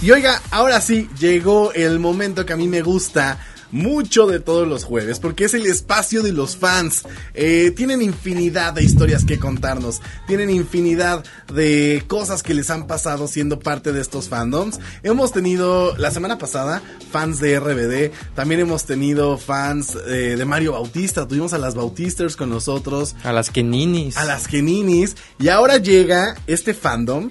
Y 0.00 0.12
oiga, 0.12 0.40
ahora 0.52 0.80
sí, 0.80 1.08
llegó 1.18 1.72
el 1.72 1.98
momento 1.98 2.46
que 2.46 2.52
a 2.52 2.56
mí 2.56 2.68
me 2.68 2.82
gusta. 2.82 3.44
Mucho 3.70 4.26
de 4.26 4.40
todos 4.40 4.66
los 4.66 4.84
jueves, 4.84 5.20
porque 5.20 5.44
es 5.44 5.54
el 5.54 5.66
espacio 5.66 6.22
de 6.22 6.32
los 6.32 6.56
fans. 6.56 7.02
Eh, 7.34 7.72
tienen 7.76 8.02
infinidad 8.02 8.72
de 8.72 8.82
historias 8.82 9.24
que 9.24 9.38
contarnos, 9.38 10.00
tienen 10.26 10.50
infinidad 10.50 11.24
de 11.52 12.04
cosas 12.06 12.42
que 12.42 12.54
les 12.54 12.70
han 12.70 12.86
pasado 12.86 13.28
siendo 13.28 13.58
parte 13.58 13.92
de 13.92 14.00
estos 14.00 14.28
fandoms. 14.28 14.80
Hemos 15.02 15.32
tenido 15.32 15.96
la 15.96 16.10
semana 16.10 16.38
pasada 16.38 16.82
fans 17.10 17.40
de 17.40 17.58
RBD, 17.58 18.12
también 18.34 18.60
hemos 18.60 18.84
tenido 18.84 19.38
fans 19.38 19.96
eh, 20.06 20.36
de 20.36 20.44
Mario 20.44 20.72
Bautista, 20.72 21.26
tuvimos 21.26 21.52
a 21.52 21.58
las 21.58 21.74
Bautisters 21.74 22.36
con 22.36 22.50
nosotros. 22.50 23.16
A 23.24 23.32
las 23.32 23.50
Keninis. 23.50 24.16
A 24.16 24.24
las 24.24 24.48
Keninis. 24.48 25.16
Y 25.38 25.48
ahora 25.48 25.78
llega 25.78 26.36
este 26.46 26.74
fandom 26.74 27.30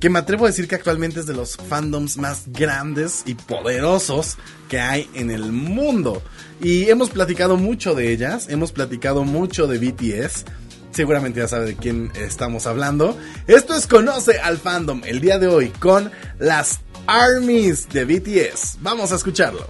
que 0.00 0.10
me 0.10 0.20
atrevo 0.20 0.44
a 0.44 0.48
decir 0.48 0.68
que 0.68 0.76
actualmente 0.76 1.20
es 1.20 1.26
de 1.26 1.34
los 1.34 1.56
fandoms 1.56 2.16
más 2.18 2.44
grandes 2.48 3.24
y 3.26 3.34
poderosos 3.34 4.36
que 4.68 4.78
hay 4.78 5.08
en 5.14 5.30
el 5.30 5.50
mundo. 5.52 6.22
Y 6.60 6.88
hemos 6.88 7.10
platicado 7.10 7.56
mucho 7.56 7.94
de 7.94 8.12
ellas, 8.12 8.48
hemos 8.48 8.72
platicado 8.72 9.24
mucho 9.24 9.66
de 9.66 9.78
BTS. 9.78 10.44
Seguramente 10.92 11.40
ya 11.40 11.48
sabe 11.48 11.66
de 11.66 11.76
quién 11.76 12.12
estamos 12.14 12.66
hablando. 12.66 13.16
Esto 13.46 13.74
es 13.74 13.86
Conoce 13.86 14.38
al 14.38 14.58
Fandom 14.58 15.02
el 15.04 15.20
día 15.20 15.38
de 15.38 15.48
hoy 15.48 15.68
con 15.80 16.10
las 16.38 16.80
Armies 17.06 17.88
de 17.88 18.04
BTS. 18.04 18.78
Vamos 18.80 19.12
a 19.12 19.16
escucharlo. 19.16 19.66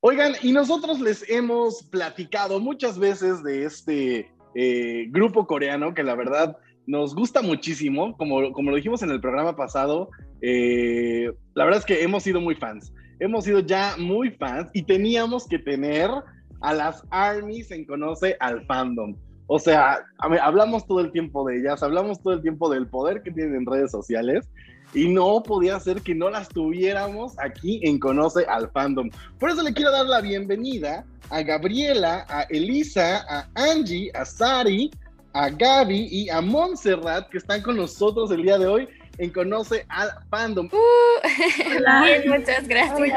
Oigan, 0.00 0.34
y 0.42 0.52
nosotros 0.52 1.00
les 1.00 1.28
hemos 1.28 1.84
platicado 1.84 2.60
muchas 2.60 2.98
veces 2.98 3.42
de 3.44 3.64
este 3.64 4.32
eh, 4.54 5.06
grupo 5.10 5.46
coreano 5.46 5.94
que 5.94 6.02
la 6.02 6.14
verdad 6.14 6.56
nos 6.86 7.14
gusta 7.14 7.42
muchísimo, 7.42 8.16
como, 8.16 8.52
como 8.52 8.70
lo 8.70 8.76
dijimos 8.76 9.02
en 9.02 9.10
el 9.10 9.20
programa 9.20 9.56
pasado, 9.56 10.10
eh, 10.40 11.30
la 11.54 11.64
verdad 11.64 11.80
es 11.80 11.86
que 11.86 12.02
hemos 12.02 12.22
sido 12.22 12.40
muy 12.40 12.54
fans, 12.54 12.92
hemos 13.20 13.44
sido 13.44 13.60
ya 13.60 13.96
muy 13.98 14.30
fans 14.30 14.70
y 14.72 14.82
teníamos 14.82 15.46
que 15.46 15.58
tener 15.58 16.10
a 16.60 16.74
las 16.74 17.04
armies 17.10 17.70
en 17.70 17.84
Conoce 17.84 18.36
al 18.40 18.64
Fandom. 18.66 19.14
O 19.46 19.58
sea, 19.58 19.98
hablamos 20.18 20.86
todo 20.86 21.00
el 21.00 21.12
tiempo 21.12 21.46
de 21.46 21.58
ellas, 21.58 21.82
hablamos 21.82 22.22
todo 22.22 22.34
el 22.34 22.42
tiempo 22.42 22.70
del 22.70 22.86
poder 22.86 23.22
que 23.22 23.30
tienen 23.30 23.56
en 23.56 23.66
redes 23.66 23.90
sociales 23.90 24.48
y 24.94 25.08
no 25.08 25.42
podía 25.42 25.78
ser 25.80 26.00
que 26.02 26.14
no 26.14 26.30
las 26.30 26.48
tuviéramos 26.48 27.38
aquí 27.38 27.80
en 27.82 27.98
Conoce 27.98 28.44
al 28.46 28.70
Fandom. 28.70 29.10
Por 29.38 29.50
eso 29.50 29.62
le 29.62 29.72
quiero 29.72 29.90
dar 29.90 30.06
la 30.06 30.20
bienvenida 30.20 31.04
a 31.30 31.42
Gabriela, 31.42 32.26
a 32.28 32.42
Elisa, 32.42 33.24
a 33.28 33.48
Angie, 33.54 34.10
a 34.14 34.24
Sari, 34.24 34.90
a 35.32 35.50
Gaby 35.50 36.08
y 36.10 36.28
a 36.28 36.40
Montserrat 36.40 37.28
que 37.28 37.38
están 37.38 37.62
con 37.62 37.76
nosotros 37.76 38.30
el 38.30 38.42
día 38.42 38.58
de 38.58 38.66
hoy 38.66 38.88
en 39.18 39.30
Conoce 39.30 39.84
al 39.88 40.10
Fandom. 40.30 40.66
Uh, 40.66 42.28
muchas 42.28 42.66
gracias. 42.66 43.10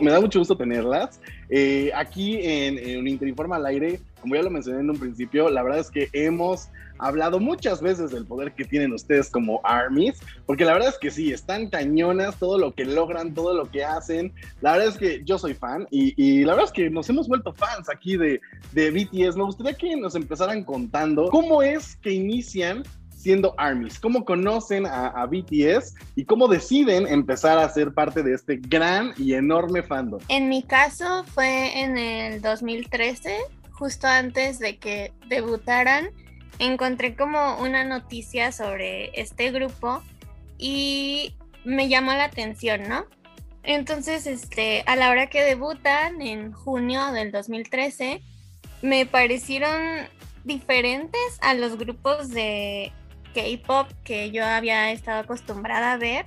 Me 0.00 0.10
da 0.10 0.20
mucho 0.20 0.38
gusto 0.38 0.56
tenerlas. 0.56 1.20
Eh, 1.50 1.90
aquí 1.94 2.38
en, 2.42 2.78
en 2.78 3.06
Interinforma 3.06 3.56
al 3.56 3.66
aire, 3.66 4.00
como 4.20 4.34
ya 4.34 4.42
lo 4.42 4.50
mencioné 4.50 4.80
en 4.80 4.90
un 4.90 4.98
principio, 4.98 5.50
la 5.50 5.62
verdad 5.62 5.80
es 5.80 5.90
que 5.90 6.08
hemos 6.12 6.68
hablado 7.06 7.40
muchas 7.40 7.80
veces 7.80 8.10
del 8.10 8.26
poder 8.26 8.52
que 8.54 8.64
tienen 8.64 8.92
ustedes 8.92 9.30
como 9.30 9.60
armies, 9.64 10.20
porque 10.46 10.64
la 10.64 10.72
verdad 10.72 10.90
es 10.90 10.98
que 10.98 11.10
sí, 11.10 11.32
están 11.32 11.68
cañonas, 11.68 12.38
todo 12.38 12.58
lo 12.58 12.74
que 12.74 12.84
logran, 12.84 13.34
todo 13.34 13.54
lo 13.54 13.70
que 13.70 13.84
hacen. 13.84 14.32
La 14.60 14.72
verdad 14.72 14.88
es 14.88 14.96
que 14.96 15.22
yo 15.24 15.38
soy 15.38 15.54
fan 15.54 15.86
y, 15.90 16.44
la 16.44 16.54
verdad 16.54 16.70
es 16.70 16.72
que 16.72 16.90
nos 16.90 17.08
hemos 17.08 17.28
vuelto 17.28 17.52
fans 17.52 17.88
aquí 17.88 18.16
de, 18.16 18.40
de 18.72 18.90
BTS. 18.90 19.36
Me 19.36 19.44
gustaría 19.44 19.74
que 19.74 19.96
nos 19.96 20.14
empezaran 20.14 20.64
contando 20.64 21.28
cómo 21.30 21.62
es 21.62 21.96
que 21.96 22.12
inician 22.12 22.82
siendo 23.24 23.54
ARMYs? 23.56 23.98
¿Cómo 23.98 24.26
conocen 24.26 24.84
a, 24.84 25.06
a, 25.06 25.24
BTS 25.24 25.94
y 26.14 26.26
cómo 26.26 26.46
deciden 26.46 27.06
empezar 27.06 27.58
a 27.58 27.68
ser 27.70 27.94
parte 27.94 28.22
de 28.22 28.34
este 28.34 28.56
gran 28.56 29.14
y 29.16 29.32
enorme 29.32 29.82
fandom? 29.82 30.20
En 30.28 30.50
mi 30.50 30.62
caso 30.62 31.24
fue 31.24 31.80
en 31.80 31.96
el 31.96 32.42
2013, 32.42 33.38
justo 33.72 34.06
antes 34.06 34.58
de 34.58 34.76
que 34.76 35.14
debutaran 35.28 36.10
encontré 36.58 37.16
como 37.16 37.58
una 37.58 37.84
noticia 37.84 38.52
sobre 38.52 39.18
este 39.20 39.50
grupo 39.50 40.02
y 40.58 41.36
me 41.64 41.88
llamó 41.88 42.12
la 42.12 42.24
atención, 42.24 42.88
¿no? 42.88 43.06
Entonces, 43.62 44.26
este, 44.26 44.82
a 44.86 44.94
la 44.96 45.10
hora 45.10 45.28
que 45.28 45.42
debutan 45.42 46.20
en 46.20 46.52
junio 46.52 47.12
del 47.12 47.32
2013, 47.32 48.20
me 48.82 49.06
parecieron 49.06 50.06
diferentes 50.44 51.38
a 51.40 51.54
los 51.54 51.78
grupos 51.78 52.28
de 52.28 52.92
K-pop 53.34 53.90
que 54.04 54.30
yo 54.30 54.44
había 54.44 54.92
estado 54.92 55.20
acostumbrada 55.20 55.94
a 55.94 55.96
ver. 55.96 56.26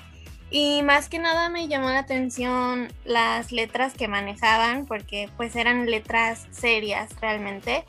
Y 0.50 0.82
más 0.82 1.10
que 1.10 1.20
nada 1.20 1.50
me 1.50 1.68
llamó 1.68 1.90
la 1.90 2.00
atención 2.00 2.88
las 3.06 3.52
letras 3.52 3.94
que 3.94 4.08
manejaban, 4.08 4.86
porque 4.86 5.30
pues 5.38 5.56
eran 5.56 5.86
letras 5.86 6.48
serias 6.52 7.10
realmente 7.22 7.86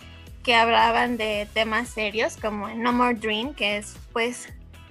hablaban 0.55 1.16
de 1.16 1.49
temas 1.53 1.88
serios 1.88 2.36
como 2.36 2.68
No 2.68 2.92
More 2.92 3.14
Dream, 3.14 3.55
que 3.55 3.78
es 3.78 3.96
pues 4.12 4.49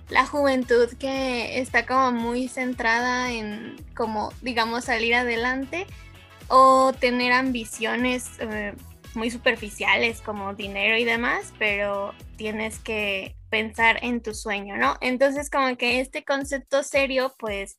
la 0.09 0.25
juventud 0.25 0.89
que 0.97 1.59
está 1.59 1.85
como 1.85 2.11
muy 2.11 2.47
centrada 2.47 3.31
en 3.31 3.75
como 3.95 4.31
digamos 4.41 4.85
salir 4.85 5.15
adelante 5.15 5.85
o 6.47 6.93
tener 6.93 7.33
ambiciones 7.33 8.29
eh, 8.39 8.73
muy 9.15 9.29
superficiales 9.31 10.21
como 10.21 10.53
dinero 10.53 10.97
y 10.97 11.03
demás, 11.03 11.53
pero 11.59 12.13
tienes 12.37 12.79
que 12.79 13.35
pensar 13.49 13.99
en 14.01 14.21
tu 14.21 14.33
sueño, 14.33 14.77
¿no? 14.77 14.95
Entonces 15.01 15.49
como 15.49 15.75
que 15.75 15.99
este 15.99 16.23
concepto 16.23 16.83
serio 16.83 17.33
pues 17.37 17.77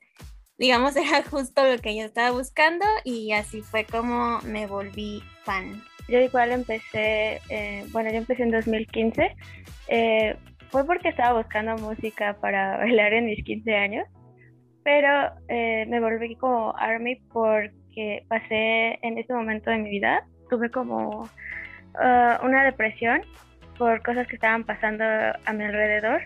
digamos 0.59 0.97
era 0.97 1.23
justo 1.23 1.65
lo 1.65 1.79
que 1.79 1.97
yo 1.97 2.05
estaba 2.05 2.33
buscando 2.33 2.85
y 3.05 3.33
así 3.33 3.63
fue 3.63 3.85
como 3.85 4.41
me 4.43 4.67
volví 4.67 5.23
fan. 5.45 5.83
Yo 6.09 6.19
igual 6.21 6.53
empecé, 6.53 7.41
eh, 7.51 7.85
bueno, 7.93 8.11
yo 8.11 8.17
empecé 8.17 8.43
en 8.43 8.51
2015. 8.51 9.37
Eh, 9.89 10.37
fue 10.71 10.85
porque 10.87 11.09
estaba 11.09 11.39
buscando 11.39 11.77
música 11.77 12.37
para 12.41 12.77
bailar 12.79 13.13
en 13.13 13.27
mis 13.27 13.45
15 13.45 13.75
años, 13.77 14.07
pero 14.83 15.33
eh, 15.49 15.87
me 15.87 16.01
volví 16.01 16.35
como 16.37 16.75
ARMY 16.77 17.17
porque 17.33 18.25
pasé 18.29 18.99
en 19.03 19.19
ese 19.19 19.33
momento 19.35 19.71
de 19.71 19.79
mi 19.79 19.91
vida, 19.91 20.25
tuve 20.49 20.71
como 20.71 21.23
uh, 21.23 22.47
una 22.47 22.65
depresión 22.65 23.21
por 23.77 24.03
cosas 24.03 24.27
que 24.27 24.37
estaban 24.37 24.65
pasando 24.65 25.05
a 25.05 25.53
mi 25.53 25.65
alrededor, 25.65 26.23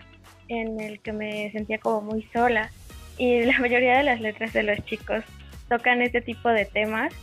en 0.47 0.79
el 0.79 1.01
que 1.01 1.11
me 1.13 1.51
sentía 1.51 1.77
como 1.77 2.01
muy 2.01 2.23
sola. 2.33 2.69
Y 3.17 3.43
la 3.45 3.59
mayoría 3.59 3.97
de 3.97 4.03
las 4.03 4.21
letras 4.21 4.53
de 4.53 4.63
los 4.63 4.83
chicos 4.85 5.23
tocan 5.67 6.01
este 6.01 6.21
tipo 6.21 6.49
de 6.49 6.65
temas, 6.65 7.13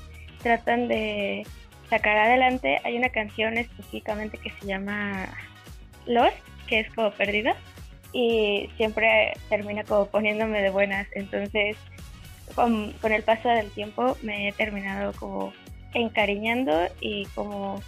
tratan 0.42 0.88
de 0.88 1.46
sacar 1.90 2.16
adelante. 2.16 2.80
Hay 2.84 2.96
una 2.96 3.10
canción 3.10 3.58
específicamente 3.58 4.38
que 4.38 4.50
se 4.50 4.66
llama 4.66 5.28
Lost, 6.06 6.36
que 6.66 6.80
es 6.80 6.94
como 6.94 7.10
perdida, 7.10 7.54
y 8.12 8.70
siempre 8.76 9.34
termina 9.48 9.84
como 9.84 10.06
poniéndome 10.06 10.62
de 10.62 10.70
buenas. 10.70 11.06
Entonces, 11.12 11.76
con, 12.54 12.92
con 12.94 13.12
el 13.12 13.22
paso 13.22 13.48
del 13.48 13.70
tiempo 13.70 14.16
me 14.22 14.48
he 14.48 14.52
terminado 14.52 15.12
como 15.12 15.52
encariñando 15.92 16.88
y 17.00 17.26
como 17.34 17.82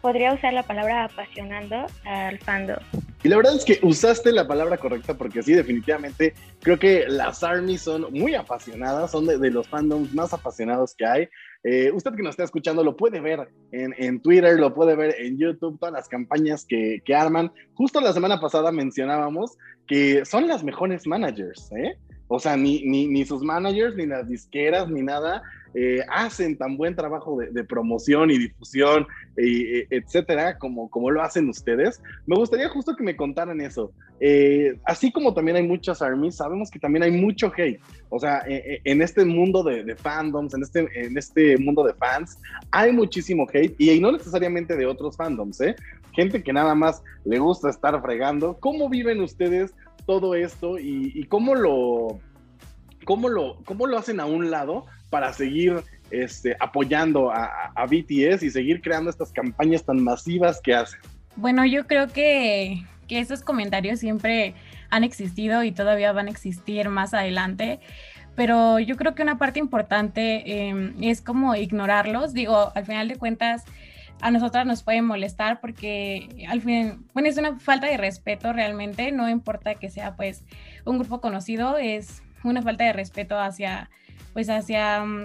podría 0.00 0.32
usar 0.32 0.52
la 0.52 0.62
palabra 0.62 1.04
apasionando 1.04 1.86
al 2.04 2.38
fandom. 2.38 2.78
Y 3.22 3.28
la 3.28 3.36
verdad 3.36 3.56
es 3.56 3.64
que 3.64 3.80
usaste 3.82 4.30
la 4.30 4.46
palabra 4.46 4.76
correcta 4.76 5.14
porque 5.14 5.42
sí, 5.42 5.52
definitivamente 5.52 6.34
creo 6.60 6.78
que 6.78 7.04
las 7.08 7.42
ARMY 7.42 7.76
son 7.76 8.06
muy 8.12 8.34
apasionadas, 8.34 9.10
son 9.10 9.26
de, 9.26 9.50
los 9.50 9.66
fandoms 9.66 10.14
más 10.14 10.32
apasionados 10.32 10.94
que 10.94 11.04
hay. 11.04 11.28
Eh, 11.64 11.90
usted 11.92 12.14
que 12.14 12.22
nos 12.22 12.30
está 12.30 12.44
escuchando 12.44 12.84
lo 12.84 12.96
puede 12.96 13.20
ver 13.20 13.48
en, 13.72 13.94
en, 13.98 14.20
Twitter, 14.20 14.58
lo 14.58 14.72
puede 14.74 14.94
ver 14.94 15.14
en 15.18 15.38
YouTube, 15.38 15.78
todas 15.78 15.92
las 15.92 16.08
campañas 16.08 16.64
que, 16.64 17.02
que 17.04 17.14
arman. 17.14 17.52
Justo 17.74 18.00
la 18.00 18.12
semana 18.12 18.40
pasada 18.40 18.70
mencionábamos 18.70 19.56
que 19.86 20.24
son 20.24 20.46
las 20.46 20.62
mejores 20.62 21.06
managers, 21.06 21.72
¿eh? 21.72 21.98
O 22.28 22.38
sea, 22.38 22.56
ni, 22.56 22.82
ni, 22.84 23.24
sus 23.24 23.42
managers, 23.42 23.96
ni 23.96 24.06
las 24.06 24.28
disqueras, 24.28 24.88
ni 24.88 25.02
nada, 25.02 25.42
eh, 25.74 26.00
hacen 26.10 26.56
tan 26.56 26.76
buen 26.76 26.94
trabajo 26.94 27.38
de, 27.38 27.64
promoción 27.64 28.30
y 28.30 28.38
difusión, 28.38 29.06
e, 29.36 29.86
etcétera, 29.90 30.58
como, 30.58 30.90
como 30.90 31.10
lo 31.10 31.22
hacen 31.22 31.48
ustedes. 31.48 32.02
Me 32.26 32.36
gustaría 32.36 32.68
justo 32.68 32.94
que 32.94 33.02
me 33.02 33.16
contaran 33.16 33.60
eso. 33.62 33.92
Eh, 34.20 34.78
así 34.84 35.12
como 35.12 35.32
también 35.32 35.56
hay 35.56 35.66
muchas 35.66 36.02
armies, 36.02 36.36
sabemos 36.36 36.70
que 36.70 36.78
también 36.78 37.04
hay 37.04 37.12
mucho 37.12 37.52
hate. 37.56 37.80
O 38.10 38.18
sea, 38.18 38.42
e, 38.46 38.56
e, 38.56 38.80
en 38.84 39.00
este 39.00 39.24
mundo 39.24 39.62
de, 39.62 39.94
fandoms, 39.96 40.54
en 40.54 40.62
este, 40.62 40.88
en 40.94 41.16
este 41.16 41.56
mundo 41.56 41.84
de 41.84 41.94
fans, 41.94 42.38
hay 42.70 42.92
muchísimo 42.92 43.46
hate 43.52 43.74
y 43.78 44.00
no 44.00 44.12
necesariamente 44.12 44.76
de 44.76 44.86
otros 44.86 45.16
fandoms, 45.16 45.60
¿eh? 45.60 45.76
Gente 46.18 46.42
que 46.42 46.52
nada 46.52 46.74
más 46.74 47.02
le 47.24 47.38
gusta 47.38 47.70
estar 47.70 48.02
fregando. 48.02 48.58
¿Cómo 48.60 48.88
viven 48.88 49.22
ustedes? 49.22 49.72
todo 50.08 50.34
esto 50.34 50.78
y, 50.78 51.22
cómo, 51.24 51.54
lo, 51.54 52.18
cómo, 53.04 53.28
lo, 53.28 53.58
cómo 53.66 53.86
lo 53.86 53.98
hacen 53.98 54.20
a 54.20 54.24
un 54.24 54.50
lado 54.50 54.86
para 55.10 55.34
seguir 55.34 55.82
este, 56.10 56.56
apoyando 56.60 57.30
a, 57.30 57.84
BTS 57.84 58.42
y 58.42 58.50
seguir 58.50 58.80
creando 58.80 59.10
estas 59.10 59.30
campañas 59.32 59.84
tan 59.84 60.02
masivas 60.02 60.62
que 60.62 60.74
hacen. 60.74 60.98
Bueno, 61.36 61.66
yo 61.66 61.86
creo 61.86 62.08
que, 62.08 62.86
que 63.06 63.20
esos 63.20 63.42
comentarios 63.42 64.00
siempre 64.00 64.54
han 64.88 65.04
existido 65.04 65.62
y 65.62 65.72
todavía 65.72 66.10
van 66.12 66.28
a 66.28 66.30
existir 66.30 66.88
más 66.88 67.12
adelante 67.14 67.78
pero 68.34 68.78
yo 68.78 68.96
creo 68.96 69.16
que 69.16 69.22
una 69.24 69.36
parte 69.36 69.58
importante 69.58 70.68
em, 70.68 70.94
es 71.02 71.20
como 71.20 71.56
ignorarlos. 71.56 72.32
Digo, 72.34 72.70
al 72.72 72.86
final 72.86 73.08
de 73.08 73.16
cuentas, 73.16 73.64
a 74.20 74.30
nosotras 74.30 74.66
nos 74.66 74.82
pueden 74.82 75.04
molestar 75.04 75.60
porque 75.60 76.46
al 76.48 76.60
fin, 76.60 77.06
bueno, 77.14 77.28
es 77.28 77.38
una 77.38 77.58
falta 77.58 77.86
de 77.86 77.96
respeto 77.96 78.52
realmente, 78.52 79.12
no 79.12 79.28
importa 79.28 79.74
que 79.76 79.90
sea 79.90 80.16
pues 80.16 80.44
un 80.84 80.98
grupo 80.98 81.20
conocido, 81.20 81.76
es 81.78 82.22
una 82.44 82.62
falta 82.62 82.84
de 82.84 82.92
respeto 82.92 83.38
hacia 83.38 83.90
pues 84.32 84.48
hacia 84.50 85.04
mm, 85.04 85.24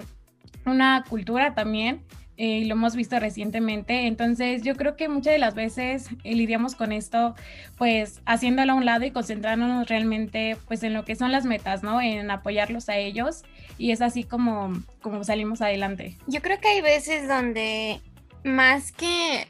una 0.66 1.04
cultura 1.08 1.54
también 1.54 2.02
eh, 2.36 2.64
lo 2.64 2.72
hemos 2.72 2.96
visto 2.96 3.18
recientemente. 3.20 4.06
Entonces 4.06 4.62
yo 4.62 4.74
creo 4.74 4.96
que 4.96 5.08
muchas 5.08 5.34
de 5.34 5.38
las 5.38 5.54
veces 5.54 6.08
eh, 6.24 6.34
lidiamos 6.34 6.74
con 6.74 6.90
esto 6.90 7.34
pues 7.78 8.20
haciéndolo 8.26 8.72
a 8.72 8.74
un 8.74 8.84
lado 8.84 9.04
y 9.04 9.12
concentrándonos 9.12 9.88
realmente 9.88 10.56
pues 10.66 10.82
en 10.82 10.94
lo 10.94 11.04
que 11.04 11.14
son 11.14 11.30
las 11.30 11.44
metas, 11.44 11.82
¿no? 11.82 12.00
En 12.00 12.30
apoyarlos 12.30 12.88
a 12.88 12.96
ellos 12.96 13.44
y 13.78 13.92
es 13.92 14.00
así 14.02 14.24
como, 14.24 14.72
como 15.00 15.22
salimos 15.22 15.60
adelante. 15.60 16.16
Yo 16.26 16.42
creo 16.42 16.60
que 16.60 16.68
hay 16.68 16.80
veces 16.80 17.28
donde 17.28 18.00
más 18.44 18.92
que 18.92 19.48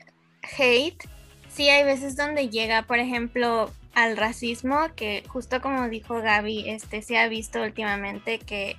hate, 0.58 1.02
sí 1.48 1.68
hay 1.68 1.84
veces 1.84 2.16
donde 2.16 2.48
llega, 2.48 2.82
por 2.82 2.98
ejemplo, 2.98 3.70
al 3.94 4.16
racismo, 4.16 4.88
que 4.96 5.22
justo 5.28 5.60
como 5.60 5.88
dijo 5.88 6.20
Gaby, 6.20 6.68
este 6.70 7.02
se 7.02 7.18
ha 7.18 7.28
visto 7.28 7.62
últimamente 7.62 8.38
que 8.38 8.76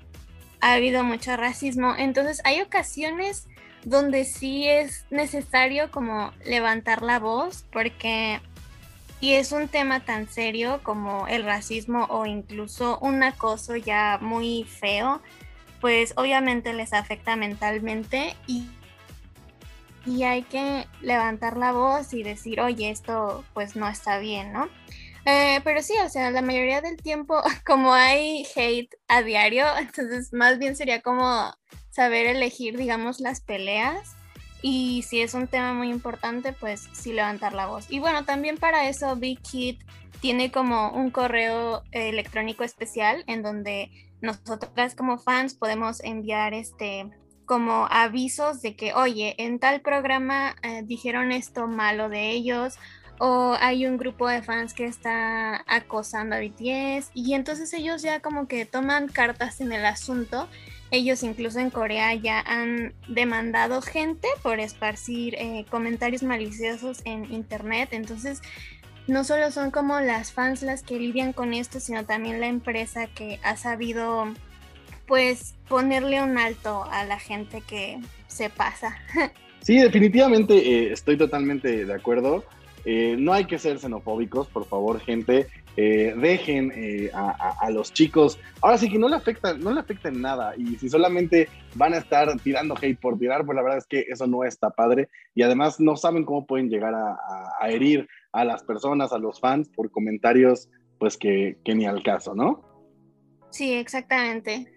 ha 0.61 0.73
habido 0.73 1.03
mucho 1.03 1.37
racismo. 1.37 1.95
Entonces 1.97 2.41
hay 2.43 2.61
ocasiones 2.61 3.47
donde 3.83 4.25
sí 4.25 4.67
es 4.67 5.05
necesario 5.11 5.91
como 5.91 6.31
levantar 6.45 7.01
la 7.01 7.19
voz 7.19 7.65
porque 7.71 8.41
y 9.21 9.33
es 9.33 9.51
un 9.51 9.67
tema 9.67 10.01
tan 10.01 10.27
serio 10.27 10.81
como 10.83 11.27
el 11.27 11.45
racismo 11.45 12.05
o 12.09 12.25
incluso 12.25 12.99
un 12.99 13.23
acoso 13.23 13.75
ya 13.75 14.19
muy 14.21 14.65
feo, 14.65 15.21
pues 15.81 16.13
obviamente 16.17 16.73
les 16.73 16.93
afecta 16.93 17.35
mentalmente 17.35 18.35
y, 18.45 18.67
y 20.05 20.23
hay 20.23 20.43
que 20.43 20.87
levantar 21.01 21.57
la 21.57 21.71
voz 21.71 22.13
y 22.13 22.23
decir, 22.23 22.61
oye, 22.61 22.89
esto 22.89 23.43
pues 23.53 23.75
no 23.75 23.87
está 23.87 24.19
bien, 24.19 24.53
¿no? 24.53 24.69
Eh, 25.25 25.59
pero 25.63 25.81
sí, 25.81 25.93
o 26.05 26.09
sea, 26.09 26.29
la 26.29 26.43
mayoría 26.43 26.81
del 26.81 26.97
tiempo, 26.97 27.41
como 27.65 27.93
hay 27.93 28.45
hate 28.55 28.95
a 29.07 29.23
diario, 29.23 29.65
entonces 29.79 30.31
más 30.33 30.59
bien 30.59 30.75
sería 30.75 31.01
como 31.01 31.53
saber 31.89 32.27
elegir, 32.27 32.77
digamos, 32.77 33.19
las 33.19 33.41
peleas. 33.41 34.15
Y 34.61 35.03
si 35.03 35.21
es 35.21 35.33
un 35.33 35.47
tema 35.47 35.73
muy 35.73 35.89
importante, 35.89 36.51
pues 36.53 36.89
sí 36.93 37.13
levantar 37.13 37.53
la 37.53 37.67
voz. 37.67 37.85
Y 37.89 37.99
bueno, 37.99 38.25
también 38.25 38.57
para 38.57 38.89
eso 38.89 39.15
Big 39.15 39.39
Kid 39.41 39.77
tiene 40.21 40.51
como 40.51 40.89
un 40.91 41.11
correo 41.11 41.83
electrónico 41.91 42.63
especial 42.63 43.23
en 43.27 43.43
donde 43.43 43.91
nosotras 44.21 44.95
como 44.95 45.19
fans 45.19 45.53
podemos 45.53 46.03
enviar 46.03 46.55
este 46.55 47.11
como 47.45 47.87
avisos 47.89 48.61
de 48.61 48.75
que, 48.75 48.93
oye, 48.93 49.35
en 49.37 49.59
tal 49.59 49.81
programa 49.81 50.55
eh, 50.63 50.81
dijeron 50.83 51.31
esto 51.31 51.67
malo 51.67 52.09
de 52.09 52.31
ellos 52.31 52.77
o 53.19 53.55
hay 53.59 53.85
un 53.85 53.97
grupo 53.97 54.27
de 54.27 54.41
fans 54.41 54.73
que 54.73 54.85
está 54.85 55.63
acosando 55.67 56.35
a 56.35 56.39
BTS 56.39 57.11
y 57.13 57.33
entonces 57.33 57.73
ellos 57.73 58.01
ya 58.01 58.19
como 58.19 58.47
que 58.47 58.65
toman 58.65 59.07
cartas 59.07 59.61
en 59.61 59.71
el 59.71 59.85
asunto. 59.85 60.47
Ellos 60.91 61.23
incluso 61.23 61.59
en 61.59 61.71
Corea 61.71 62.13
ya 62.13 62.41
han 62.41 62.93
demandado 63.07 63.81
gente 63.81 64.27
por 64.43 64.59
esparcir 64.59 65.35
eh, 65.35 65.65
comentarios 65.69 66.23
maliciosos 66.23 67.01
en 67.05 67.31
internet. 67.31 67.89
Entonces 67.91 68.41
no 69.07 69.23
solo 69.23 69.51
son 69.51 69.71
como 69.71 69.99
las 69.99 70.31
fans 70.31 70.61
las 70.61 70.83
que 70.83 70.99
lidian 70.99 71.31
con 71.31 71.53
esto, 71.53 71.79
sino 71.79 72.05
también 72.05 72.39
la 72.39 72.47
empresa 72.47 73.07
que 73.07 73.39
ha 73.43 73.55
sabido 73.55 74.25
pues 75.07 75.55
ponerle 75.67 76.21
un 76.21 76.37
alto 76.37 76.83
a 76.91 77.03
la 77.05 77.19
gente 77.19 77.61
que 77.61 77.99
se 78.27 78.49
pasa. 78.49 78.97
Sí, 79.61 79.79
definitivamente 79.79 80.53
eh, 80.55 80.91
estoy 80.91 81.17
totalmente 81.17 81.87
de 81.87 81.91
acuerdo. 81.91 82.43
Eh, 82.85 83.15
no 83.17 83.33
hay 83.33 83.45
que 83.45 83.57
ser 83.57 83.79
xenofóbicos, 83.79 84.47
por 84.47 84.67
favor, 84.67 84.99
gente. 84.99 85.47
Eh, 85.77 86.13
dejen 86.15 86.71
eh, 86.75 87.11
a, 87.13 87.69
los 87.69 87.91
chicos. 87.91 88.39
Ahora 88.61 88.77
sí 88.77 88.89
que 88.89 88.97
no 88.97 89.09
le 89.09 89.15
afecta, 89.15 89.55
no 89.55 89.73
le 89.73 89.79
afecta 89.79 90.07
en 90.09 90.21
nada. 90.21 90.53
Y 90.55 90.77
si 90.77 90.87
solamente 90.87 91.49
van 91.73 91.93
a 91.93 91.97
estar 91.97 92.39
tirando 92.39 92.75
hate 92.79 92.97
por 92.97 93.17
tirar, 93.17 93.45
pues 93.45 93.55
la 93.55 93.63
verdad 93.63 93.79
es 93.79 93.87
que 93.87 94.05
eso 94.07 94.27
no 94.27 94.43
está 94.43 94.69
padre. 94.69 95.09
Y 95.33 95.41
además 95.41 95.79
no 95.79 95.97
saben 95.97 96.23
cómo 96.23 96.45
pueden 96.45 96.69
llegar 96.69 96.93
a, 96.93 97.17
herir 97.67 98.07
a 98.31 98.45
las 98.45 98.63
personas, 98.63 99.11
a 99.11 99.17
los 99.17 99.39
fans, 99.39 99.67
por 99.67 99.89
comentarios, 99.89 100.69
pues 100.99 101.17
que, 101.17 101.57
que 101.65 101.75
ni 101.75 101.85
al 101.85 102.03
caso, 102.03 102.35
¿no? 102.35 102.63
Sí, 103.49 103.73
exactamente. 103.73 104.74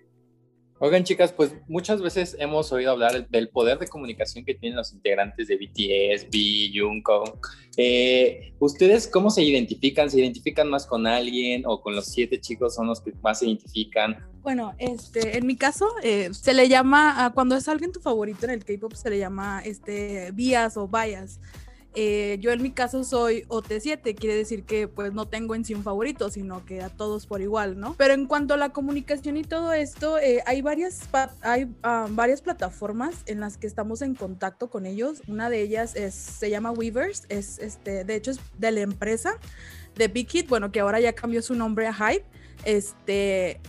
Oigan, 0.80 1.02
chicas, 1.02 1.32
pues 1.32 1.54
muchas 1.66 2.00
veces 2.00 2.36
hemos 2.38 2.70
oído 2.70 2.92
hablar 2.92 3.28
del 3.28 3.48
poder 3.48 3.80
de 3.80 3.88
comunicación 3.88 4.44
que 4.44 4.54
tienen 4.54 4.76
los 4.76 4.92
integrantes 4.92 5.48
de 5.48 5.56
BTS, 5.56 6.30
B, 6.30 6.70
Jungkook. 6.72 7.48
Eh, 7.76 8.54
¿Ustedes 8.60 9.08
cómo 9.08 9.30
se 9.30 9.42
identifican? 9.42 10.08
¿Se 10.08 10.20
identifican 10.20 10.68
más 10.70 10.86
con 10.86 11.08
alguien 11.08 11.64
o 11.66 11.80
con 11.80 11.96
los 11.96 12.06
siete 12.06 12.40
chicos 12.40 12.76
son 12.76 12.86
los 12.86 13.00
que 13.00 13.12
más 13.22 13.40
se 13.40 13.46
identifican? 13.46 14.24
Bueno, 14.42 14.74
este, 14.78 15.36
en 15.36 15.46
mi 15.48 15.56
caso, 15.56 15.88
eh, 16.04 16.30
se 16.32 16.54
le 16.54 16.68
llama, 16.68 17.32
cuando 17.34 17.56
es 17.56 17.68
alguien 17.68 17.90
tu 17.90 17.98
favorito 17.98 18.46
en 18.46 18.52
el 18.52 18.64
K-pop, 18.64 18.92
se 18.92 19.10
le 19.10 19.18
llama 19.18 19.60
este, 19.64 20.30
vías 20.32 20.76
o 20.76 20.86
bias. 20.86 21.40
Eh, 21.94 22.38
yo 22.40 22.52
en 22.52 22.62
mi 22.62 22.70
caso 22.70 23.02
soy 23.02 23.44
OT7, 23.48 24.14
quiere 24.14 24.36
decir 24.36 24.64
que 24.64 24.88
pues 24.88 25.12
no 25.12 25.26
tengo 25.26 25.54
en 25.54 25.64
sí 25.64 25.74
un 25.74 25.82
favorito, 25.82 26.30
sino 26.30 26.64
que 26.64 26.82
a 26.82 26.90
todos 26.90 27.26
por 27.26 27.40
igual, 27.40 27.80
¿no? 27.80 27.94
Pero 27.96 28.14
en 28.14 28.26
cuanto 28.26 28.54
a 28.54 28.56
la 28.56 28.68
comunicación 28.70 29.36
y 29.36 29.42
todo 29.42 29.72
esto, 29.72 30.18
eh, 30.18 30.42
hay, 30.46 30.62
varias, 30.62 31.08
hay 31.40 31.68
varias 32.10 32.42
plataformas 32.42 33.16
en 33.26 33.40
las 33.40 33.56
que 33.56 33.66
estamos 33.66 34.02
en 34.02 34.14
contacto 34.14 34.70
con 34.70 34.86
ellos. 34.86 35.22
Una 35.26 35.50
de 35.50 35.62
ellas 35.62 35.96
es, 35.96 36.14
se 36.14 36.50
llama 36.50 36.70
Weavers, 36.70 37.24
es 37.28 37.58
este, 37.58 38.04
de 38.04 38.14
hecho 38.14 38.32
es 38.32 38.40
de 38.58 38.70
la 38.70 38.80
empresa 38.80 39.32
de 39.96 40.08
Big 40.08 40.28
Hit, 40.30 40.48
bueno, 40.48 40.70
que 40.70 40.80
ahora 40.80 41.00
ya 41.00 41.12
cambió 41.14 41.42
su 41.42 41.54
nombre 41.54 41.86
a 41.86 41.92
Hype. 41.94 42.24
Este, 42.64 43.60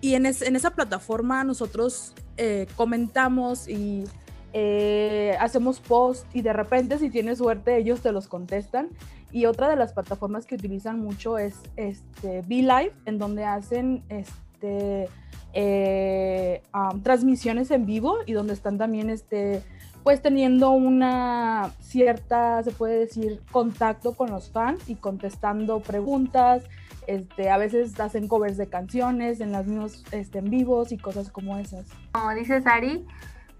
y 0.00 0.14
en, 0.14 0.26
en, 0.26 0.56
esa 0.56 0.70
plataforma 0.70 1.44
nosotros 1.44 2.14
eh, 2.36 2.66
comentamos 2.76 3.68
y 3.68 4.04
eh, 4.52 5.36
hacemos 5.40 5.80
post 5.80 6.26
y 6.34 6.42
de 6.42 6.52
repente 6.52 6.98
si 6.98 7.10
tienes 7.10 7.38
suerte 7.38 7.76
ellos 7.76 8.00
te 8.00 8.12
los 8.12 8.28
contestan. 8.28 8.88
Y 9.30 9.46
otra 9.46 9.68
de 9.68 9.76
las 9.76 9.94
plataformas 9.94 10.44
que 10.44 10.56
utilizan 10.56 11.00
mucho 11.00 11.38
es 11.38 11.54
este, 11.76 12.42
Live, 12.48 12.92
en 13.06 13.18
donde 13.18 13.44
hacen 13.44 14.02
este, 14.10 15.08
eh, 15.54 16.62
transmisiones 17.02 17.70
en 17.70 17.86
vivo 17.86 18.16
y 18.26 18.32
donde 18.34 18.52
están 18.52 18.76
también 18.76 19.08
este, 19.08 19.62
pues 20.02 20.20
teniendo 20.20 20.70
una 20.72 21.72
cierta, 21.80 22.62
se 22.62 22.72
puede 22.72 22.98
decir, 22.98 23.40
contacto 23.50 24.12
con 24.12 24.30
los 24.30 24.50
fans 24.50 24.88
y 24.88 24.96
contestando 24.96 25.80
preguntas. 25.80 26.64
Este, 27.06 27.50
a 27.50 27.56
veces 27.56 27.98
hacen 27.98 28.28
covers 28.28 28.56
de 28.56 28.68
canciones 28.68 29.40
en 29.40 29.50
las 29.50 29.66
mismos 29.66 30.04
este, 30.12 30.38
en 30.38 30.50
vivos 30.50 30.92
y 30.92 30.98
cosas 30.98 31.30
como 31.30 31.56
esas. 31.56 31.86
Como 32.12 32.34
dice 32.34 32.60
Sari, 32.60 33.04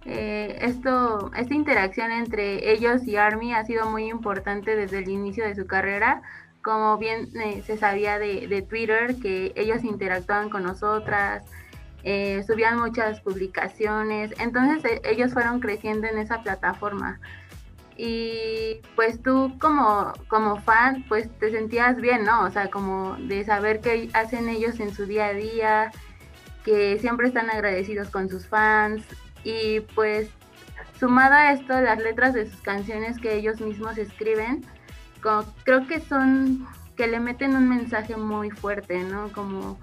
eh, 0.05 0.59
esto, 0.63 1.31
esta 1.37 1.55
interacción 1.55 2.11
entre 2.11 2.73
ellos 2.73 3.07
y 3.07 3.17
Army 3.17 3.55
ha 3.55 3.65
sido 3.65 3.89
muy 3.91 4.09
importante 4.11 4.75
desde 4.75 4.99
el 4.99 5.09
inicio 5.09 5.45
de 5.45 5.55
su 5.55 5.67
carrera. 5.67 6.23
Como 6.63 6.99
bien 6.99 7.29
eh, 7.41 7.63
se 7.67 7.77
sabía 7.77 8.19
de, 8.19 8.67
Twitter, 8.69 9.17
que 9.17 9.53
ellos 9.57 9.85
interactuaban 9.85 10.49
con 10.49 10.63
nosotras, 10.63 11.45
eh, 12.05 12.43
subían 12.47 12.79
muchas 12.79 13.21
publicaciones, 13.21 14.33
entonces 14.39 15.01
ellos 15.05 15.33
fueron 15.33 15.61
creciendo 15.61 16.07
en 16.07 16.19
esa 16.19 16.43
plataforma. 16.43 17.21
Y 17.97 18.81
pues 18.97 19.23
tú 19.23 19.57
como, 19.61 20.13
como 20.29 20.61
fan, 20.63 21.05
pues 21.09 21.29
te 21.39 21.51
sentías 21.51 21.97
bien, 21.97 22.25
¿no? 22.25 22.45
O 22.45 22.51
sea, 22.51 22.71
como 22.71 23.17
de 23.17 23.45
saber 23.45 23.81
qué 23.81 24.09
hacen 24.15 24.49
ellos 24.49 24.81
en 24.81 24.95
su 24.95 25.07
día 25.07 25.27
a 25.27 25.35
día, 25.35 25.93
que 26.65 26.99
siempre 27.01 27.27
están 27.29 27.51
agradecidos 27.51 28.09
con 28.09 28.29
sus 28.29 28.47
fans, 28.47 29.05
y 29.45 29.81
pues 29.81 30.31
sumada 30.99 31.49
a 31.49 31.53
esto 31.53 31.81
las 31.81 31.99
letras 31.99 32.35
de 32.35 32.49
sus 32.49 32.61
canciones 32.61 33.19
que 33.19 33.35
ellos 33.35 33.61
mismos 33.61 33.99
escriben, 33.99 34.65
creo 35.65 35.87
que 35.87 36.01
son 36.01 36.67
que 36.97 37.07
le 37.07 37.21
meten 37.21 37.57
un 37.57 37.69
mensaje 37.69 38.17
muy 38.17 38.51
fuerte, 38.51 39.03
¿no? 39.05 39.33
Como 39.33 39.79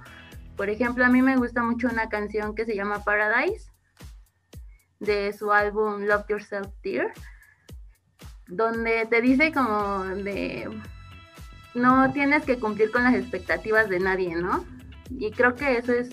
por 0.59 0.69
ejemplo, 0.69 1.05
a 1.05 1.09
mí 1.09 1.21
me 1.21 1.37
gusta 1.37 1.63
mucho 1.63 1.87
una 1.87 2.09
canción 2.09 2.53
que 2.53 2.65
se 2.65 2.75
llama 2.75 3.05
Paradise 3.05 3.71
de 4.99 5.31
su 5.31 5.53
álbum 5.53 6.01
Love 6.01 6.25
Yourself 6.27 6.67
Dear, 6.83 7.13
donde 8.47 9.05
te 9.05 9.21
dice 9.21 9.53
como 9.53 10.03
de 10.03 10.69
no 11.75 12.11
tienes 12.11 12.43
que 12.43 12.59
cumplir 12.59 12.91
con 12.91 13.05
las 13.05 13.15
expectativas 13.15 13.87
de 13.87 14.01
nadie, 14.01 14.35
¿no? 14.35 14.65
Y 15.09 15.31
creo 15.31 15.55
que 15.55 15.77
eso 15.77 15.93
es 15.93 16.09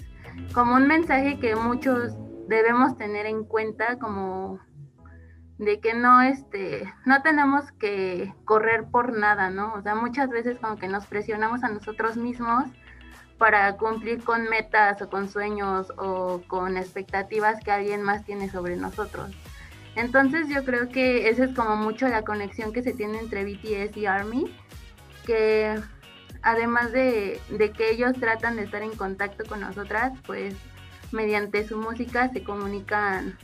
como 0.52 0.76
un 0.76 0.86
mensaje 0.86 1.40
que 1.40 1.56
muchos 1.56 2.14
debemos 2.48 2.96
tener 2.96 3.26
en 3.26 3.44
cuenta 3.44 3.98
como 3.98 4.60
de 5.58 5.80
que 5.80 5.94
no 5.94 6.20
este 6.20 6.92
no 7.06 7.22
tenemos 7.22 7.72
que 7.72 8.34
correr 8.44 8.84
por 8.90 9.16
nada, 9.16 9.50
¿no? 9.50 9.74
O 9.74 9.82
sea, 9.82 9.94
muchas 9.94 10.28
veces 10.28 10.58
como 10.58 10.76
que 10.76 10.88
nos 10.88 11.06
presionamos 11.06 11.64
a 11.64 11.68
nosotros 11.68 12.16
mismos 12.16 12.64
para 13.38 13.76
cumplir 13.76 14.22
con 14.22 14.44
metas 14.48 15.00
o 15.02 15.08
con 15.08 15.28
sueños 15.28 15.92
o 15.98 16.42
con 16.46 16.76
expectativas 16.76 17.62
que 17.62 17.70
alguien 17.70 18.02
más 18.02 18.24
tiene 18.24 18.50
sobre 18.50 18.76
nosotros. 18.76 19.34
Entonces 19.94 20.48
yo 20.48 20.64
creo 20.64 20.88
que 20.88 21.28
esa 21.30 21.44
es 21.44 21.54
como 21.54 21.76
mucho 21.76 22.06
la 22.08 22.22
conexión 22.22 22.72
que 22.72 22.82
se 22.82 22.92
tiene 22.92 23.18
entre 23.18 23.44
BTS 23.44 23.96
y 23.96 24.06
ARMY, 24.06 24.54
que 25.24 25.74
además 26.42 26.92
de, 26.92 27.40
de 27.48 27.72
que 27.72 27.90
ellos 27.90 28.12
tratan 28.20 28.56
de 28.56 28.64
estar 28.64 28.82
en 28.82 28.94
contacto 28.94 29.44
con 29.48 29.60
nosotras, 29.60 30.12
pues 30.26 30.54
mediante 31.16 31.66
su 31.66 31.76
música 31.78 32.30
se 32.32 32.44
comunican 32.44 33.36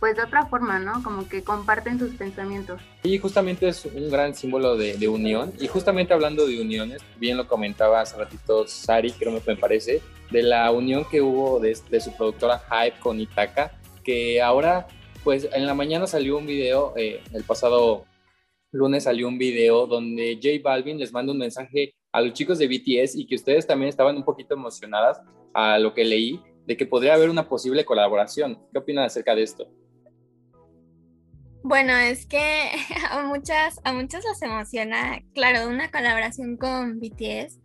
pues 0.00 0.16
de 0.16 0.22
otra 0.22 0.46
forma, 0.46 0.78
¿no? 0.78 1.02
Como 1.02 1.28
que 1.28 1.42
comparten 1.42 1.98
sus 1.98 2.14
pensamientos. 2.14 2.80
Y 3.02 3.18
justamente 3.18 3.68
es 3.68 3.84
un 3.86 4.10
gran 4.10 4.34
símbolo 4.34 4.76
de, 4.76 5.08
unión. 5.08 5.52
Y 5.58 5.68
justamente 5.68 6.12
hablando 6.12 6.46
de 6.46 6.60
uniones, 6.60 7.02
bien 7.18 7.36
lo 7.36 7.48
comentaba 7.48 8.02
hace 8.02 8.16
ratito 8.16 8.66
Sari, 8.66 9.10
creo 9.12 9.40
me 9.46 9.56
parece, 9.56 10.02
de 10.30 10.42
la 10.42 10.70
unión 10.70 11.06
que 11.10 11.22
hubo 11.22 11.60
de, 11.60 11.74
su 11.74 12.14
productora 12.16 12.62
Hype 12.70 13.00
con 13.00 13.20
Itaka, 13.20 13.72
que 14.04 14.42
ahora, 14.42 14.86
pues 15.24 15.48
en 15.52 15.66
la 15.66 15.74
mañana 15.74 16.06
salió 16.06 16.36
un 16.36 16.46
video, 16.46 16.92
eh, 16.96 17.22
el 17.32 17.44
pasado 17.44 18.04
lunes 18.72 19.04
salió 19.04 19.28
un 19.28 19.38
video 19.38 19.86
donde 19.86 20.38
J 20.42 20.62
Balvin 20.62 20.98
les 20.98 21.12
manda 21.12 21.32
un 21.32 21.38
mensaje 21.38 21.94
a 22.12 22.20
los 22.20 22.34
chicos 22.34 22.58
de 22.58 22.68
BTS 22.68 23.16
y 23.16 23.26
que 23.26 23.34
ustedes 23.34 23.66
también 23.66 23.88
estaban 23.88 24.16
un 24.16 24.24
poquito 24.24 24.54
emocionadas 24.54 25.20
a 25.54 25.78
lo 25.78 25.94
que 25.94 26.04
leí 26.04 26.40
de 26.66 26.76
que 26.76 26.86
podría 26.86 27.14
haber 27.14 27.30
una 27.30 27.48
posible 27.48 27.84
colaboración. 27.84 28.58
¿Qué 28.72 28.78
opinan 28.78 29.04
acerca 29.04 29.34
de 29.34 29.42
esto? 29.42 29.68
Bueno, 31.62 31.96
es 31.96 32.26
que 32.26 32.70
a 33.10 33.22
muchas, 33.22 33.80
a 33.84 33.92
muchas 33.92 34.24
las 34.24 34.42
emociona, 34.42 35.20
claro, 35.34 35.68
una 35.68 35.90
colaboración 35.90 36.56
con 36.56 37.00
BTS, 37.00 37.58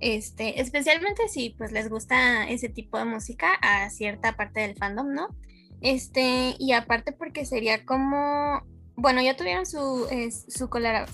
este, 0.00 0.60
especialmente 0.60 1.28
si 1.28 1.50
pues 1.50 1.70
les 1.72 1.88
gusta 1.88 2.48
ese 2.48 2.68
tipo 2.68 2.98
de 2.98 3.04
música 3.04 3.54
a 3.60 3.88
cierta 3.90 4.36
parte 4.36 4.60
del 4.60 4.76
fandom, 4.76 5.12
¿no? 5.12 5.28
Este, 5.80 6.54
y 6.58 6.72
aparte 6.72 7.12
porque 7.12 7.44
sería 7.44 7.84
como, 7.84 8.62
bueno, 8.96 9.20
ya 9.20 9.36
tuvieron 9.36 9.66
su, 9.66 10.06
su, 10.48 10.68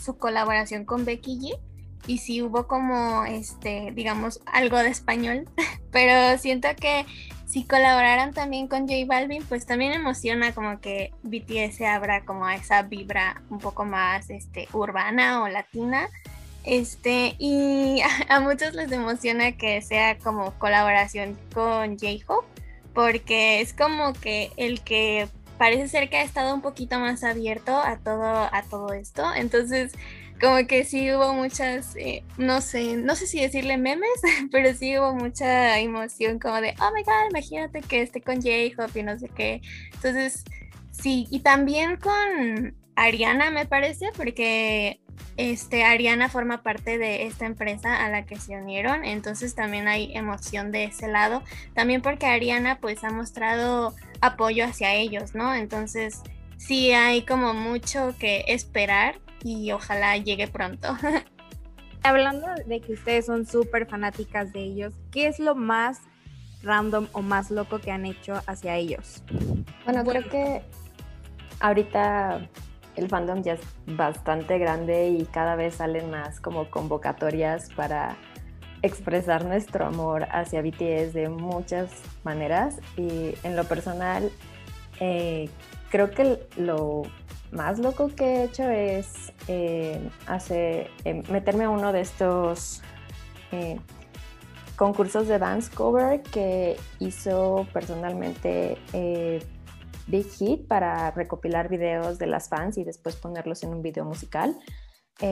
su 0.04 0.18
colaboración 0.18 0.84
con 0.84 1.04
Becky 1.04 1.38
G 1.38 1.58
y 2.06 2.18
sí 2.18 2.42
hubo 2.42 2.66
como, 2.66 3.24
este, 3.24 3.92
digamos, 3.94 4.40
algo 4.46 4.78
de 4.78 4.88
español, 4.88 5.48
pero 5.90 6.38
siento 6.38 6.68
que 6.76 7.04
si 7.48 7.64
colaboraran 7.64 8.34
también 8.34 8.68
con 8.68 8.86
J 8.86 9.06
Balvin, 9.06 9.42
pues 9.42 9.64
también 9.64 9.92
emociona 9.92 10.52
como 10.52 10.80
que 10.80 11.12
BTS 11.22 11.80
abra 11.80 12.24
como 12.26 12.44
a 12.44 12.54
esa 12.54 12.82
vibra 12.82 13.40
un 13.48 13.58
poco 13.58 13.86
más 13.86 14.28
este, 14.28 14.68
urbana 14.74 15.42
o 15.42 15.48
latina. 15.48 16.08
Este, 16.64 17.34
y 17.38 18.02
a, 18.28 18.40
muchos 18.40 18.74
les 18.74 18.92
emociona 18.92 19.52
que 19.52 19.80
sea 19.80 20.18
como 20.18 20.52
colaboración 20.58 21.38
con 21.54 21.98
J-Hope, 21.98 22.46
porque 22.92 23.62
es 23.62 23.72
como 23.72 24.12
que 24.12 24.50
el 24.58 24.82
que 24.82 25.26
parece 25.56 25.88
ser 25.88 26.10
que 26.10 26.18
ha 26.18 26.22
estado 26.22 26.54
un 26.54 26.60
poquito 26.60 26.98
más 26.98 27.24
abierto 27.24 27.74
a 27.74 27.96
todo, 27.96 28.48
a 28.52 28.62
todo 28.68 28.92
esto. 28.92 29.24
Entonces, 29.34 29.92
como 30.40 30.66
que 30.66 30.84
sí 30.84 31.12
hubo 31.12 31.32
muchas, 31.34 31.96
eh, 31.96 32.22
no 32.36 32.60
sé, 32.60 32.96
no 32.96 33.14
sé 33.14 33.26
si 33.26 33.40
decirle 33.40 33.76
memes, 33.76 34.08
pero 34.52 34.74
sí 34.74 34.98
hubo 34.98 35.14
mucha 35.14 35.78
emoción 35.78 36.38
como 36.38 36.60
de, 36.60 36.74
oh 36.80 36.90
my 36.94 37.02
god, 37.02 37.30
imagínate 37.30 37.80
que 37.80 38.02
esté 38.02 38.20
con 38.20 38.36
J-Hope 38.36 39.00
y 39.00 39.02
no 39.02 39.18
sé 39.18 39.28
qué. 39.28 39.60
Entonces, 39.94 40.44
sí, 40.90 41.26
y 41.30 41.40
también 41.40 41.96
con 41.96 42.74
Ariana 42.94 43.50
me 43.50 43.66
parece, 43.66 44.10
porque 44.16 45.00
este, 45.36 45.84
Ariana 45.84 46.28
forma 46.28 46.62
parte 46.62 46.98
de 46.98 47.26
esta 47.26 47.46
empresa 47.46 48.04
a 48.04 48.08
la 48.08 48.24
que 48.24 48.36
se 48.36 48.56
unieron, 48.56 49.04
entonces 49.04 49.54
también 49.54 49.88
hay 49.88 50.16
emoción 50.16 50.72
de 50.72 50.84
ese 50.84 51.08
lado, 51.08 51.42
también 51.74 52.02
porque 52.02 52.26
Ariana 52.26 52.78
pues 52.80 53.04
ha 53.04 53.10
mostrado 53.10 53.94
apoyo 54.20 54.64
hacia 54.64 54.94
ellos, 54.94 55.34
¿no? 55.34 55.54
Entonces 55.54 56.22
sí 56.58 56.92
hay 56.92 57.22
como 57.22 57.54
mucho 57.54 58.14
que 58.18 58.44
esperar 58.48 59.18
y 59.42 59.72
ojalá 59.72 60.16
llegue 60.18 60.48
pronto. 60.48 60.88
Hablando 62.02 62.46
de 62.66 62.80
que 62.80 62.92
ustedes 62.92 63.26
son 63.26 63.46
súper 63.46 63.86
fanáticas 63.86 64.52
de 64.52 64.60
ellos, 64.60 64.94
¿qué 65.10 65.26
es 65.26 65.38
lo 65.38 65.54
más 65.54 66.00
random 66.62 67.06
o 67.12 67.22
más 67.22 67.50
loco 67.50 67.78
que 67.78 67.90
han 67.90 68.04
hecho 68.04 68.42
hacia 68.46 68.76
ellos? 68.76 69.22
Bueno, 69.84 70.04
creo 70.04 70.28
que 70.28 70.62
ahorita 71.60 72.48
el 72.96 73.08
fandom 73.08 73.42
ya 73.42 73.54
es 73.54 73.60
bastante 73.86 74.58
grande 74.58 75.08
y 75.08 75.24
cada 75.26 75.54
vez 75.54 75.76
salen 75.76 76.10
más 76.10 76.40
como 76.40 76.70
convocatorias 76.70 77.70
para 77.74 78.16
expresar 78.82 79.44
nuestro 79.44 79.86
amor 79.86 80.26
hacia 80.30 80.62
BTS 80.62 81.12
de 81.12 81.28
muchas 81.28 81.90
maneras 82.24 82.76
y 82.96 83.34
en 83.42 83.56
lo 83.56 83.64
personal 83.64 84.30
eh, 85.00 85.48
creo 85.90 86.10
que 86.10 86.46
lo 86.56 87.02
más 87.50 87.78
loco 87.78 88.08
que 88.08 88.24
he 88.24 88.44
hecho 88.44 88.68
es 88.68 89.32
eh, 89.48 90.10
eh, 90.50 91.22
meterme 91.30 91.64
a 91.64 91.70
uno 91.70 91.92
de 91.92 92.00
estos 92.00 92.82
eh, 93.52 93.80
concursos 94.76 95.28
de 95.28 95.38
dance 95.38 95.70
cover 95.74 96.22
que 96.22 96.76
hizo 96.98 97.66
personalmente 97.72 98.78
Big 100.06 100.30
Hit 100.30 100.66
para 100.68 101.10
recopilar 101.10 101.68
videos 101.68 102.18
de 102.18 102.26
las 102.26 102.48
fans 102.48 102.78
y 102.78 102.84
después 102.84 103.16
ponerlos 103.16 103.62
en 103.62 103.70
un 103.70 103.82
video 103.82 104.04
musical. 104.04 104.56
lo 105.20 105.26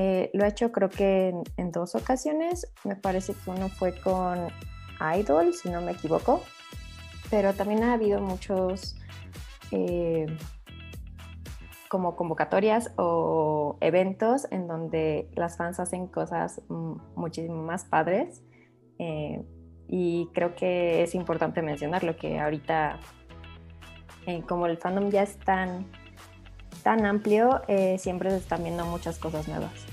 he 0.45 0.49
hecho 0.49 0.73
creo 0.73 0.89
que 0.89 1.35
en, 1.57 1.71
dos 1.71 1.95
ocasiones. 1.95 2.73
Me 2.85 2.97
parece 2.97 3.35
que 3.35 3.51
uno 3.51 3.69
fue 3.69 3.99
con 4.01 4.49
Idol, 5.17 5.55
si 5.55 5.71
no 5.71 5.81
me 5.81 5.93
equivoco. 5.93 6.43
Pero 7.31 7.55
también 7.55 7.85
ha 7.85 7.93
habido 7.93 8.21
muchos 8.21 8.97
como 11.89 12.17
convocatorias 12.17 12.93
o 12.97 13.79
eventos 13.81 14.47
en 14.51 14.67
donde 14.67 15.29
las 15.35 15.57
fans 15.57 15.81
hacen 15.81 16.07
cosas 16.09 16.61
muchísimo 16.69 17.63
más 17.63 17.85
padres. 17.85 18.43
Eh, 18.99 19.43
y 19.89 20.29
creo 20.35 20.55
que 20.55 21.03
es 21.03 21.15
importante 21.15 21.63
mencionar 21.63 22.03
lo 22.03 22.17
que 22.17 22.41
ahorita, 22.41 22.99
eh, 24.27 24.43
como 24.49 24.67
el 24.67 24.79
fandom 24.79 25.11
ya 25.11 25.23
es 25.23 25.39
tan, 25.39 25.87
tan 26.83 27.07
amplio, 27.07 27.63
eh, 27.69 27.97
siempre 27.99 28.31
se 28.31 28.39
están 28.39 28.65
viendo 28.65 28.85
muchas 28.85 29.19
cosas 29.19 29.47
nuevas. 29.47 29.87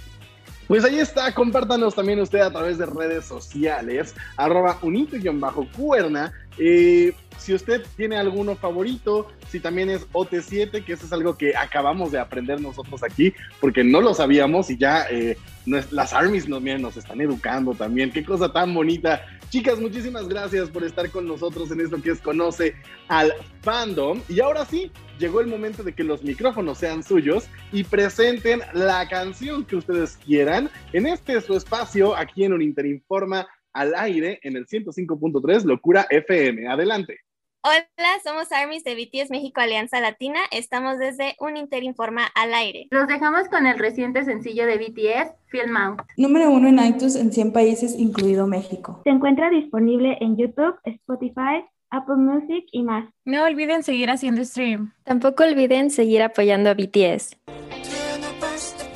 Pues 0.67 0.86
ahí 0.86 0.97
está, 0.97 1.34
compártanos 1.34 1.93
también 1.93 2.19
usted 2.19 2.39
a 2.39 2.49
través 2.49 2.78
de 2.78 2.86
redes 2.86 3.26
sociales, 3.26 4.15
arroba 4.38 4.78
unite-cuerna. 4.82 6.32
Eh, 6.58 7.14
si 7.38 7.54
usted 7.54 7.86
tiene 7.97 8.16
alguno 8.16 8.56
favorito, 8.56 9.28
si 9.49 9.60
también 9.60 9.89
es 9.89 10.08
OT7, 10.12 10.84
que 10.84 10.93
eso 10.93 11.06
es 11.06 11.12
algo 11.12 11.38
que 11.38 11.56
acabamos 11.56 12.12
de 12.12 12.20
aprender 12.20 12.62
nosotros 12.62 13.04
aquí, 13.04 13.34
porque 13.60 13.84
no 13.84 14.01
lo 14.01 14.14
sabíamos 14.14 14.70
y 14.70 14.78
ya 14.78 15.06
eh, 15.10 15.38
las 15.66 16.14
armies 16.14 16.47
nos, 16.47 16.62
nos 16.62 16.97
están 16.97 17.20
educando 17.22 17.74
también. 17.74 18.12
Qué 18.12 18.24
cosa 18.24 18.51
tan 18.51 18.74
bonita. 18.74 19.26
Chicas, 19.49 19.80
muchísimas 19.80 20.28
gracias 20.28 20.70
por 20.70 20.84
estar 20.84 21.10
con 21.10 21.28
nosotros 21.28 21.70
en 21.72 21.82
esto 21.82 22.01
que 22.01 22.12
es 22.12 22.22
Conoce 22.22 22.76
al 23.08 23.34
Fandom. 23.62 24.22
Y 24.30 24.39
ahora 24.39 24.66
sí, 24.66 24.91
llegó 25.20 25.41
el 25.41 25.47
momento 25.47 25.84
de 25.84 25.93
que 25.93 26.04
los 26.04 26.24
micrófonos 26.24 26.78
sean 26.78 27.04
suyos 27.04 27.45
y 27.72 27.84
presenten 27.84 28.62
la 28.74 29.08
canción 29.08 29.66
que 29.66 29.76
ustedes 29.76 30.18
quieran 30.18 30.70
en 30.93 31.08
este 31.08 31.39
su 31.41 31.56
espacio 31.56 32.16
aquí 32.16 32.43
en 32.45 32.54
un 32.54 32.62
Interinforma 32.62 33.47
al 33.74 33.93
aire 33.95 34.39
en 34.43 34.55
el 34.55 34.67
105.3 34.67 35.65
Locura 35.65 36.05
FM. 36.09 36.67
Adelante. 36.67 37.19
Hola, 37.65 37.86
somos 38.21 38.51
Armies 38.51 38.84
de 38.84 38.93
BTS 38.93 39.32
México 39.32 39.61
Alianza 39.61 40.01
Latina. 40.01 40.39
Estamos 40.51 40.99
desde 40.99 41.36
un 41.39 41.55
Interinforma 41.55 42.26
al 42.36 42.53
aire. 42.53 42.88
Los 42.91 43.07
dejamos 43.07 43.47
con 43.47 43.65
el 43.65 43.80
reciente 43.80 44.26
sencillo 44.26 44.65
de 44.65 44.78
BTS, 44.78 45.32
Film 45.47 45.78
Out. 45.78 46.01
Número 46.17 46.51
uno 46.51 46.67
en 46.67 46.86
iTunes 46.86 47.15
en 47.15 47.32
100 47.32 47.53
países, 47.53 47.97
incluido 47.97 48.47
México. 48.47 48.99
Se 49.05 49.11
encuentra 49.11 49.49
disponible 49.49 50.17
en 50.19 50.36
YouTube, 50.36 50.76
Spotify, 50.84 51.63
Apple 51.89 52.17
Music 52.17 52.65
y 52.74 52.84
más. 52.84 53.07
No 53.24 53.45
olviden 53.45 53.84
seguir 53.84 54.09
haciendo 54.09 54.43
stream. 54.43 54.91
Tampoco 55.05 55.43
olviden 55.43 55.89
seguir 55.89 56.21
apoyando 56.21 56.69
a 56.69 56.74
BTS. 56.74 57.38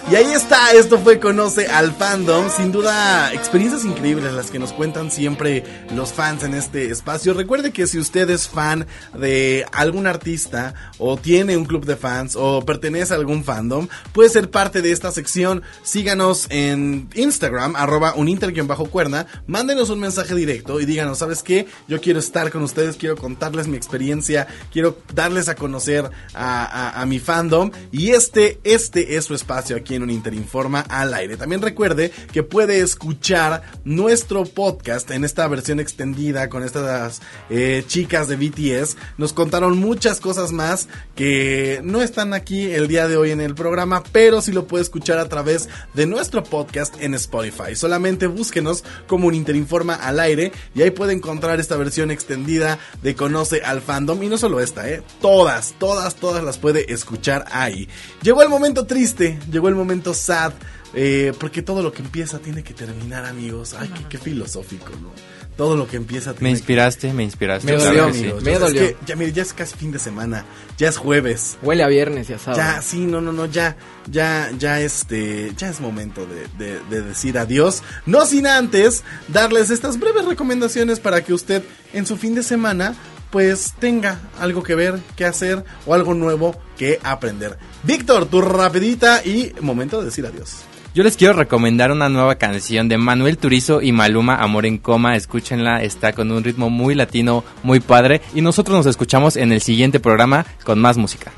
Y 0.10 0.16
ahí 0.16 0.32
está, 0.32 0.72
esto 0.72 0.97
fue 0.99 1.20
Conoce 1.20 1.68
al 1.68 1.91
Fandom. 1.91 2.49
Sin 2.49 2.72
duda, 2.72 3.34
experiencias 3.34 3.84
increíbles 3.84 4.32
las 4.32 4.49
que 4.49 4.58
nos 4.58 4.72
cuentan 4.72 5.12
siempre 5.12 5.66
los 5.93 6.14
fans 6.14 6.43
en 6.43 6.53
este 6.53 6.89
espacio. 6.89 7.34
Recuerde 7.34 7.74
que 7.74 7.88
si 7.88 7.99
usted 7.99 8.30
es 8.30 8.47
fan 8.47 8.88
de 9.20 9.66
algún 9.74 10.08
artista 10.08 10.74
o 10.97 11.18
tiene 11.18 11.58
un 11.58 11.66
club 11.66 11.86
de 11.86 11.97
fans 11.97 12.38
o 12.38 12.64
pertenece 12.64 13.14
a 13.14 13.18
algún 13.18 13.43
fandom, 13.43 13.89
puede 14.14 14.30
ser 14.30 14.49
parte 14.49 14.82
de 14.82 14.93
esta 14.93 15.12
sección. 15.12 15.62
Síganos 15.84 16.47
en 16.51 17.10
Instagram, 17.14 17.76
arroba 17.76 18.14
uninter-cuerna. 18.16 19.28
Mándenos 19.45 19.89
un 19.89 19.99
mensaje 19.99 20.36
directo 20.36 20.80
y 20.80 20.86
díganos, 20.86 21.18
¿sabes 21.18 21.43
qué? 21.43 21.68
Yo 21.89 21.99
quiero 21.99 22.20
estar 22.20 22.49
con 22.49 22.64
ustedes, 22.64 22.95
quiero 22.95 23.18
contarles 23.18 23.68
mi 23.68 23.76
experiencia, 23.76 24.47
quiero 24.72 24.97
darles 25.14 25.49
a 25.49 25.55
conocer 25.55 26.10
a, 26.34 27.01
a 27.01 27.05
mi 27.05 27.20
fandom. 27.20 27.72
Y 27.91 28.12
este, 28.12 28.62
este 28.64 29.18
es 29.18 29.26
su 29.26 29.34
espacio 29.36 29.76
aquí 29.76 29.96
un 30.03 30.09
Interinforma 30.09 30.81
al 30.81 31.13
aire. 31.13 31.37
También 31.37 31.61
recuerde 31.61 32.11
que 32.31 32.43
puede 32.43 32.81
escuchar 32.81 33.63
nuestro 33.83 34.45
podcast 34.45 35.11
en 35.11 35.23
esta 35.23 35.47
versión 35.47 35.79
extendida 35.79 36.49
con 36.49 36.63
estas 36.63 37.21
eh, 37.49 37.83
chicas 37.87 38.27
de 38.27 38.35
BTS. 38.35 38.97
Nos 39.17 39.33
contaron 39.33 39.77
muchas 39.77 40.19
cosas 40.19 40.51
más 40.51 40.87
que 41.15 41.81
no 41.83 42.01
están 42.01 42.33
aquí 42.33 42.71
el 42.71 42.87
día 42.87 43.07
de 43.07 43.17
hoy 43.17 43.31
en 43.31 43.41
el 43.41 43.55
programa, 43.55 44.03
pero 44.11 44.41
sí 44.41 44.51
lo 44.51 44.67
puede 44.67 44.83
escuchar 44.83 45.17
a 45.17 45.29
través 45.29 45.69
de 45.93 46.05
nuestro 46.05 46.43
podcast 46.43 46.95
en 47.01 47.13
Spotify. 47.13 47.75
Solamente 47.75 48.27
búsquenos 48.27 48.83
como 49.07 49.27
un 49.27 49.35
Interinforma 49.35 49.95
al 49.95 50.19
aire 50.19 50.51
y 50.75 50.81
ahí 50.81 50.91
puede 50.91 51.13
encontrar 51.13 51.59
esta 51.59 51.77
versión 51.77 52.11
extendida 52.11 52.79
de 53.01 53.15
Conoce 53.15 53.61
al 53.63 53.81
Fandom 53.81 54.21
y 54.23 54.27
no 54.27 54.37
solo 54.37 54.59
esta, 54.59 54.89
eh, 54.89 55.01
todas, 55.21 55.75
todas, 55.79 56.15
todas 56.15 56.43
las 56.43 56.57
puede 56.57 56.91
escuchar 56.91 57.45
ahí. 57.51 57.87
Llegó 58.21 58.41
el 58.41 58.49
momento 58.49 58.85
triste, 58.85 59.39
llegó 59.51 59.69
el 59.69 59.75
momento 59.75 59.86
sad. 60.13 60.53
Eh, 60.93 61.33
porque 61.39 61.61
todo 61.61 61.83
lo 61.83 61.91
que 61.91 62.01
empieza 62.01 62.39
tiene 62.39 62.63
que 62.63 62.73
terminar, 62.73 63.25
amigos. 63.25 63.75
Ay, 63.77 63.89
qué, 63.89 64.05
qué 64.09 64.17
filosófico, 64.17 64.89
¿no? 65.01 65.11
Todo 65.57 65.75
lo 65.75 65.88
que 65.88 65.97
empieza 65.97 66.33
Me 66.39 66.49
inspiraste, 66.51 67.11
me 67.13 67.23
inspiraste. 67.23 67.65
Me 67.71 67.75
claro 67.77 67.89
dolió, 68.05 68.13
sí. 68.13 68.19
amigos. 68.21 68.43
Me 68.43 68.53
Es 68.53 68.59
dolió. 68.59 68.81
que, 68.81 68.95
ya, 69.05 69.15
mire, 69.15 69.33
ya 69.33 69.41
es 69.41 69.53
casi 69.53 69.75
fin 69.75 69.91
de 69.91 69.99
semana. 69.99 70.45
Ya 70.77 70.88
es 70.88 70.97
jueves. 70.97 71.57
Huele 71.61 71.83
a 71.83 71.88
viernes, 71.88 72.27
ya 72.29 72.39
sabes. 72.39 72.57
Ya, 72.57 72.81
sí, 72.81 73.05
no, 73.05 73.19
no, 73.21 73.33
no, 73.33 73.47
ya, 73.47 73.75
ya, 74.09 74.49
ya, 74.57 74.79
este, 74.79 75.51
ya 75.57 75.69
es 75.69 75.81
momento 75.81 76.25
de, 76.25 76.47
de- 76.63 76.79
de 76.89 77.01
decir 77.01 77.38
adiós. 77.38 77.81
No 78.05 78.25
sin 78.25 78.47
antes 78.47 79.03
darles 79.27 79.69
estas 79.71 79.99
breves 79.99 80.25
recomendaciones 80.25 80.99
para 80.99 81.23
que 81.23 81.33
usted 81.33 81.63
en 81.91 82.05
su 82.05 82.17
fin 82.17 82.33
de 82.35 82.43
semana, 82.43 82.95
pues 83.30 83.73
tenga 83.80 84.19
algo 84.39 84.63
que 84.63 84.75
ver, 84.75 84.99
que 85.15 85.25
hacer 85.25 85.63
o 85.86 85.93
algo 85.93 86.13
nuevo 86.13 86.55
que 86.78 86.99
aprender. 87.03 87.57
Víctor, 87.84 88.25
tu 88.28 88.41
rapidita 88.41 89.23
y 89.25 89.53
momento 89.61 89.99
de 89.99 90.05
decir 90.05 90.25
adiós. 90.25 90.63
Yo 90.97 91.03
les 91.03 91.15
quiero 91.15 91.34
recomendar 91.34 91.91
una 91.91 92.09
nueva 92.09 92.36
canción 92.36 92.89
de 92.89 92.97
Manuel 92.97 93.38
Turizo 93.38 93.84
y 93.84 93.91
Maluma, 93.91 94.38
Amor 94.38 94.65
en 94.65 94.80
Coma. 94.80 95.15
Escúchenla, 95.15 95.84
está 95.84 96.13
con 96.13 96.32
un 96.32 96.43
ritmo 96.43 96.71
muy 96.71 96.95
latino, 96.95 97.43
muy 97.61 97.80
padre. 97.80 98.21
Y 98.34 98.41
nosotros 98.41 98.78
nos 98.78 98.88
escuchamos 98.88 99.38
en 99.38 99.51
el 99.51 99.61
siguiente 99.61 99.99
programa 99.99 100.47
con 100.63 100.80
más 100.80 100.97
música. 100.97 101.32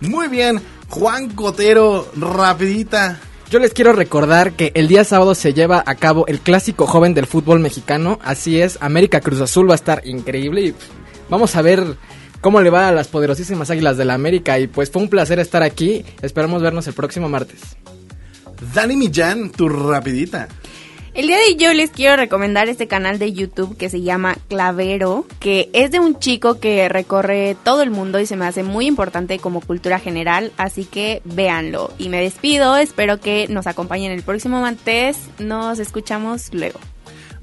Muy 0.00 0.28
bien, 0.28 0.60
Juan 0.88 1.30
Cotero, 1.30 2.08
rapidita. 2.14 3.18
Yo 3.50 3.58
les 3.58 3.72
quiero 3.72 3.92
recordar 3.92 4.52
que 4.52 4.70
el 4.74 4.86
día 4.86 5.02
sábado 5.04 5.34
se 5.34 5.54
lleva 5.54 5.82
a 5.84 5.94
cabo 5.96 6.26
el 6.28 6.40
clásico 6.40 6.86
joven 6.86 7.14
del 7.14 7.26
fútbol 7.26 7.60
mexicano. 7.60 8.18
Así 8.22 8.60
es, 8.60 8.78
América 8.80 9.20
Cruz 9.20 9.40
Azul 9.40 9.68
va 9.68 9.74
a 9.74 9.76
estar 9.76 10.02
increíble 10.06 10.66
y 10.66 10.74
vamos 11.34 11.56
a 11.56 11.62
ver 11.62 11.96
cómo 12.40 12.60
le 12.60 12.70
va 12.70 12.86
a 12.86 12.92
las 12.92 13.08
poderosísimas 13.08 13.68
águilas 13.68 13.96
de 13.96 14.04
la 14.04 14.14
América. 14.14 14.58
Y 14.60 14.68
pues 14.68 14.88
fue 14.88 15.02
un 15.02 15.08
placer 15.08 15.40
estar 15.40 15.64
aquí. 15.64 16.04
Esperamos 16.22 16.62
vernos 16.62 16.86
el 16.86 16.94
próximo 16.94 17.28
martes. 17.28 17.60
Dani 18.72 18.96
Millán, 18.96 19.50
tu 19.50 19.68
rapidita. 19.68 20.46
El 21.12 21.26
día 21.26 21.36
de 21.38 21.42
hoy 21.44 21.56
yo 21.56 21.72
les 21.72 21.90
quiero 21.90 22.16
recomendar 22.16 22.68
este 22.68 22.86
canal 22.86 23.18
de 23.18 23.32
YouTube 23.32 23.76
que 23.76 23.88
se 23.88 24.02
llama 24.02 24.36
Clavero, 24.48 25.26
que 25.40 25.70
es 25.72 25.90
de 25.90 25.98
un 25.98 26.20
chico 26.20 26.60
que 26.60 26.88
recorre 26.88 27.56
todo 27.64 27.82
el 27.82 27.90
mundo 27.90 28.20
y 28.20 28.26
se 28.26 28.36
me 28.36 28.46
hace 28.46 28.62
muy 28.62 28.86
importante 28.86 29.38
como 29.40 29.60
cultura 29.60 29.98
general, 29.98 30.52
así 30.56 30.84
que 30.84 31.20
véanlo. 31.24 31.92
Y 31.98 32.08
me 32.10 32.20
despido, 32.20 32.76
espero 32.76 33.20
que 33.20 33.46
nos 33.48 33.66
acompañen 33.66 34.12
el 34.12 34.22
próximo 34.22 34.60
martes, 34.60 35.16
nos 35.38 35.78
escuchamos 35.78 36.52
luego. 36.52 36.80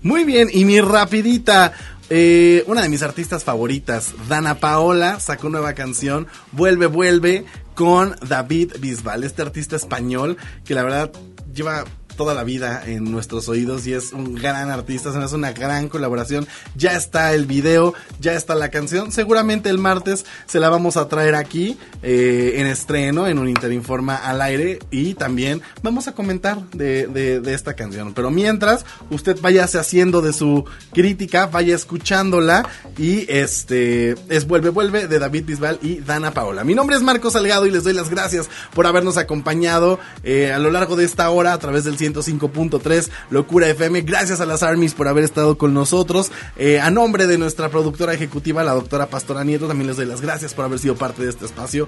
Muy 0.02 0.24
bien, 0.24 0.50
y 0.52 0.66
mi 0.66 0.82
rapidita. 0.82 1.74
Eh, 2.14 2.66
una 2.68 2.82
de 2.82 2.90
mis 2.90 3.04
artistas 3.04 3.46
favoritas, 3.46 4.14
Dana 4.28 4.60
Paola, 4.60 5.22
sacó 5.22 5.50
nueva 5.50 5.76
canción, 5.76 6.28
Vuelve, 6.52 6.88
Vuelve, 6.88 7.46
con 7.74 8.18
David 8.28 8.74
Bisbal, 8.80 9.24
este 9.24 9.42
artista 9.42 9.78
español 9.78 10.36
que 10.66 10.76
la 10.76 10.84
verdad 10.84 11.12
lleva 11.54 11.86
toda 12.22 12.36
la 12.36 12.44
vida 12.44 12.84
en 12.86 13.12
nuestros 13.12 13.50
oídos 13.50 13.88
y 13.88 13.94
es 13.94 14.14
un 14.14 14.36
gran 14.36 14.70
artista, 14.70 15.12
se 15.12 15.18
me 15.18 15.24
hace 15.24 15.34
una 15.34 15.54
gran 15.54 15.90
colaboración. 15.90 16.48
Ya 16.76 16.96
está 16.96 17.34
el 17.34 17.48
video, 17.48 17.96
ya 18.20 18.34
está 18.34 18.54
la 18.54 18.70
canción. 18.70 19.12
Seguramente 19.12 19.72
el 19.72 19.80
martes 19.80 20.24
se 20.46 20.60
la 20.60 20.70
vamos 20.70 20.98
a 20.98 21.08
traer 21.08 21.34
aquí 21.34 21.80
eh, 22.04 22.54
en 22.58 22.68
estreno, 22.68 23.26
en 23.28 23.40
un 23.40 23.50
Interinforma 23.50 24.18
al 24.18 24.40
aire 24.44 24.78
y 24.92 25.16
también 25.16 25.64
vamos 25.82 26.08
a 26.08 26.12
comentar 26.12 26.62
de, 26.74 27.08
de- 27.08 27.54
esta 27.56 27.74
canción. 27.74 28.14
Pero 28.14 28.30
mientras, 28.30 28.86
usted 29.10 29.36
váyase 29.42 29.80
haciendo 29.80 30.22
de 30.22 30.32
su 30.32 30.64
crítica, 30.94 31.48
vaya 31.48 31.74
escuchándola 31.74 32.70
y 33.00 33.26
este 33.34 34.12
es 34.30 34.46
Vuelve, 34.46 34.70
Vuelve 34.70 35.08
de 35.08 35.18
David 35.18 35.46
Bisbal 35.46 35.80
y 35.82 36.02
Dana 36.02 36.36
Paola. 36.36 36.64
Mi 36.64 36.76
nombre 36.76 36.96
es 36.96 37.02
Marco 37.02 37.32
Salgado 37.32 37.66
y 37.66 37.72
les 37.72 37.84
doy 37.84 37.94
las 37.94 38.12
gracias 38.12 38.48
por 38.76 38.86
habernos 38.86 39.18
acompañado 39.18 40.00
eh, 40.24 40.54
a 40.54 40.60
lo 40.60 40.70
largo 40.70 40.96
de 40.96 41.06
esta 41.06 41.28
hora 41.32 41.54
a 41.54 41.58
través 41.58 41.84
del 41.84 41.98
105.3 42.14 43.10
Locura 43.30 43.70
FM. 43.70 44.02
Gracias 44.02 44.42
a 44.42 44.46
las 44.46 44.64
Armies 44.64 44.94
por 44.94 45.08
haber 45.08 45.24
estado 45.24 45.58
con 45.58 45.74
nosotros. 45.74 46.32
Eh, 46.58 46.80
a 46.80 46.92
nombre 46.92 47.28
de 47.28 47.38
nuestra 47.38 47.70
productora 47.70 48.14
ejecutiva, 48.14 48.64
la 48.64 48.74
doctora 48.74 49.08
Pastora 49.08 49.44
Nieto, 49.44 49.68
también 49.68 49.88
les 49.88 49.98
doy 49.98 50.06
las 50.06 50.22
gracias 50.22 50.54
por 50.54 50.66
haber 50.66 50.80
sido 50.80 50.96
parte 50.96 51.24
de 51.24 51.30
este 51.30 51.46
espacio. 51.46 51.88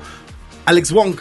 Alex 0.66 0.92
Wong. 0.92 1.16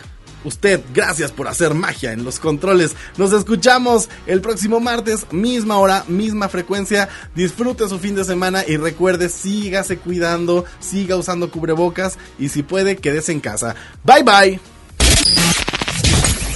Usted, 0.45 0.81
gracias 0.93 1.31
por 1.31 1.47
hacer 1.47 1.73
magia 1.73 2.13
en 2.13 2.25
los 2.25 2.41
controles. 2.41 2.97
Nos 3.17 3.33
escuchamos 3.33 4.09
el 4.27 4.41
próximo 4.41 4.81
martes, 4.81 5.27
misma 5.31 5.79
hora, 5.79 6.05
misma 6.09 6.49
frecuencia. 6.49 7.09
Disfrute 7.35 7.89
su 7.89 8.01
fin 8.01 8.17
de 8.17 8.25
semana 8.25 8.65
y 8.67 8.77
recuerde, 8.77 9.29
sígase 9.29 9.99
cuidando, 9.99 10.65
siga 10.81 11.17
usando 11.17 11.51
cubrebocas 11.51 12.19
y 12.41 12.49
si 12.49 12.65
puede, 12.65 12.97
quédese 12.97 13.31
en 13.31 13.41
casa. 13.41 13.77
Bye 14.05 14.25
bye. 14.25 14.61